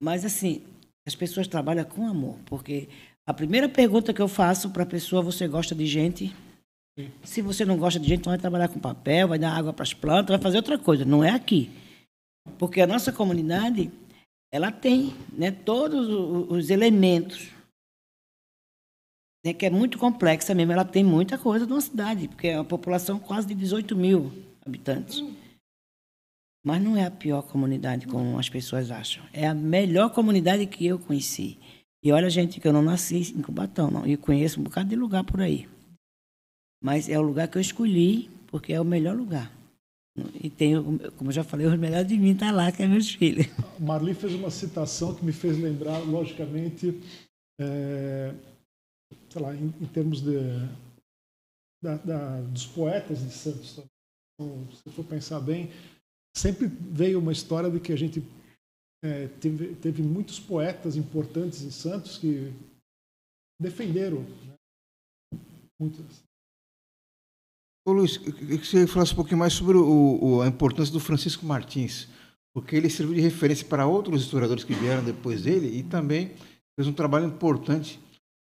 mas, 0.01 0.25
assim, 0.25 0.63
as 1.07 1.15
pessoas 1.15 1.49
trabalham 1.49 1.85
com 1.85 2.07
amor, 2.07 2.39
porque 2.47 2.89
a 3.27 3.35
primeira 3.35 3.69
pergunta 3.69 4.13
que 4.13 4.23
eu 4.23 4.29
faço 4.29 4.71
para 4.71 4.85
a 4.85 4.87
pessoa, 4.87 5.23
você 5.23 5.47
gosta 5.49 5.75
de 5.75 5.87
gente? 5.87 6.35
Se 7.23 7.43
você 7.43 7.65
não 7.65 7.77
gosta 7.77 8.01
de 8.01 8.09
gente, 8.09 8.21
então 8.21 8.31
vai 8.31 8.39
trabalhar 8.39 8.69
com 8.69 8.81
papel, 8.81 9.29
vai 9.29 9.39
dar 9.39 9.57
água 9.57 9.73
para 9.73 9.83
as 9.83 9.95
plantas, 9.95 10.35
vai 10.35 10.43
fazer 10.43 10.57
outra 10.57 10.79
coisa, 10.79 11.05
não 11.05 11.23
é 11.23 11.31
aqui. 11.31 11.71
Porque 12.59 12.81
a 12.81 12.87
nossa 12.87 13.13
comunidade, 13.13 13.91
ela 14.53 14.73
tem 14.73 15.15
né, 15.33 15.51
todos 15.51 16.09
os 16.51 16.71
elementos, 16.71 17.51
né, 19.45 19.53
que 19.53 19.67
é 19.67 19.71
muito 19.71 19.99
complexa 19.99 20.55
mesmo, 20.55 20.73
ela 20.73 20.85
tem 20.85 21.05
muita 21.05 21.39
coisa 21.39 21.67
numa 21.67 21.81
cidade, 21.81 22.29
porque 22.29 22.49
é 22.49 22.57
uma 22.57 22.65
população 22.65 23.19
quase 23.19 23.47
de 23.49 23.55
18 23.55 23.95
mil 23.95 24.33
habitantes. 24.65 25.23
Mas 26.65 26.83
não 26.83 26.97
é 26.97 27.05
a 27.05 27.11
pior 27.11 27.43
comunidade, 27.43 28.07
como 28.07 28.39
as 28.39 28.49
pessoas 28.49 28.91
acham. 28.91 29.25
É 29.33 29.47
a 29.47 29.55
melhor 29.55 30.11
comunidade 30.11 30.67
que 30.67 30.87
eu 30.87 30.99
conheci. 30.99 31.59
E 32.03 32.13
olha, 32.13 32.29
gente, 32.31 32.61
que 32.61 32.69
eu 32.69 32.73
não 32.73 32.83
nasci 32.83 33.33
em 33.37 33.43
Cubatão, 33.43 33.91
não. 33.91 34.07
E 34.07 34.17
conheço 34.17 34.61
um 34.61 34.65
bocado 34.65 34.89
de 34.89 34.97
lugar 34.97 35.25
por 35.25 35.41
aí. 35.41 35.69
Mas 36.83 37.09
é 37.09 37.19
o 37.19 37.23
lugar 37.23 37.49
que 37.49 37.59
eu 37.59 37.63
escolhi, 37.63 38.31
porque 38.47 38.73
é 38.73 38.81
o 38.81 38.85
melhor 38.85 39.17
lugar. 39.17 39.53
E 40.43 40.51
tenho, 40.51 40.99
como 41.17 41.31
eu 41.31 41.35
já 41.35 41.45
falei, 41.45 41.67
os 41.67 41.79
melhores 41.79 42.07
de 42.07 42.17
mim 42.17 42.33
estão 42.33 42.49
tá 42.49 42.55
lá, 42.55 42.73
que 42.73 42.83
é 42.83 42.89
meus 42.89 43.13
filhos. 43.13 43.47
Marli 43.79 44.15
fez 44.15 44.35
uma 44.35 44.51
citação 44.51 45.15
que 45.15 45.25
me 45.25 45.33
fez 45.33 45.59
lembrar, 45.59 45.99
logicamente, 46.01 47.01
é, 47.61 48.35
sei 49.31 49.43
lá, 49.43 49.55
em, 49.55 49.67
em 49.81 49.87
termos 49.87 50.21
de, 50.21 50.39
da, 51.83 51.97
da, 51.97 52.41
dos 52.43 52.67
poetas 52.67 53.21
de 53.21 53.31
Santos. 53.31 53.81
Então, 54.35 54.69
se 54.73 54.91
for 54.91 55.05
pensar 55.05 55.41
bem, 55.41 55.71
sempre 56.39 56.67
veio 56.67 57.19
uma 57.19 57.33
história 57.33 57.71
de 57.71 57.81
que 57.81 57.93
a 57.93 57.97
gente 57.97 58.23
é, 59.05 59.27
teve, 59.41 59.75
teve, 59.77 60.03
muitos 60.03 60.39
poetas 60.39 60.97
importantes 60.97 61.63
em 61.63 61.71
Santos 61.71 62.19
que 62.19 62.53
defenderam 63.61 64.23
né, 64.23 64.55
muitas. 65.81 66.23
Ô 67.87 67.93
Luiz, 67.93 68.17
eu 68.17 68.33
queria 68.33 68.59
que 68.59 68.67
você 68.67 68.87
falasse 68.87 69.13
um 69.13 69.17
pouquinho 69.17 69.39
mais 69.39 69.53
sobre 69.53 69.77
o, 69.77 70.19
o, 70.23 70.43
a 70.43 70.47
importância 70.47 70.93
do 70.93 71.01
Francisco 71.01 71.45
Martins, 71.45 72.09
porque 72.55 72.77
ele 72.77 72.91
serviu 72.91 73.15
de 73.15 73.21
referência 73.21 73.67
para 73.67 73.87
outros 73.87 74.23
historiadores 74.23 74.65
que 74.65 74.75
vieram 74.75 75.05
depois 75.05 75.43
dele 75.43 75.79
e 75.79 75.83
também 75.83 76.35
fez 76.79 76.87
um 76.87 76.93
trabalho 76.93 77.27
importante 77.27 78.01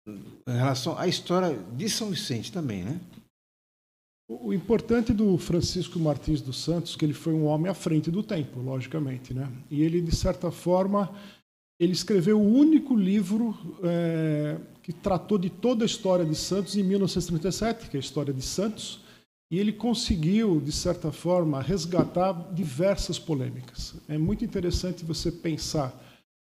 em 0.07 0.53
relação 0.53 0.97
à 0.97 1.07
história 1.07 1.57
de 1.73 1.89
São 1.89 2.09
Vicente 2.09 2.51
também, 2.51 2.83
né? 2.83 2.99
O 4.27 4.51
importante 4.51 5.13
do 5.13 5.37
Francisco 5.37 5.99
Martins 5.99 6.41
dos 6.41 6.63
Santos, 6.63 6.95
que 6.95 7.05
ele 7.05 7.13
foi 7.13 7.33
um 7.33 7.45
homem 7.45 7.69
à 7.69 7.75
frente 7.75 8.09
do 8.09 8.23
tempo, 8.23 8.59
logicamente, 8.59 9.35
né? 9.35 9.51
E 9.69 9.83
ele, 9.83 10.01
de 10.01 10.15
certa 10.15 10.49
forma, 10.49 11.11
ele 11.79 11.93
escreveu 11.93 12.39
o 12.39 12.53
único 12.53 12.95
livro 12.95 13.55
é, 13.83 14.57
que 14.81 14.91
tratou 14.91 15.37
de 15.37 15.49
toda 15.49 15.83
a 15.83 15.85
história 15.85 16.25
de 16.25 16.33
Santos 16.33 16.75
em 16.75 16.81
1937, 16.81 17.87
que 17.87 17.97
é 17.97 17.99
a 17.99 18.01
história 18.01 18.33
de 18.33 18.41
Santos, 18.41 19.01
e 19.51 19.59
ele 19.59 19.71
conseguiu, 19.71 20.59
de 20.59 20.71
certa 20.71 21.11
forma, 21.11 21.61
resgatar 21.61 22.51
diversas 22.51 23.19
polêmicas. 23.19 23.93
É 24.07 24.17
muito 24.17 24.43
interessante 24.43 25.05
você 25.05 25.31
pensar 25.31 25.93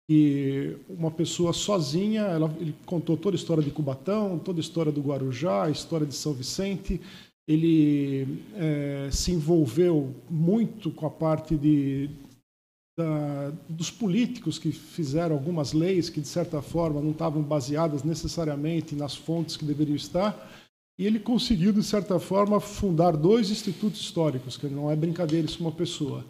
que 0.10 0.76
uma 0.90 1.12
pessoa 1.12 1.54
sozinha, 1.54 2.24
ela, 2.24 2.52
ele 2.60 2.76
contou 2.84 3.16
toda 3.16 3.36
a 3.36 3.40
história 3.40 3.62
de 3.62 3.70
Cubatão, 3.70 4.40
toda 4.40 4.60
a 4.60 4.62
história 4.62 4.92
do 4.92 5.02
Guarujá, 5.02 5.66
a 5.66 5.70
história 5.70 6.08
de 6.08 6.16
São 6.16 6.34
Vicente, 6.34 7.00
ele 7.50 8.44
é, 8.54 9.10
se 9.12 9.32
envolveu 9.32 10.14
muito 10.30 10.92
com 10.92 11.08
a 11.08 11.10
parte 11.10 11.56
de, 11.56 12.08
da, 12.96 13.52
dos 13.68 13.90
políticos 13.90 14.60
que 14.60 14.72
fizeram 14.72 15.36
algumas 15.36 15.74
leis 15.74 16.12
que, 16.12 16.22
de 16.22 16.28
certa 16.28 16.62
forma, 16.62 17.02
não 17.02 17.10
estavam 17.10 17.42
baseadas 17.42 18.04
necessariamente 18.04 18.94
nas 18.94 19.16
fontes 19.16 19.58
que 19.58 19.66
deveriam 19.66 19.96
estar. 19.96 20.48
E 21.00 21.08
ele 21.08 21.18
conseguiu, 21.18 21.74
de 21.74 21.82
certa 21.82 22.20
forma, 22.20 22.60
fundar 22.60 23.18
dois 23.18 23.50
institutos 23.50 24.00
históricos, 24.00 24.56
que 24.56 24.68
não 24.68 24.92
é 24.92 24.96
brincadeira 24.96 25.48
isso 25.48 25.60
uma 25.60 25.72
pessoa. 25.72 26.24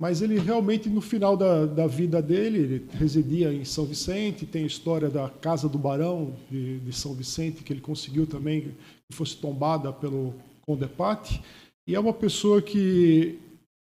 Mas 0.00 0.22
ele 0.22 0.38
realmente, 0.38 0.88
no 0.88 1.00
final 1.00 1.36
da, 1.36 1.66
da 1.66 1.88
vida 1.88 2.22
dele, 2.22 2.58
ele 2.58 2.86
residia 2.92 3.52
em 3.52 3.64
São 3.64 3.84
Vicente, 3.84 4.46
tem 4.46 4.62
a 4.62 4.68
história 4.68 5.10
da 5.10 5.28
Casa 5.28 5.68
do 5.68 5.78
Barão 5.78 6.32
de, 6.48 6.78
de 6.78 6.92
São 6.92 7.12
Vicente, 7.12 7.64
que 7.64 7.72
ele 7.72 7.80
conseguiu 7.80 8.24
também 8.24 8.60
que 8.60 9.16
fosse 9.16 9.36
tombada 9.36 9.92
pelo 9.92 10.32
Condepate, 10.66 11.42
e 11.86 11.94
é 11.94 12.00
uma 12.00 12.12
pessoa 12.12 12.60
que 12.62 13.38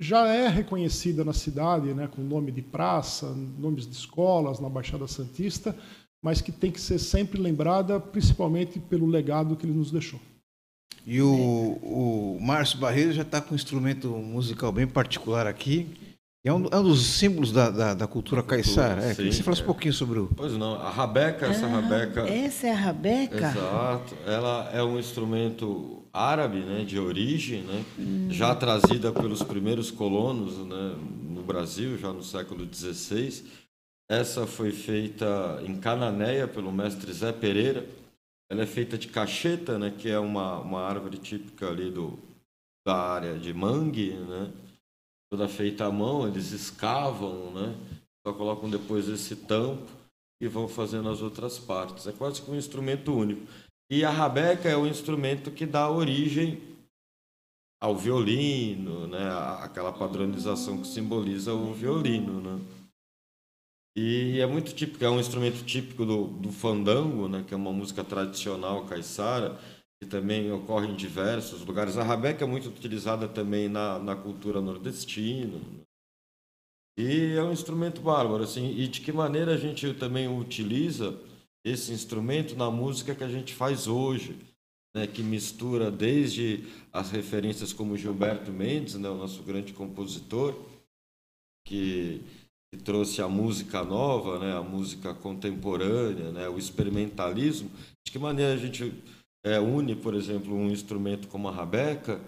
já 0.01 0.27
é 0.29 0.49
reconhecida 0.49 1.25
na 1.25 1.33
cidade, 1.33 1.93
né, 1.93 2.09
com 2.09 2.23
nome 2.23 2.51
de 2.51 2.63
praça, 2.63 3.27
nomes 3.59 3.87
de 3.87 3.95
escolas 3.95 4.59
na 4.59 4.69
Baixada 4.69 5.07
Santista, 5.07 5.77
mas 6.23 6.41
que 6.41 6.51
tem 6.51 6.71
que 6.71 6.81
ser 6.81 6.99
sempre 6.99 7.41
lembrada, 7.41 8.01
principalmente 8.01 8.79
pelo 8.79 9.07
legado 9.07 9.57
que 9.57 9.67
ele 9.67 9.77
nos 9.77 9.91
deixou. 9.91 10.21
E 11.07 11.21
o, 11.21 11.79
o 11.83 12.39
Márcio 12.41 12.79
Barreiro 12.79 13.13
já 13.13 13.23
está 13.23 13.41
com 13.41 13.53
um 13.53 13.57
instrumento 13.57 14.09
musical 14.09 14.73
bem 14.73 14.87
particular 14.87 15.47
aqui, 15.47 15.87
é 16.43 16.51
um, 16.51 16.67
é 16.71 16.77
um 16.79 16.83
dos 16.83 17.05
símbolos 17.05 17.53
da, 17.53 17.69
da, 17.69 17.95
da 17.95 18.07
cultura 18.07 18.43
caiçara. 18.43 19.03
É, 19.03 19.15
você 19.15 19.43
fala 19.43 19.59
é. 19.59 19.61
um 19.61 19.67
pouquinho 19.67 19.93
sobre 19.93 20.21
o. 20.21 20.31
Pois 20.35 20.55
não, 20.55 20.75
a 20.75 20.89
rabeca, 20.89 21.47
essa 21.47 21.67
ah, 21.67 21.69
rabeca. 21.69 22.21
Essa 22.23 22.69
é 22.69 22.71
a 22.71 22.77
rabeca? 22.77 23.51
Exato. 23.51 24.17
Ela 24.27 24.71
é 24.73 24.83
um 24.83 24.99
instrumento 24.99 26.00
árabe, 26.13 26.61
né, 26.61 26.85
de 26.85 26.99
origem, 26.99 27.63
né, 27.63 27.85
hum. 27.99 28.29
já 28.31 28.55
trazida 28.55 29.13
pelos 29.13 29.43
primeiros 29.43 29.91
colonos 29.91 30.59
né, 30.67 30.97
no 31.23 31.43
Brasil, 31.43 31.97
já 31.99 32.13
no 32.13 32.23
século 32.23 32.69
XVI. 32.73 33.45
Essa 34.11 34.47
foi 34.47 34.73
feita 34.73 35.63
em 35.65 35.79
Cananéia 35.79 36.49
pelo 36.49 36.73
mestre 36.73 37.13
Zé 37.13 37.33
Pereira. 37.33 37.87
Ela 38.51 38.63
é 38.63 38.67
feita 38.67 38.99
de 38.99 39.09
cacheta, 39.09 39.79
né, 39.79 39.95
que 39.97 40.09
é 40.09 40.19
uma, 40.19 40.59
uma 40.59 40.81
árvore 40.83 41.19
típica 41.19 41.69
ali 41.69 41.91
do, 41.91 42.19
da 42.85 42.97
área 42.97 43.39
de 43.39 43.55
mangue, 43.55 44.13
né 44.13 44.51
toda 45.31 45.47
feita 45.49 45.87
à 45.87 45.93
mão, 45.93 46.27
eles 46.27 46.51
escavam, 46.51 47.53
né? 47.53 47.75
Só 48.27 48.35
colocam 48.35 48.69
depois 48.69 49.09
esse 49.09 49.37
tampo 49.37 49.89
e 50.41 50.49
vão 50.49 50.69
fazendo 50.69 51.09
as 51.09 51.23
outras 51.23 51.59
partes. 51.59 52.07
É 52.07 52.13
quase 52.13 52.43
que 52.43 52.51
um 52.51 52.57
instrumento 52.57 53.15
único. 53.15 53.47
E 53.91 54.05
a 54.05 54.11
rabeca 54.11 54.69
é 54.69 54.77
o 54.77 54.87
instrumento 54.87 55.51
que 55.51 55.67
dá 55.67 55.91
origem 55.91 56.63
ao 57.83 57.97
violino, 57.97 59.09
né? 59.09 59.29
Aquela 59.63 59.93
padronização 59.93 60.81
que 60.81 60.87
simboliza 60.87 61.53
o 61.53 61.75
violino, 61.75 62.41
né? 62.41 62.65
E 63.97 64.39
é 64.39 64.47
muito 64.47 64.73
típico, 64.73 65.05
é 65.05 65.11
um 65.11 65.19
instrumento 65.19 65.65
típico 65.65 66.07
do, 66.07 66.29
do 66.29 66.53
fandango, 66.53 67.27
né? 67.27 67.45
Que 67.47 67.53
é 67.53 67.57
uma 67.57 67.73
música 67.73 68.05
tradicional 68.05 68.87
caiçara 68.87 69.59
que 70.01 70.09
também 70.09 70.53
ocorre 70.53 70.87
em 70.87 70.95
diversos 70.95 71.65
lugares. 71.65 71.99
A 71.99 72.05
rabeca 72.05 72.45
é 72.45 72.47
muito 72.47 72.69
utilizada 72.69 73.27
também 73.27 73.69
na, 73.69 73.99
na 73.99 74.15
cultura 74.15 74.61
nordestina. 74.61 75.61
E 76.97 77.35
é 77.35 77.43
um 77.43 77.53
instrumento 77.53 78.01
bárbaro, 78.01 78.45
assim. 78.45 78.71
E 78.71 78.87
de 78.87 79.01
que 79.01 79.13
maneira 79.13 79.55
a 79.55 79.59
gente 79.59 79.93
também 79.95 80.29
utiliza 80.29 81.19
esse 81.65 81.93
instrumento 81.93 82.57
na 82.57 82.71
música 82.71 83.15
que 83.15 83.25
a 83.25 83.29
gente 83.29 83.55
faz 83.55 83.87
hoje, 83.87 84.37
né? 84.95 85.07
Que 85.07 85.23
mistura 85.23 85.91
desde 85.91 86.65
as 86.93 87.11
referências 87.11 87.73
como 87.73 87.97
Gilberto 87.97 88.51
Mendes, 88.51 88.95
né? 88.95 89.09
O 89.09 89.17
nosso 89.17 89.43
grande 89.43 89.73
compositor, 89.73 90.55
que, 91.67 92.23
que 92.73 92.83
trouxe 92.83 93.21
a 93.23 93.29
música 93.29 93.85
nova, 93.85 94.39
né? 94.39 94.57
A 94.57 94.63
música 94.63 95.15
contemporânea, 95.15 96.33
né? 96.33 96.49
O 96.49 96.59
experimentalismo. 96.59 97.71
De 98.05 98.13
que 98.13 98.19
maneira 98.19 98.55
a 98.55 98.57
gente 98.57 98.93
é, 99.45 99.59
une, 99.59 99.95
por 99.95 100.15
exemplo, 100.15 100.55
um 100.55 100.71
instrumento 100.71 101.29
como 101.29 101.49
a 101.49 101.53
rabeca 101.53 102.21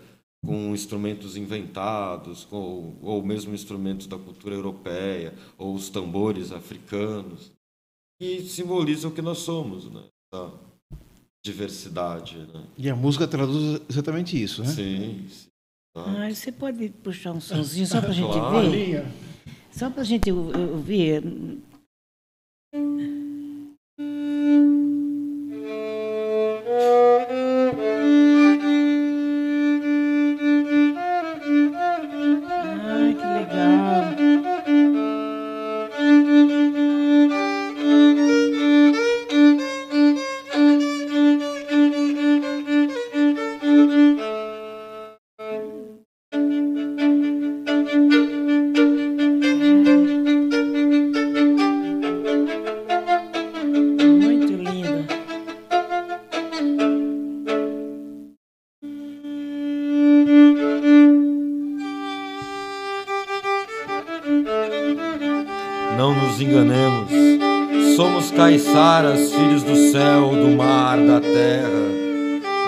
com 0.44 0.74
instrumentos 0.74 1.36
inventados, 1.36 2.44
com, 2.44 2.96
ou 3.00 3.22
mesmo 3.22 3.54
instrumentos 3.54 4.08
da 4.08 4.18
cultura 4.18 4.54
europeia, 4.54 5.32
ou 5.56 5.72
os 5.72 5.88
tambores 5.88 6.50
africanos, 6.50 7.52
que 8.22 8.40
simbolizam 8.42 9.10
o 9.10 9.14
que 9.14 9.20
nós 9.20 9.38
somos, 9.38 9.90
né? 9.90 10.04
A 10.32 10.52
diversidade. 11.44 12.38
Né? 12.38 12.64
E 12.78 12.88
a 12.88 12.94
música 12.94 13.26
traduz 13.26 13.82
exatamente 13.90 14.40
isso, 14.40 14.62
né? 14.62 14.68
Sim. 14.68 15.26
sim 15.28 15.48
ah, 15.96 16.32
você 16.32 16.52
pode 16.52 16.88
puxar 16.88 17.32
um 17.32 17.40
sonzinho 17.40 17.86
só 17.86 18.00
para 18.00 18.10
a 18.10 18.14
gente 18.14 18.30
claro. 18.30 18.70
ver? 18.70 19.04
Só 19.72 19.90
para 19.90 20.02
a 20.02 20.04
gente 20.04 20.30
ouvir. 20.30 21.22
Caiçaras, 68.72 69.34
filhos 69.34 69.62
do 69.62 69.76
céu, 69.92 70.30
do 70.30 70.56
mar, 70.56 70.96
da 70.96 71.20
terra, 71.20 71.68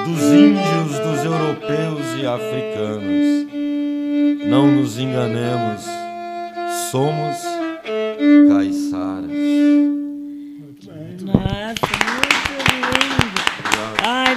dos 0.05 0.21
índios, 0.21 0.99
dos 0.99 1.25
europeus 1.25 2.21
e 2.21 2.27
africanos. 2.27 3.47
Não 4.47 4.67
nos 4.67 4.99
enganemos. 4.99 5.83
Somos 6.91 7.39
caiçaras. 8.51 9.31
Nossa, 11.23 11.89
muito 12.13 12.53
lindo. 12.71 13.41
Ai, 14.05 14.37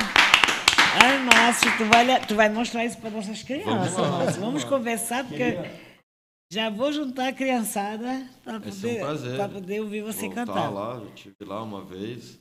ai, 1.03 1.20
Márcio, 1.20 1.70
tu 1.78 1.84
vai, 1.84 2.20
tu 2.22 2.36
vai 2.36 2.47
mostrar 2.47 2.86
isso 2.86 2.97
para 2.97 3.09
nossas 3.09 3.43
crianças, 3.43 3.91
Vamos 3.91 3.97
lá, 3.97 4.18
Márcio. 4.20 4.41
Vamos 4.41 4.63
conversar, 4.63 5.26
porque 5.26 5.57
já 6.50 6.70
vou 6.70 6.91
juntar 6.91 7.28
a 7.28 7.34
criançada 7.34 8.28
para 8.43 8.60
Vai 8.60 8.72
ser 8.72 9.04
um 9.04 9.08
poder, 9.08 9.50
poder 9.50 9.80
ouvir 9.82 10.02
você 10.02 10.28
voltar 10.28 10.45
cantar. 10.45 10.70
lá, 10.70 10.95
eu 10.95 11.08
estive 11.10 11.36
lá 11.45 11.62
uma 11.62 11.84
vez. 11.84 12.39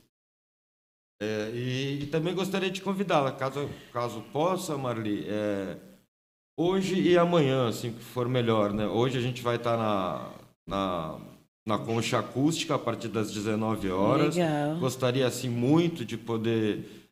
É, 1.21 1.51
e, 1.53 2.03
e 2.03 2.07
também 2.07 2.33
gostaria 2.33 2.69
de 2.69 2.81
convidá-la, 2.81 3.31
caso, 3.31 3.69
caso 3.91 4.21
possa, 4.31 4.77
Marli, 4.77 5.25
é, 5.27 5.77
hoje 6.55 6.99
e 6.99 7.17
amanhã, 7.17 7.67
assim 7.67 7.91
que 7.91 8.03
for 8.03 8.29
melhor. 8.29 8.71
Né? 8.71 8.87
Hoje 8.87 9.17
a 9.17 9.21
gente 9.21 9.41
vai 9.41 9.55
estar 9.55 9.75
na, 9.75 10.31
na, 10.65 11.19
na 11.65 11.77
concha 11.79 12.19
acústica 12.19 12.75
a 12.75 12.79
partir 12.79 13.07
das 13.07 13.31
19 13.31 13.89
horas. 13.89 14.35
Legal. 14.35 14.77
Gostaria 14.77 15.25
assim 15.27 15.49
muito 15.49 16.05
de 16.05 16.17
poder 16.17 17.06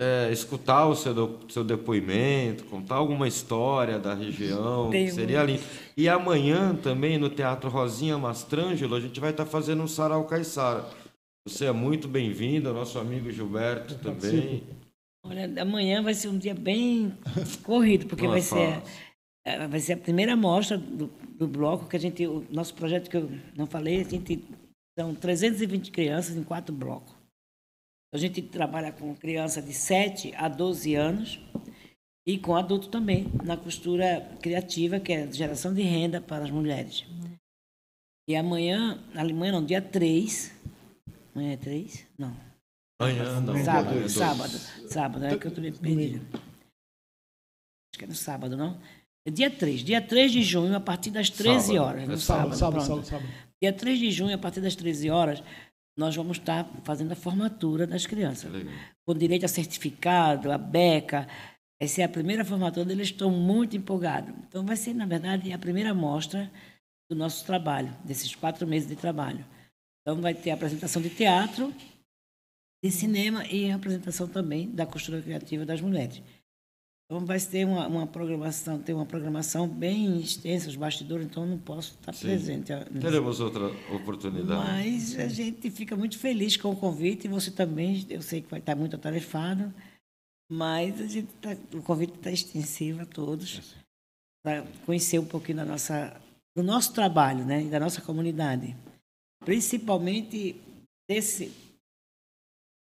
é, 0.00 0.30
escutar 0.32 0.86
o 0.86 0.94
seu, 0.94 1.40
seu 1.48 1.64
depoimento, 1.64 2.64
contar 2.64 2.96
alguma 2.96 3.28
história 3.28 3.98
da 3.98 4.14
região, 4.14 4.90
seria 5.12 5.42
lindo. 5.42 5.62
E 5.96 6.08
amanhã 6.08 6.74
também 6.74 7.18
no 7.18 7.30
Teatro 7.30 7.70
Rosinha 7.70 8.18
Mastrangelo 8.18 8.96
a 8.96 9.00
gente 9.00 9.20
vai 9.20 9.30
estar 9.30 9.46
fazendo 9.46 9.82
um 9.82 9.88
sarau 9.88 10.24
caiçara. 10.24 10.84
Você 11.46 11.66
é 11.66 11.72
muito 11.72 12.08
bem-vindo, 12.08 12.72
nosso 12.72 12.98
amigo 12.98 13.30
Gilberto 13.30 13.96
também. 13.96 14.62
Olha, 15.24 15.62
amanhã 15.62 16.02
vai 16.02 16.14
ser 16.14 16.28
um 16.28 16.38
dia 16.38 16.54
bem 16.54 17.16
corrido, 17.62 18.06
porque 18.06 18.24
Não 18.24 18.30
é 18.30 18.32
vai 18.32 18.42
ser, 18.42 18.82
eh, 19.46 19.68
vai 19.68 19.80
ser 19.80 19.92
a 19.94 19.96
primeira 19.96 20.36
mostra 20.36 20.76
do, 20.76 21.06
do 21.38 21.46
bloco 21.46 21.88
que 21.88 21.96
a 21.96 22.00
gente, 22.00 22.26
o 22.26 22.44
nosso 22.50 22.74
projeto 22.74 23.08
que 23.08 23.16
eu 23.16 23.30
não 23.56 23.66
falei, 23.66 24.00
a 24.00 24.04
gente 24.04 24.42
são 24.98 25.14
320 25.14 25.90
crianças 25.90 26.36
em 26.36 26.42
quatro 26.42 26.74
blocos. 26.74 27.14
A 28.14 28.18
gente 28.18 28.40
trabalha 28.42 28.92
com 28.92 29.14
criança 29.16 29.60
de 29.60 29.72
7 29.72 30.32
a 30.36 30.48
12 30.48 30.94
anos 30.94 31.40
e 32.26 32.38
com 32.38 32.54
adulto 32.54 32.88
também, 32.88 33.26
na 33.42 33.56
costura 33.56 34.20
criativa, 34.40 35.00
que 35.00 35.12
é 35.12 35.30
geração 35.32 35.74
de 35.74 35.82
renda 35.82 36.20
para 36.20 36.44
as 36.44 36.50
mulheres. 36.50 37.04
E 38.28 38.36
amanhã, 38.36 39.02
amanhã 39.14 39.52
não, 39.52 39.64
dia 39.64 39.82
3, 39.82 40.54
amanhã 41.34 41.52
é 41.52 41.56
3? 41.56 42.06
Não, 42.16 42.34
Amanhã 43.00 43.40
não. 43.40 43.62
Sábado, 43.64 43.96
é 43.96 43.98
dois. 44.00 44.12
sábado, 44.12 44.58
sábado, 44.88 45.24
é 45.26 45.36
que 45.36 45.46
eu 45.46 45.50
tô 45.54 45.60
me 45.60 45.72
perdendo. 45.72 46.24
Acho 46.32 47.98
que 47.98 48.04
é 48.04 48.08
no 48.08 48.14
sábado, 48.14 48.56
não? 48.56 48.80
É 49.26 49.30
dia 49.30 49.50
3, 49.50 49.80
dia 49.82 50.00
3 50.00 50.30
de 50.32 50.42
junho, 50.42 50.74
a 50.76 50.80
partir 50.80 51.10
das 51.10 51.28
13 51.30 51.66
Sábado, 51.66 51.82
horas. 51.84 52.02
é 52.02 52.06
No 52.06 52.16
Sábado, 52.16 52.56
sábado, 52.56 52.56
sábado, 52.56 52.86
pronto. 52.86 53.06
sábado, 53.06 53.22
sábado. 53.24 53.44
Dia 53.60 53.72
3 53.72 53.98
de 53.98 54.10
junho, 54.10 54.34
a 54.34 54.38
partir 54.38 54.60
das 54.60 54.76
13 54.76 55.10
horas, 55.10 55.42
nós 55.96 56.14
vamos 56.16 56.38
estar 56.38 56.68
fazendo 56.82 57.12
a 57.12 57.16
formatura 57.16 57.86
das 57.86 58.06
crianças. 58.06 58.50
Legal. 58.50 58.72
Com 59.06 59.14
direito 59.14 59.44
a 59.44 59.48
certificado, 59.48 60.50
a 60.50 60.58
beca. 60.58 61.28
Essa 61.80 62.02
é 62.02 62.04
a 62.04 62.08
primeira 62.08 62.44
formatura, 62.44 62.90
eles 62.90 63.08
estão 63.08 63.30
muito 63.30 63.76
empolgados. 63.76 64.34
Então, 64.48 64.64
vai 64.64 64.76
ser, 64.76 64.94
na 64.94 65.06
verdade, 65.06 65.52
a 65.52 65.58
primeira 65.58 65.92
mostra 65.92 66.50
do 67.10 67.16
nosso 67.16 67.44
trabalho, 67.44 67.94
desses 68.04 68.34
quatro 68.34 68.66
meses 68.66 68.88
de 68.88 68.96
trabalho. 68.96 69.44
Então, 70.00 70.20
vai 70.20 70.34
ter 70.34 70.50
a 70.50 70.54
apresentação 70.54 71.02
de 71.02 71.10
teatro, 71.10 71.74
de 72.82 72.90
cinema 72.90 73.46
e 73.46 73.70
a 73.70 73.76
apresentação 73.76 74.28
também 74.28 74.70
da 74.70 74.86
costura 74.86 75.20
criativa 75.20 75.64
das 75.64 75.80
mulheres. 75.80 76.22
Vai 77.20 77.40
ter 77.40 77.64
uma, 77.66 77.86
uma 77.86 78.06
programação, 78.06 78.78
tem 78.78 78.94
uma 78.94 79.06
programação 79.06 79.68
bem 79.68 80.20
extensa, 80.20 80.68
os 80.68 80.76
bastidores, 80.76 81.26
então 81.26 81.46
não 81.46 81.58
posso 81.58 81.94
estar 81.94 82.12
Sim. 82.12 82.26
presente. 82.26 82.72
Teremos 83.00 83.40
outra 83.40 83.66
oportunidade. 83.94 84.70
Mas 84.70 85.18
a 85.18 85.28
gente 85.28 85.70
fica 85.70 85.96
muito 85.96 86.18
feliz 86.18 86.56
com 86.56 86.70
o 86.70 86.76
convite 86.76 87.26
e 87.26 87.28
você 87.28 87.50
também, 87.50 88.06
eu 88.10 88.22
sei 88.22 88.42
que 88.42 88.50
vai 88.50 88.60
estar 88.60 88.74
muito 88.74 88.96
atarefado, 88.96 89.72
mas 90.50 91.00
a 91.00 91.06
gente 91.06 91.28
tá- 91.40 91.56
o 91.74 91.82
convite 91.82 92.14
está 92.14 92.30
extensivo 92.30 93.02
a 93.02 93.06
todos 93.06 93.74
para 94.44 94.62
conhecer 94.84 95.18
um 95.18 95.26
pouquinho 95.26 95.58
da 95.58 95.64
nossa, 95.64 96.20
do 96.56 96.62
nosso 96.62 96.92
trabalho 96.92 97.44
né, 97.44 97.64
da 97.64 97.80
nossa 97.80 98.00
comunidade. 98.02 98.76
Principalmente 99.44 100.60
desse, 101.08 101.52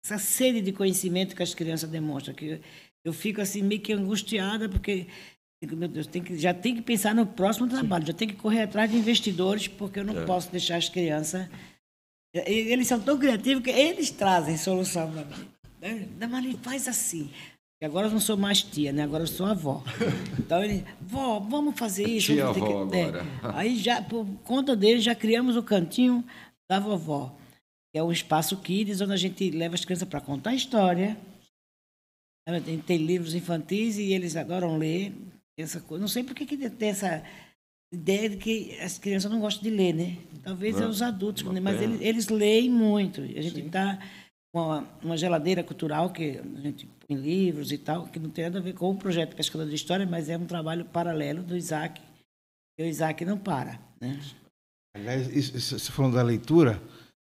essa 0.05 0.18
sede 0.18 0.61
de 0.61 0.72
conhecimento 0.72 1.35
que 1.37 1.43
as 1.43 1.55
crianças 1.55 1.89
demonstram. 1.89 2.35
Que 2.35 2.61
eu, 3.05 3.12
fico 3.12 3.40
assim 3.40 3.62
meio 3.62 3.80
que 3.80 3.92
angustiada 3.92 4.68
porque 4.68 5.07
meu 5.64 5.86
Deus, 5.88 6.07
tem 6.09 6.20
que, 6.22 6.36
já 6.36 6.53
tem 6.53 6.74
que 6.74 6.82
pensar 6.82 7.14
no 7.14 7.24
próximo 7.24 7.68
trabalho, 7.68 8.05
já 8.07 8.12
tem 8.12 8.26
que 8.26 8.34
correr 8.34 8.62
atrás 8.62 8.90
de 8.90 8.96
investidores 8.96 9.68
porque 9.68 10.00
eu 10.00 10.05
não 10.05 10.20
É. 10.22 10.24
posso 10.24 10.50
deixar 10.50 10.76
as 10.76 10.88
crianças. 10.88 11.48
Eles 12.34 12.88
são 12.88 12.98
tão 13.00 13.18
criativos 13.18 13.62
que 13.62 13.70
eles 13.70 14.11
trazem 14.11 14.57
solução 14.57 15.11
para 15.12 15.24
mim. 15.24 15.48
né? 15.80 16.09
Da 16.18 16.26
Marli, 16.26 16.59
faz 16.62 16.88
assim. 16.88 17.30
Agora 17.82 18.07
eu 18.07 18.12
não 18.12 18.20
sou 18.20 18.36
mais 18.36 18.62
tia, 18.62 18.92
né? 18.92 19.03
Agora 19.03 19.24
eu 19.24 19.26
sou 19.28 19.44
avó. 19.46 19.82
Então 20.38 20.62
ele, 20.64 20.84
vó, 21.00 21.38
vamos 21.40 21.78
fazer 21.78 22.09
isso. 22.09 22.32
Tia 22.32 22.46
avó 22.48 22.86
que-" 22.88 22.96
É. 22.96 23.05
agora. 23.05 23.26
Aí 23.57 23.76
já, 23.76 24.00
por 24.03 24.24
conta 24.44 24.74
dele, 24.74 25.00
já 25.00 25.14
criamos 25.14 25.57
o 25.57 25.62
cantinho 25.62 26.24
da 26.70 26.78
vovó. 26.80 27.36
Que 27.92 27.98
é 27.98 28.03
um 28.03 28.11
espaço 28.12 28.57
kids 28.57 29.00
onde 29.00 29.12
a 29.12 29.16
gente 29.16 29.50
leva 29.50 29.74
as 29.74 29.84
crianças 29.84 30.09
para 30.09 30.20
contar 30.20 30.55
história. 30.55 31.16
A 32.49 32.59
gente 32.59 32.82
Tem 32.82 32.99
livros 32.99 33.34
infantis 33.34 33.99
e 33.99 34.12
eles 34.12 34.36
adoram 34.36 34.76
ler. 34.76 35.12
Essa 35.57 35.80
coisa. 35.80 36.01
Não 36.01 36.09
sei 36.09 36.24
por 36.24 36.34
que 36.34 36.47
que 36.47 36.70
tem 36.70 36.88
essa 36.88 37.22
ideia 37.93 38.30
de 38.30 38.38
que 38.38 38.78
as 38.80 38.99
crianças 38.99 39.30
não 39.30 39.38
gostam 39.38 39.62
de 39.62 39.70
ler, 39.70 39.93
né? 39.93 40.16
Talvez 40.43 40.76
é 40.76 40.80
Não, 40.80 40.88
os 40.88 41.03
adultos, 41.03 41.43
né? 41.45 41.61
mas 41.61 41.80
eles, 41.80 42.01
eles 42.01 42.28
leem 42.28 42.70
muito. 42.70 43.20
A 43.20 43.43
gente 43.43 43.61
está 43.61 43.99
com 44.53 44.61
uma, 44.61 44.88
uma 45.03 45.16
geladeira 45.16 45.62
cultural 45.62 46.11
que 46.11 46.38
a 46.38 46.61
gente 46.61 46.86
põe 46.86 47.16
livros 47.16 47.70
e 47.70 47.78
tal, 47.78 48.07
que 48.07 48.18
não 48.18 48.30
tem 48.30 48.45
nada 48.45 48.59
a 48.59 48.62
ver 48.62 48.72
com 48.72 48.90
o 48.90 48.97
projeto 48.97 49.36
Pescador 49.36 49.68
de 49.68 49.74
História, 49.74 50.07
mas 50.07 50.30
é 50.30 50.38
um 50.38 50.47
trabalho 50.47 50.86
paralelo 50.86 51.43
do 51.43 51.57
Isaac. 51.57 52.01
E 52.78 52.82
o 52.82 52.86
Isaac 52.86 53.24
não 53.26 53.36
para, 53.36 53.78
né? 54.01 54.18
Aliás, 54.97 55.51
você 55.51 55.93
falando 55.93 56.14
da 56.14 56.22
leitura, 56.22 56.82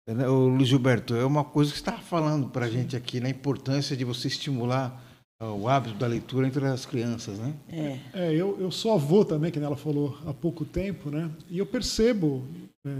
né, 0.08 0.28
o 0.28 0.48
Luiz 0.48 0.68
Gilberto, 0.68 1.14
é 1.14 1.24
uma 1.24 1.44
coisa 1.44 1.70
que 1.70 1.78
você 1.78 1.82
estava 1.82 2.02
falando 2.02 2.48
para 2.48 2.66
a 2.66 2.70
gente 2.70 2.96
aqui, 2.96 3.20
na 3.20 3.28
importância 3.28 3.96
de 3.96 4.04
você 4.04 4.28
estimular 4.28 5.01
ah, 5.42 5.52
o 5.52 5.68
hábito 5.68 5.96
da 5.96 6.06
leitura 6.06 6.46
entre 6.46 6.64
as 6.66 6.86
crianças, 6.86 7.36
né? 7.36 7.52
É. 7.68 7.98
É, 8.12 8.32
eu, 8.32 8.56
eu 8.60 8.70
sou 8.70 8.92
avô 8.92 9.24
também, 9.24 9.50
que 9.50 9.58
ela 9.58 9.76
falou 9.76 10.16
há 10.24 10.32
pouco 10.32 10.64
tempo, 10.64 11.10
né? 11.10 11.28
E 11.50 11.58
eu 11.58 11.66
percebo 11.66 12.44
é, 12.86 12.90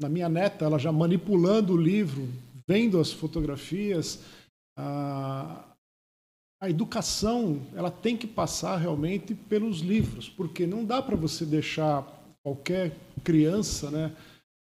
na 0.00 0.08
minha 0.08 0.28
neta, 0.28 0.64
ela 0.64 0.78
já 0.78 0.92
manipulando 0.92 1.72
o 1.72 1.76
livro, 1.76 2.28
vendo 2.68 3.00
as 3.00 3.10
fotografias, 3.10 4.20
a, 4.78 5.64
a 6.62 6.70
educação 6.70 7.60
ela 7.74 7.90
tem 7.90 8.16
que 8.16 8.28
passar 8.28 8.76
realmente 8.76 9.34
pelos 9.34 9.80
livros, 9.80 10.28
porque 10.28 10.68
não 10.68 10.84
dá 10.84 11.02
para 11.02 11.16
você 11.16 11.44
deixar 11.44 12.06
qualquer 12.44 12.96
criança, 13.24 13.90
né? 13.90 14.14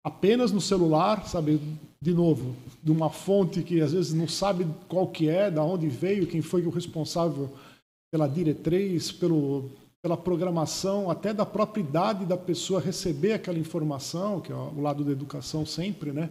Apenas 0.01 0.49
no 0.53 0.61
celular, 0.61 1.27
sabe? 1.27 1.59
De 2.05 2.13
novo, 2.13 2.55
de 2.83 2.91
uma 2.91 3.09
fonte 3.09 3.63
que 3.63 3.81
às 3.81 3.91
vezes 3.91 4.13
não 4.13 4.27
sabe 4.27 4.67
qual 4.87 5.07
que 5.07 5.27
é, 5.27 5.49
da 5.49 5.63
onde 5.63 5.87
veio, 5.87 6.27
quem 6.27 6.39
foi 6.39 6.63
o 6.63 6.69
responsável 6.69 7.49
pela 8.11 8.27
diretriz, 8.27 9.11
pelo, 9.11 9.71
pela 10.03 10.15
programação, 10.15 11.09
até 11.09 11.33
da 11.33 11.47
própria 11.47 11.81
idade 11.81 12.23
da 12.23 12.37
pessoa 12.37 12.79
receber 12.79 13.33
aquela 13.33 13.57
informação, 13.57 14.39
que 14.39 14.51
é 14.51 14.55
o 14.55 14.79
lado 14.79 15.03
da 15.03 15.11
educação 15.11 15.65
sempre, 15.65 16.11
né? 16.11 16.29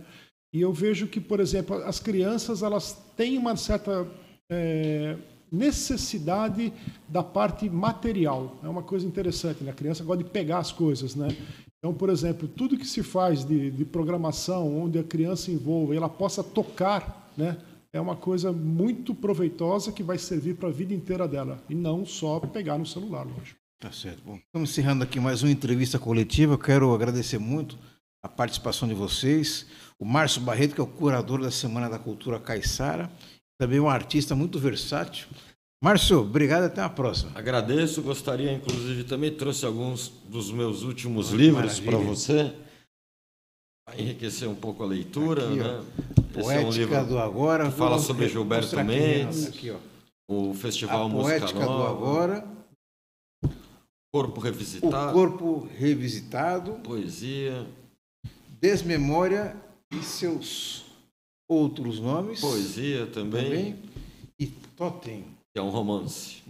E 0.55 0.61
eu 0.61 0.72
vejo 0.72 1.09
que, 1.09 1.20
por 1.20 1.41
exemplo, 1.41 1.75
as 1.83 1.99
crianças 1.99 2.62
elas 2.62 2.97
têm 3.16 3.37
uma 3.37 3.57
certa 3.57 4.07
é, 4.49 5.16
necessidade 5.51 6.72
da 7.09 7.25
parte 7.25 7.68
material. 7.68 8.57
É 8.62 8.68
uma 8.68 8.85
coisa 8.85 9.09
interessante, 9.09 9.64
né? 9.64 9.72
A 9.72 9.75
criança 9.75 10.05
gosta 10.05 10.22
de 10.22 10.31
pegar 10.31 10.59
as 10.59 10.70
coisas, 10.70 11.16
né? 11.16 11.37
Então, 11.85 11.93
por 11.93 12.09
exemplo, 12.09 12.49
tudo 12.49 12.78
que 12.78 12.87
se 12.87 13.03
faz 13.03 13.45
de, 13.45 13.70
de 13.70 13.85
programação, 13.85 14.85
onde 14.85 14.99
a 14.99 15.05
criança 15.05 15.51
envolva, 15.51 15.95
ela 15.95 16.09
possa 16.09 16.43
tocar, 16.43 17.30
né? 17.37 17.59
É 17.93 18.01
uma 18.01 18.16
coisa 18.16 18.51
muito 18.51 19.14
proveitosa 19.14 19.93
que 19.93 20.03
vai 20.03 20.16
servir 20.16 20.55
para 20.55 20.70
a 20.70 20.72
vida 20.72 20.95
inteira 20.95 21.28
dela 21.28 21.62
e 21.68 21.74
não 21.74 22.07
só 22.07 22.41
pegar 22.41 22.78
no 22.78 22.87
celular, 22.87 23.26
lógico. 23.26 23.61
Tá 23.78 23.93
certo. 23.93 24.22
Bom, 24.24 24.37
estamos 24.37 24.70
encerrando 24.70 25.05
aqui 25.05 25.20
mais 25.20 25.43
uma 25.43 25.53
entrevista 25.53 25.99
coletiva. 25.99 26.55
Eu 26.55 26.59
quero 26.59 26.95
agradecer 26.95 27.39
muito 27.39 27.78
a 28.22 28.30
participação 28.30 28.89
de 28.89 28.95
vocês. 28.95 29.66
O 29.99 30.07
Márcio 30.07 30.41
Barreto, 30.41 30.74
que 30.74 30.80
é 30.80 30.85
o 30.85 30.87
curador 30.87 31.43
da 31.43 31.51
Semana 31.51 31.91
da 31.91 31.99
Cultura 31.99 32.41
Caiçara, 32.41 33.11
também 33.61 33.78
um 33.78 33.91
artista 33.91 34.35
muito 34.35 34.59
versátil. 34.59 35.28
Márcio, 35.85 36.20
obrigado, 36.22 36.62
até 36.62 36.80
a 36.80 36.89
próxima. 36.89 37.32
Agradeço, 37.35 38.01
gostaria, 38.01 38.51
inclusive, 38.51 39.05
também 39.05 39.30
trouxe 39.30 39.66
alguns 39.66 40.09
dos 40.30 40.51
meus 40.51 40.82
últimos 40.82 41.28
livros 41.28 41.78
para 41.78 41.99
você. 41.99 42.55
Enriquecer 43.99 44.49
um 44.49 44.55
pouco 44.55 44.82
a 44.82 44.87
leitura. 44.87 45.47
Aqui, 45.47 45.57
né? 45.59 45.85
Poética 46.32 46.97
é 46.97 47.03
um 47.03 47.07
do 47.07 47.18
Agora. 47.18 47.70
Fala 47.70 47.99
sobre 47.99 48.30
Gilberto 48.30 48.82
Mendes, 48.82 49.49
aqui, 49.49 49.76
o 50.26 50.55
Festival 50.55 51.05
a 51.05 51.09
Música 51.11 51.41
Poética 51.41 51.66
Nova. 51.66 51.76
do 51.76 51.91
Agora. 51.91 52.49
Corpo 54.11 54.41
Revisitado. 54.41 55.11
O 55.11 55.12
Corpo 55.12 55.68
Revisitado. 55.76 56.72
Poesia. 56.82 57.66
Desmemória 58.59 59.55
e 59.93 60.03
seus 60.03 60.87
outros 61.47 62.01
nomes. 62.01 62.41
Poesia 62.41 63.07
também. 63.07 63.45
também. 63.45 63.78
E 64.41 64.47
Totem. 64.47 65.34
Que 65.55 65.61
é 65.61 65.63
um 65.63 65.71
romance. 65.71 66.43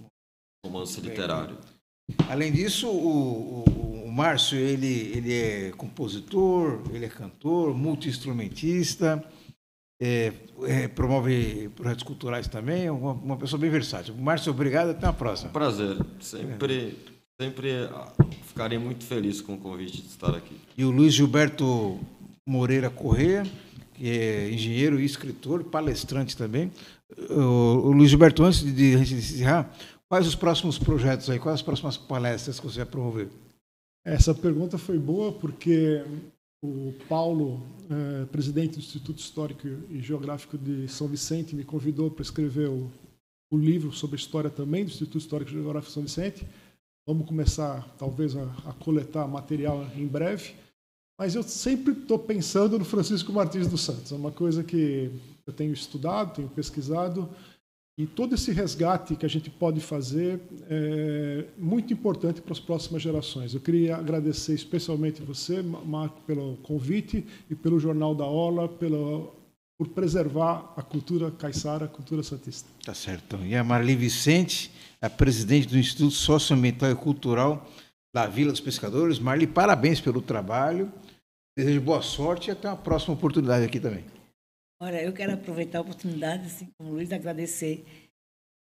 Romance 0.65 0.99
Bem, 0.99 1.11
literário. 1.11 1.59
Além 2.27 2.51
disso, 2.51 2.89
o, 2.89 3.65
o, 3.69 4.05
o 4.07 4.13
Márcio 4.13 4.59
ele, 4.59 5.13
ele 5.15 5.35
é 5.35 5.71
compositor, 5.73 6.83
ele 6.91 7.05
é 7.05 7.09
cantor, 7.09 7.75
multi-instrumentista, 7.77 9.23
é, 10.01 10.33
é, 10.63 10.89
promove 10.89 11.69
projetos 11.77 12.03
culturais 12.03 12.49
também, 12.49 12.87
é 12.87 12.93
uma, 12.93 13.13
uma, 13.13 13.37
pessoa 13.37 13.61
bem 13.61 13.71
versátil. 13.71 14.15
Márcio, 14.15 14.53
obrigado, 14.53 14.91
até 14.91 15.07
a 15.07 15.13
próxima. 15.13 15.51
Prazer. 15.51 15.99
Sempre, 16.21 16.99
sempre 17.39 17.89
ficarei 18.47 18.79
muito 18.79 19.05
feliz 19.05 19.41
com 19.43 19.55
o 19.55 19.59
convite 19.59 20.01
de 20.01 20.09
estar 20.09 20.35
aqui. 20.35 20.59
E 20.79 20.85
o 20.85 20.91
Luiz 20.91 21.13
Gilberto 21.13 22.01
Moreira 22.47 22.89
Corrêa, 22.89 23.45
que 23.95 24.11
é 24.11 24.51
engenheiro 24.51 25.01
e 25.01 25.05
escritor, 25.05 25.65
palestrante 25.65 26.37
também. 26.37 26.71
O, 27.31 27.93
Luiz 27.93 28.11
Gilberto, 28.11 28.43
antes 28.43 28.63
de 28.63 28.95
encerrar, 28.95 29.73
quais 30.09 30.27
os 30.27 30.35
próximos 30.35 30.79
projetos 30.79 31.31
aí, 31.31 31.39
quais 31.39 31.55
as 31.55 31.63
próximas 31.63 31.97
palestras 31.97 32.59
que 32.59 32.67
você 32.67 32.79
vai 32.79 32.87
promover? 32.87 33.29
Essa 34.05 34.35
pergunta 34.35 34.77
foi 34.77 34.99
boa 34.99 35.33
porque 35.33 36.05
o 36.63 36.93
Paulo, 37.09 37.63
é, 37.91 38.25
presidente 38.27 38.75
do 38.75 38.79
Instituto 38.81 39.19
Histórico 39.19 39.67
e 39.91 40.01
Geográfico 40.01 40.59
de 40.59 40.89
São 40.89 41.07
Vicente, 41.07 41.55
me 41.55 41.65
convidou 41.65 42.11
para 42.11 42.23
escrever 42.23 42.69
o, 42.69 42.91
o 43.51 43.57
livro 43.57 43.93
sobre 43.93 44.17
a 44.17 44.19
história 44.19 44.51
também 44.51 44.85
do 44.85 44.91
Instituto 44.91 45.19
Histórico 45.19 45.51
e 45.51 45.55
Geográfico 45.55 45.89
de 45.89 45.95
São 45.95 46.03
Vicente. 46.03 46.47
Vamos 47.07 47.27
começar, 47.27 47.87
talvez, 47.99 48.35
a, 48.35 48.45
a 48.67 48.73
coletar 48.73 49.29
material 49.29 49.87
em 49.95 50.07
breve. 50.07 50.55
Mas 51.19 51.35
eu 51.35 51.43
sempre 51.43 51.93
estou 51.93 52.19
pensando 52.19 52.79
no 52.79 52.85
Francisco 52.85 53.33
Martins 53.33 53.69
dos 53.69 53.83
Santos. 53.83 54.11
É 54.11 54.17
uma 54.17 54.33
coisa 54.33 54.65
que 54.65 55.11
eu 55.47 55.53
tenho 55.53 55.73
estudado, 55.73 56.35
tenho 56.35 56.49
pesquisado. 56.49 57.29
E 57.97 58.07
todo 58.07 58.35
esse 58.35 58.51
resgate 58.51 59.15
que 59.15 59.25
a 59.25 59.29
gente 59.29 59.49
pode 59.49 59.79
fazer 59.81 60.41
é 60.69 61.45
muito 61.57 61.93
importante 61.93 62.43
para 62.43 62.53
as 62.53 62.59
próximas 62.59 63.01
gerações. 63.01 63.55
Eu 63.55 63.61
queria 63.61 63.97
agradecer 63.97 64.55
especialmente 64.55 65.23
você, 65.23 65.63
Marco, 65.63 66.21
pelo 66.23 66.57
convite 66.65 67.25
e 67.49 67.55
pelo 67.55 67.79
Jornal 67.79 68.13
da 68.13 68.25
Ola, 68.25 68.69
pela, 68.69 69.33
por 69.79 69.87
preservar 69.91 70.75
a 70.77 70.83
cultura 70.83 71.31
caiçara, 71.31 71.85
a 71.85 71.89
cultura 71.89 72.25
santista. 72.25 72.69
Tá 72.85 72.95
certo. 72.95 73.37
E 73.45 73.55
a 73.55 73.63
Marli 73.63 73.95
Vicente, 73.95 74.73
a 75.01 75.09
presidente 75.09 75.69
do 75.69 75.79
Instituto 75.79 76.11
Socioambiental 76.11 76.91
e 76.91 76.97
Cultural 76.97 77.65
da 78.13 78.27
Vila 78.27 78.51
dos 78.51 78.61
Pescadores. 78.61 79.21
Marli, 79.21 79.47
parabéns 79.47 80.01
pelo 80.01 80.21
trabalho. 80.21 80.91
Desejo 81.57 81.81
boa 81.83 82.03
sorte 82.03 82.49
e 82.49 82.51
até 82.51 82.69
uma 82.69 82.77
próxima 82.77 83.15
oportunidade 83.15 83.65
aqui 83.65 83.79
também. 83.79 84.05
Olha, 84.83 85.01
eu 85.01 85.13
quero 85.13 85.35
aproveitar 85.35 85.79
a 85.79 85.83
oportunidade, 85.83 86.47
assim 86.47 86.69
como 86.77 86.91
o 86.91 86.95
Luiz, 86.95 87.13
agradecer 87.13 87.85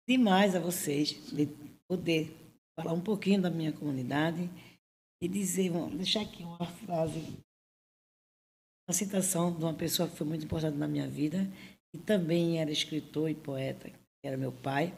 demais 0.08 0.54
a 0.54 0.60
vocês 0.60 1.10
de 1.32 1.48
poder 1.88 2.32
falar 2.78 2.92
um 2.92 3.00
pouquinho 3.00 3.42
da 3.42 3.50
minha 3.50 3.72
comunidade 3.72 4.48
e 5.20 5.26
dizer, 5.26 5.70
vamos 5.70 5.96
deixar 5.96 6.20
aqui 6.20 6.44
uma 6.44 6.64
frase, 6.64 7.18
uma 8.88 8.94
citação 8.94 9.52
de 9.52 9.64
uma 9.64 9.74
pessoa 9.74 10.08
que 10.08 10.16
foi 10.16 10.26
muito 10.26 10.44
importante 10.44 10.76
na 10.76 10.86
minha 10.86 11.08
vida, 11.08 11.44
que 11.92 12.00
também 12.00 12.60
era 12.60 12.70
escritor 12.70 13.28
e 13.28 13.34
poeta, 13.34 13.90
que 13.90 13.96
era 14.24 14.36
meu 14.36 14.52
pai. 14.52 14.96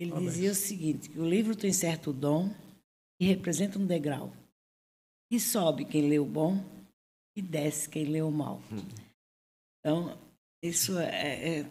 Ele 0.00 0.12
dizia 0.20 0.52
o 0.52 0.54
seguinte, 0.54 1.08
que 1.08 1.18
o 1.18 1.28
livro 1.28 1.56
tem 1.56 1.72
certo 1.72 2.12
dom 2.12 2.54
e 3.20 3.26
representa 3.26 3.76
um 3.76 3.86
degrau. 3.86 4.32
E 5.32 5.40
sobe 5.40 5.84
quem 5.84 6.08
lê 6.08 6.20
o 6.20 6.24
bom 6.24 6.77
e 7.38 7.42
desce 7.42 7.88
quem 7.88 8.20
o 8.20 8.30
mal. 8.30 8.60
Então, 9.80 10.18
isso 10.62 10.98
é, 10.98 11.60
é, 11.60 11.70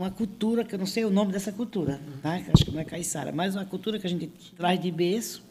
uma 0.00 0.10
cultura, 0.10 0.64
que 0.64 0.74
eu 0.74 0.78
não 0.78 0.86
sei 0.86 1.04
o 1.04 1.10
nome 1.10 1.30
dessa 1.30 1.52
cultura, 1.52 2.00
tá? 2.22 2.36
acho 2.36 2.64
que 2.64 2.70
não 2.70 2.80
é 2.80 2.84
caiçara, 2.84 3.32
mas 3.32 3.54
uma 3.54 3.66
cultura 3.66 3.98
que 3.98 4.06
a 4.06 4.10
gente 4.10 4.28
traz 4.54 4.80
de 4.80 4.90
berço, 4.90 5.44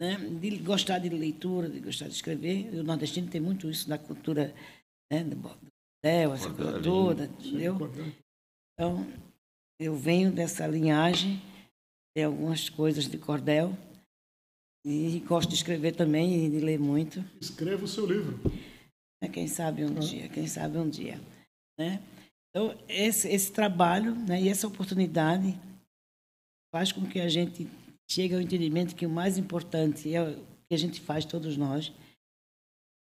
né? 0.00 0.16
de 0.16 0.58
gostar 0.58 0.98
de 0.98 1.08
leitura, 1.08 1.68
de 1.68 1.80
gostar 1.80 2.06
de 2.06 2.14
escrever. 2.14 2.70
O 2.74 2.84
nordestino 2.84 3.28
tem 3.28 3.40
muito 3.40 3.68
isso 3.68 3.88
da 3.88 3.98
cultura 3.98 4.54
né? 5.12 5.24
do 5.24 5.36
bordel, 5.36 6.34
essa 6.34 6.52
coisa 6.52 6.80
toda, 6.80 7.24
entendeu? 7.24 7.76
Então, 8.74 9.06
eu 9.80 9.96
venho 9.96 10.30
dessa 10.30 10.66
linhagem, 10.66 11.42
tem 12.14 12.24
algumas 12.24 12.68
coisas 12.68 13.08
de 13.08 13.18
cordel, 13.18 13.76
e 14.84 15.20
gosto 15.20 15.48
de 15.48 15.54
escrever 15.54 15.94
também 15.94 16.46
e 16.46 16.50
de 16.50 16.60
ler 16.60 16.78
muito. 16.78 17.24
Escreva 17.40 17.84
o 17.84 17.88
seu 17.88 18.06
livro. 18.06 18.40
É, 19.22 19.28
quem 19.28 19.46
sabe 19.46 19.84
um 19.84 19.94
dia, 19.94 20.28
quem 20.28 20.46
sabe 20.46 20.78
um 20.78 20.88
dia. 20.88 21.20
Né? 21.78 22.02
Então, 22.50 22.76
esse, 22.88 23.28
esse 23.28 23.52
trabalho 23.52 24.14
né, 24.14 24.42
e 24.42 24.48
essa 24.48 24.66
oportunidade 24.66 25.58
faz 26.74 26.90
com 26.90 27.06
que 27.06 27.20
a 27.20 27.28
gente 27.28 27.68
chegue 28.10 28.34
ao 28.34 28.40
entendimento 28.40 28.96
que 28.96 29.06
o 29.06 29.10
mais 29.10 29.38
importante 29.38 30.12
é 30.14 30.22
o 30.22 30.36
que 30.68 30.74
a 30.74 30.76
gente 30.76 31.00
faz, 31.00 31.24
todos 31.24 31.56
nós, 31.56 31.92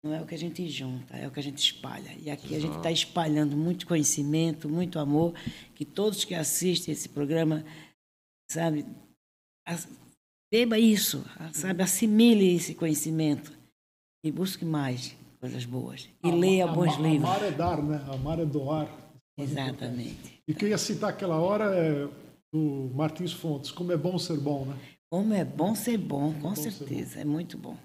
não 0.05 0.14
é 0.14 0.20
o 0.20 0.26
que 0.26 0.35
a 0.35 0.39
gente 0.39 0.68
junta, 0.68 1.16
é 1.16 1.26
o 1.26 1.31
que 1.31 1.41
a 1.41 1.43
gente 1.43 1.59
espalha. 1.59 2.14
E 2.20 2.31
aqui 2.31 2.55
a 2.55 2.61
gente 2.61 2.76
está 2.76 2.91
espalhando 2.91 3.57
muito 3.57 3.87
conhecimento, 3.87 4.68
muito 4.68 4.99
amor, 4.99 5.35
que 5.74 5.85
todos 5.85 6.24
que 6.24 6.35
assistem 6.35 6.93
esse 6.93 7.09
programa, 7.09 7.64
sabe, 8.51 8.87
beba 10.51 10.79
isso, 10.79 11.25
sabe, 11.53 11.83
assimile 11.83 12.55
esse 12.55 12.75
conhecimento 12.75 13.53
e 14.25 14.31
busque 14.31 14.65
mais 14.65 15.15
coisas 15.41 15.65
boas. 15.65 16.09
E 16.23 16.29
amar, 16.29 16.39
leia 16.39 16.67
bons 16.67 16.95
amar, 16.95 17.11
livros. 17.11 17.31
Amar 17.31 17.43
é 17.45 17.51
dar, 17.51 17.83
né? 17.83 18.05
Amar 18.13 18.39
é 18.41 18.45
doar. 18.45 18.89
Exatamente. 19.39 20.43
E 20.47 20.53
o 20.53 20.55
que 20.55 20.65
eu 20.65 20.69
ia 20.69 20.79
citar 20.79 21.11
aquela 21.11 21.37
hora 21.37 21.75
é 21.75 22.09
do 22.53 22.91
Martins 22.95 23.33
Fontes, 23.33 23.71
como 23.71 23.93
é 23.93 23.97
bom 23.97 24.19
ser 24.19 24.39
bom, 24.39 24.67
né? 24.67 24.77
Como 25.09 25.33
é 25.33 25.45
bom 25.45 25.75
ser 25.75 25.97
bom, 25.97 26.33
com 26.35 26.51
bom 26.51 26.55
certeza, 26.55 27.17
bom. 27.17 27.21
é 27.21 27.25
muito 27.25 27.57
bom. 27.57 27.77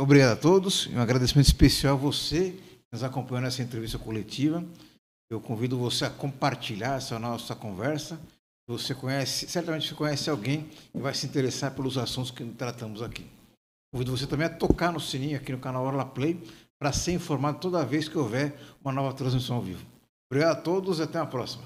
Obrigado 0.00 0.32
a 0.32 0.40
todos, 0.40 0.86
um 0.86 1.00
agradecimento 1.00 1.46
especial 1.46 1.96
a 1.96 1.98
você 1.98 2.52
que 2.52 2.86
nos 2.92 3.04
acompanhou 3.04 3.42
nessa 3.42 3.62
entrevista 3.62 3.98
coletiva. 3.98 4.64
Eu 5.30 5.40
convido 5.40 5.78
você 5.78 6.06
a 6.06 6.10
compartilhar 6.10 6.96
essa 6.96 7.18
nossa 7.18 7.54
conversa. 7.54 8.18
Você 8.70 8.94
conhece, 8.94 9.48
certamente 9.48 9.88
você 9.88 9.94
conhece 9.96 10.30
alguém 10.30 10.70
que 10.92 10.98
vai 10.98 11.12
se 11.12 11.26
interessar 11.26 11.74
pelos 11.74 11.98
assuntos 11.98 12.30
que 12.30 12.44
tratamos 12.44 13.02
aqui. 13.02 13.26
Convido 13.92 14.16
você 14.16 14.28
também 14.28 14.46
a 14.46 14.50
tocar 14.50 14.92
no 14.92 15.00
sininho 15.00 15.36
aqui 15.36 15.50
no 15.50 15.58
canal 15.58 15.84
Orla 15.84 16.04
Play 16.04 16.40
para 16.78 16.92
ser 16.92 17.14
informado 17.14 17.58
toda 17.58 17.84
vez 17.84 18.08
que 18.08 18.16
houver 18.16 18.56
uma 18.80 18.92
nova 18.92 19.12
transmissão 19.12 19.56
ao 19.56 19.62
vivo. 19.62 19.84
Obrigado 20.30 20.56
a 20.56 20.60
todos 20.60 21.00
e 21.00 21.02
até 21.02 21.18
a 21.18 21.26
próxima. 21.26 21.64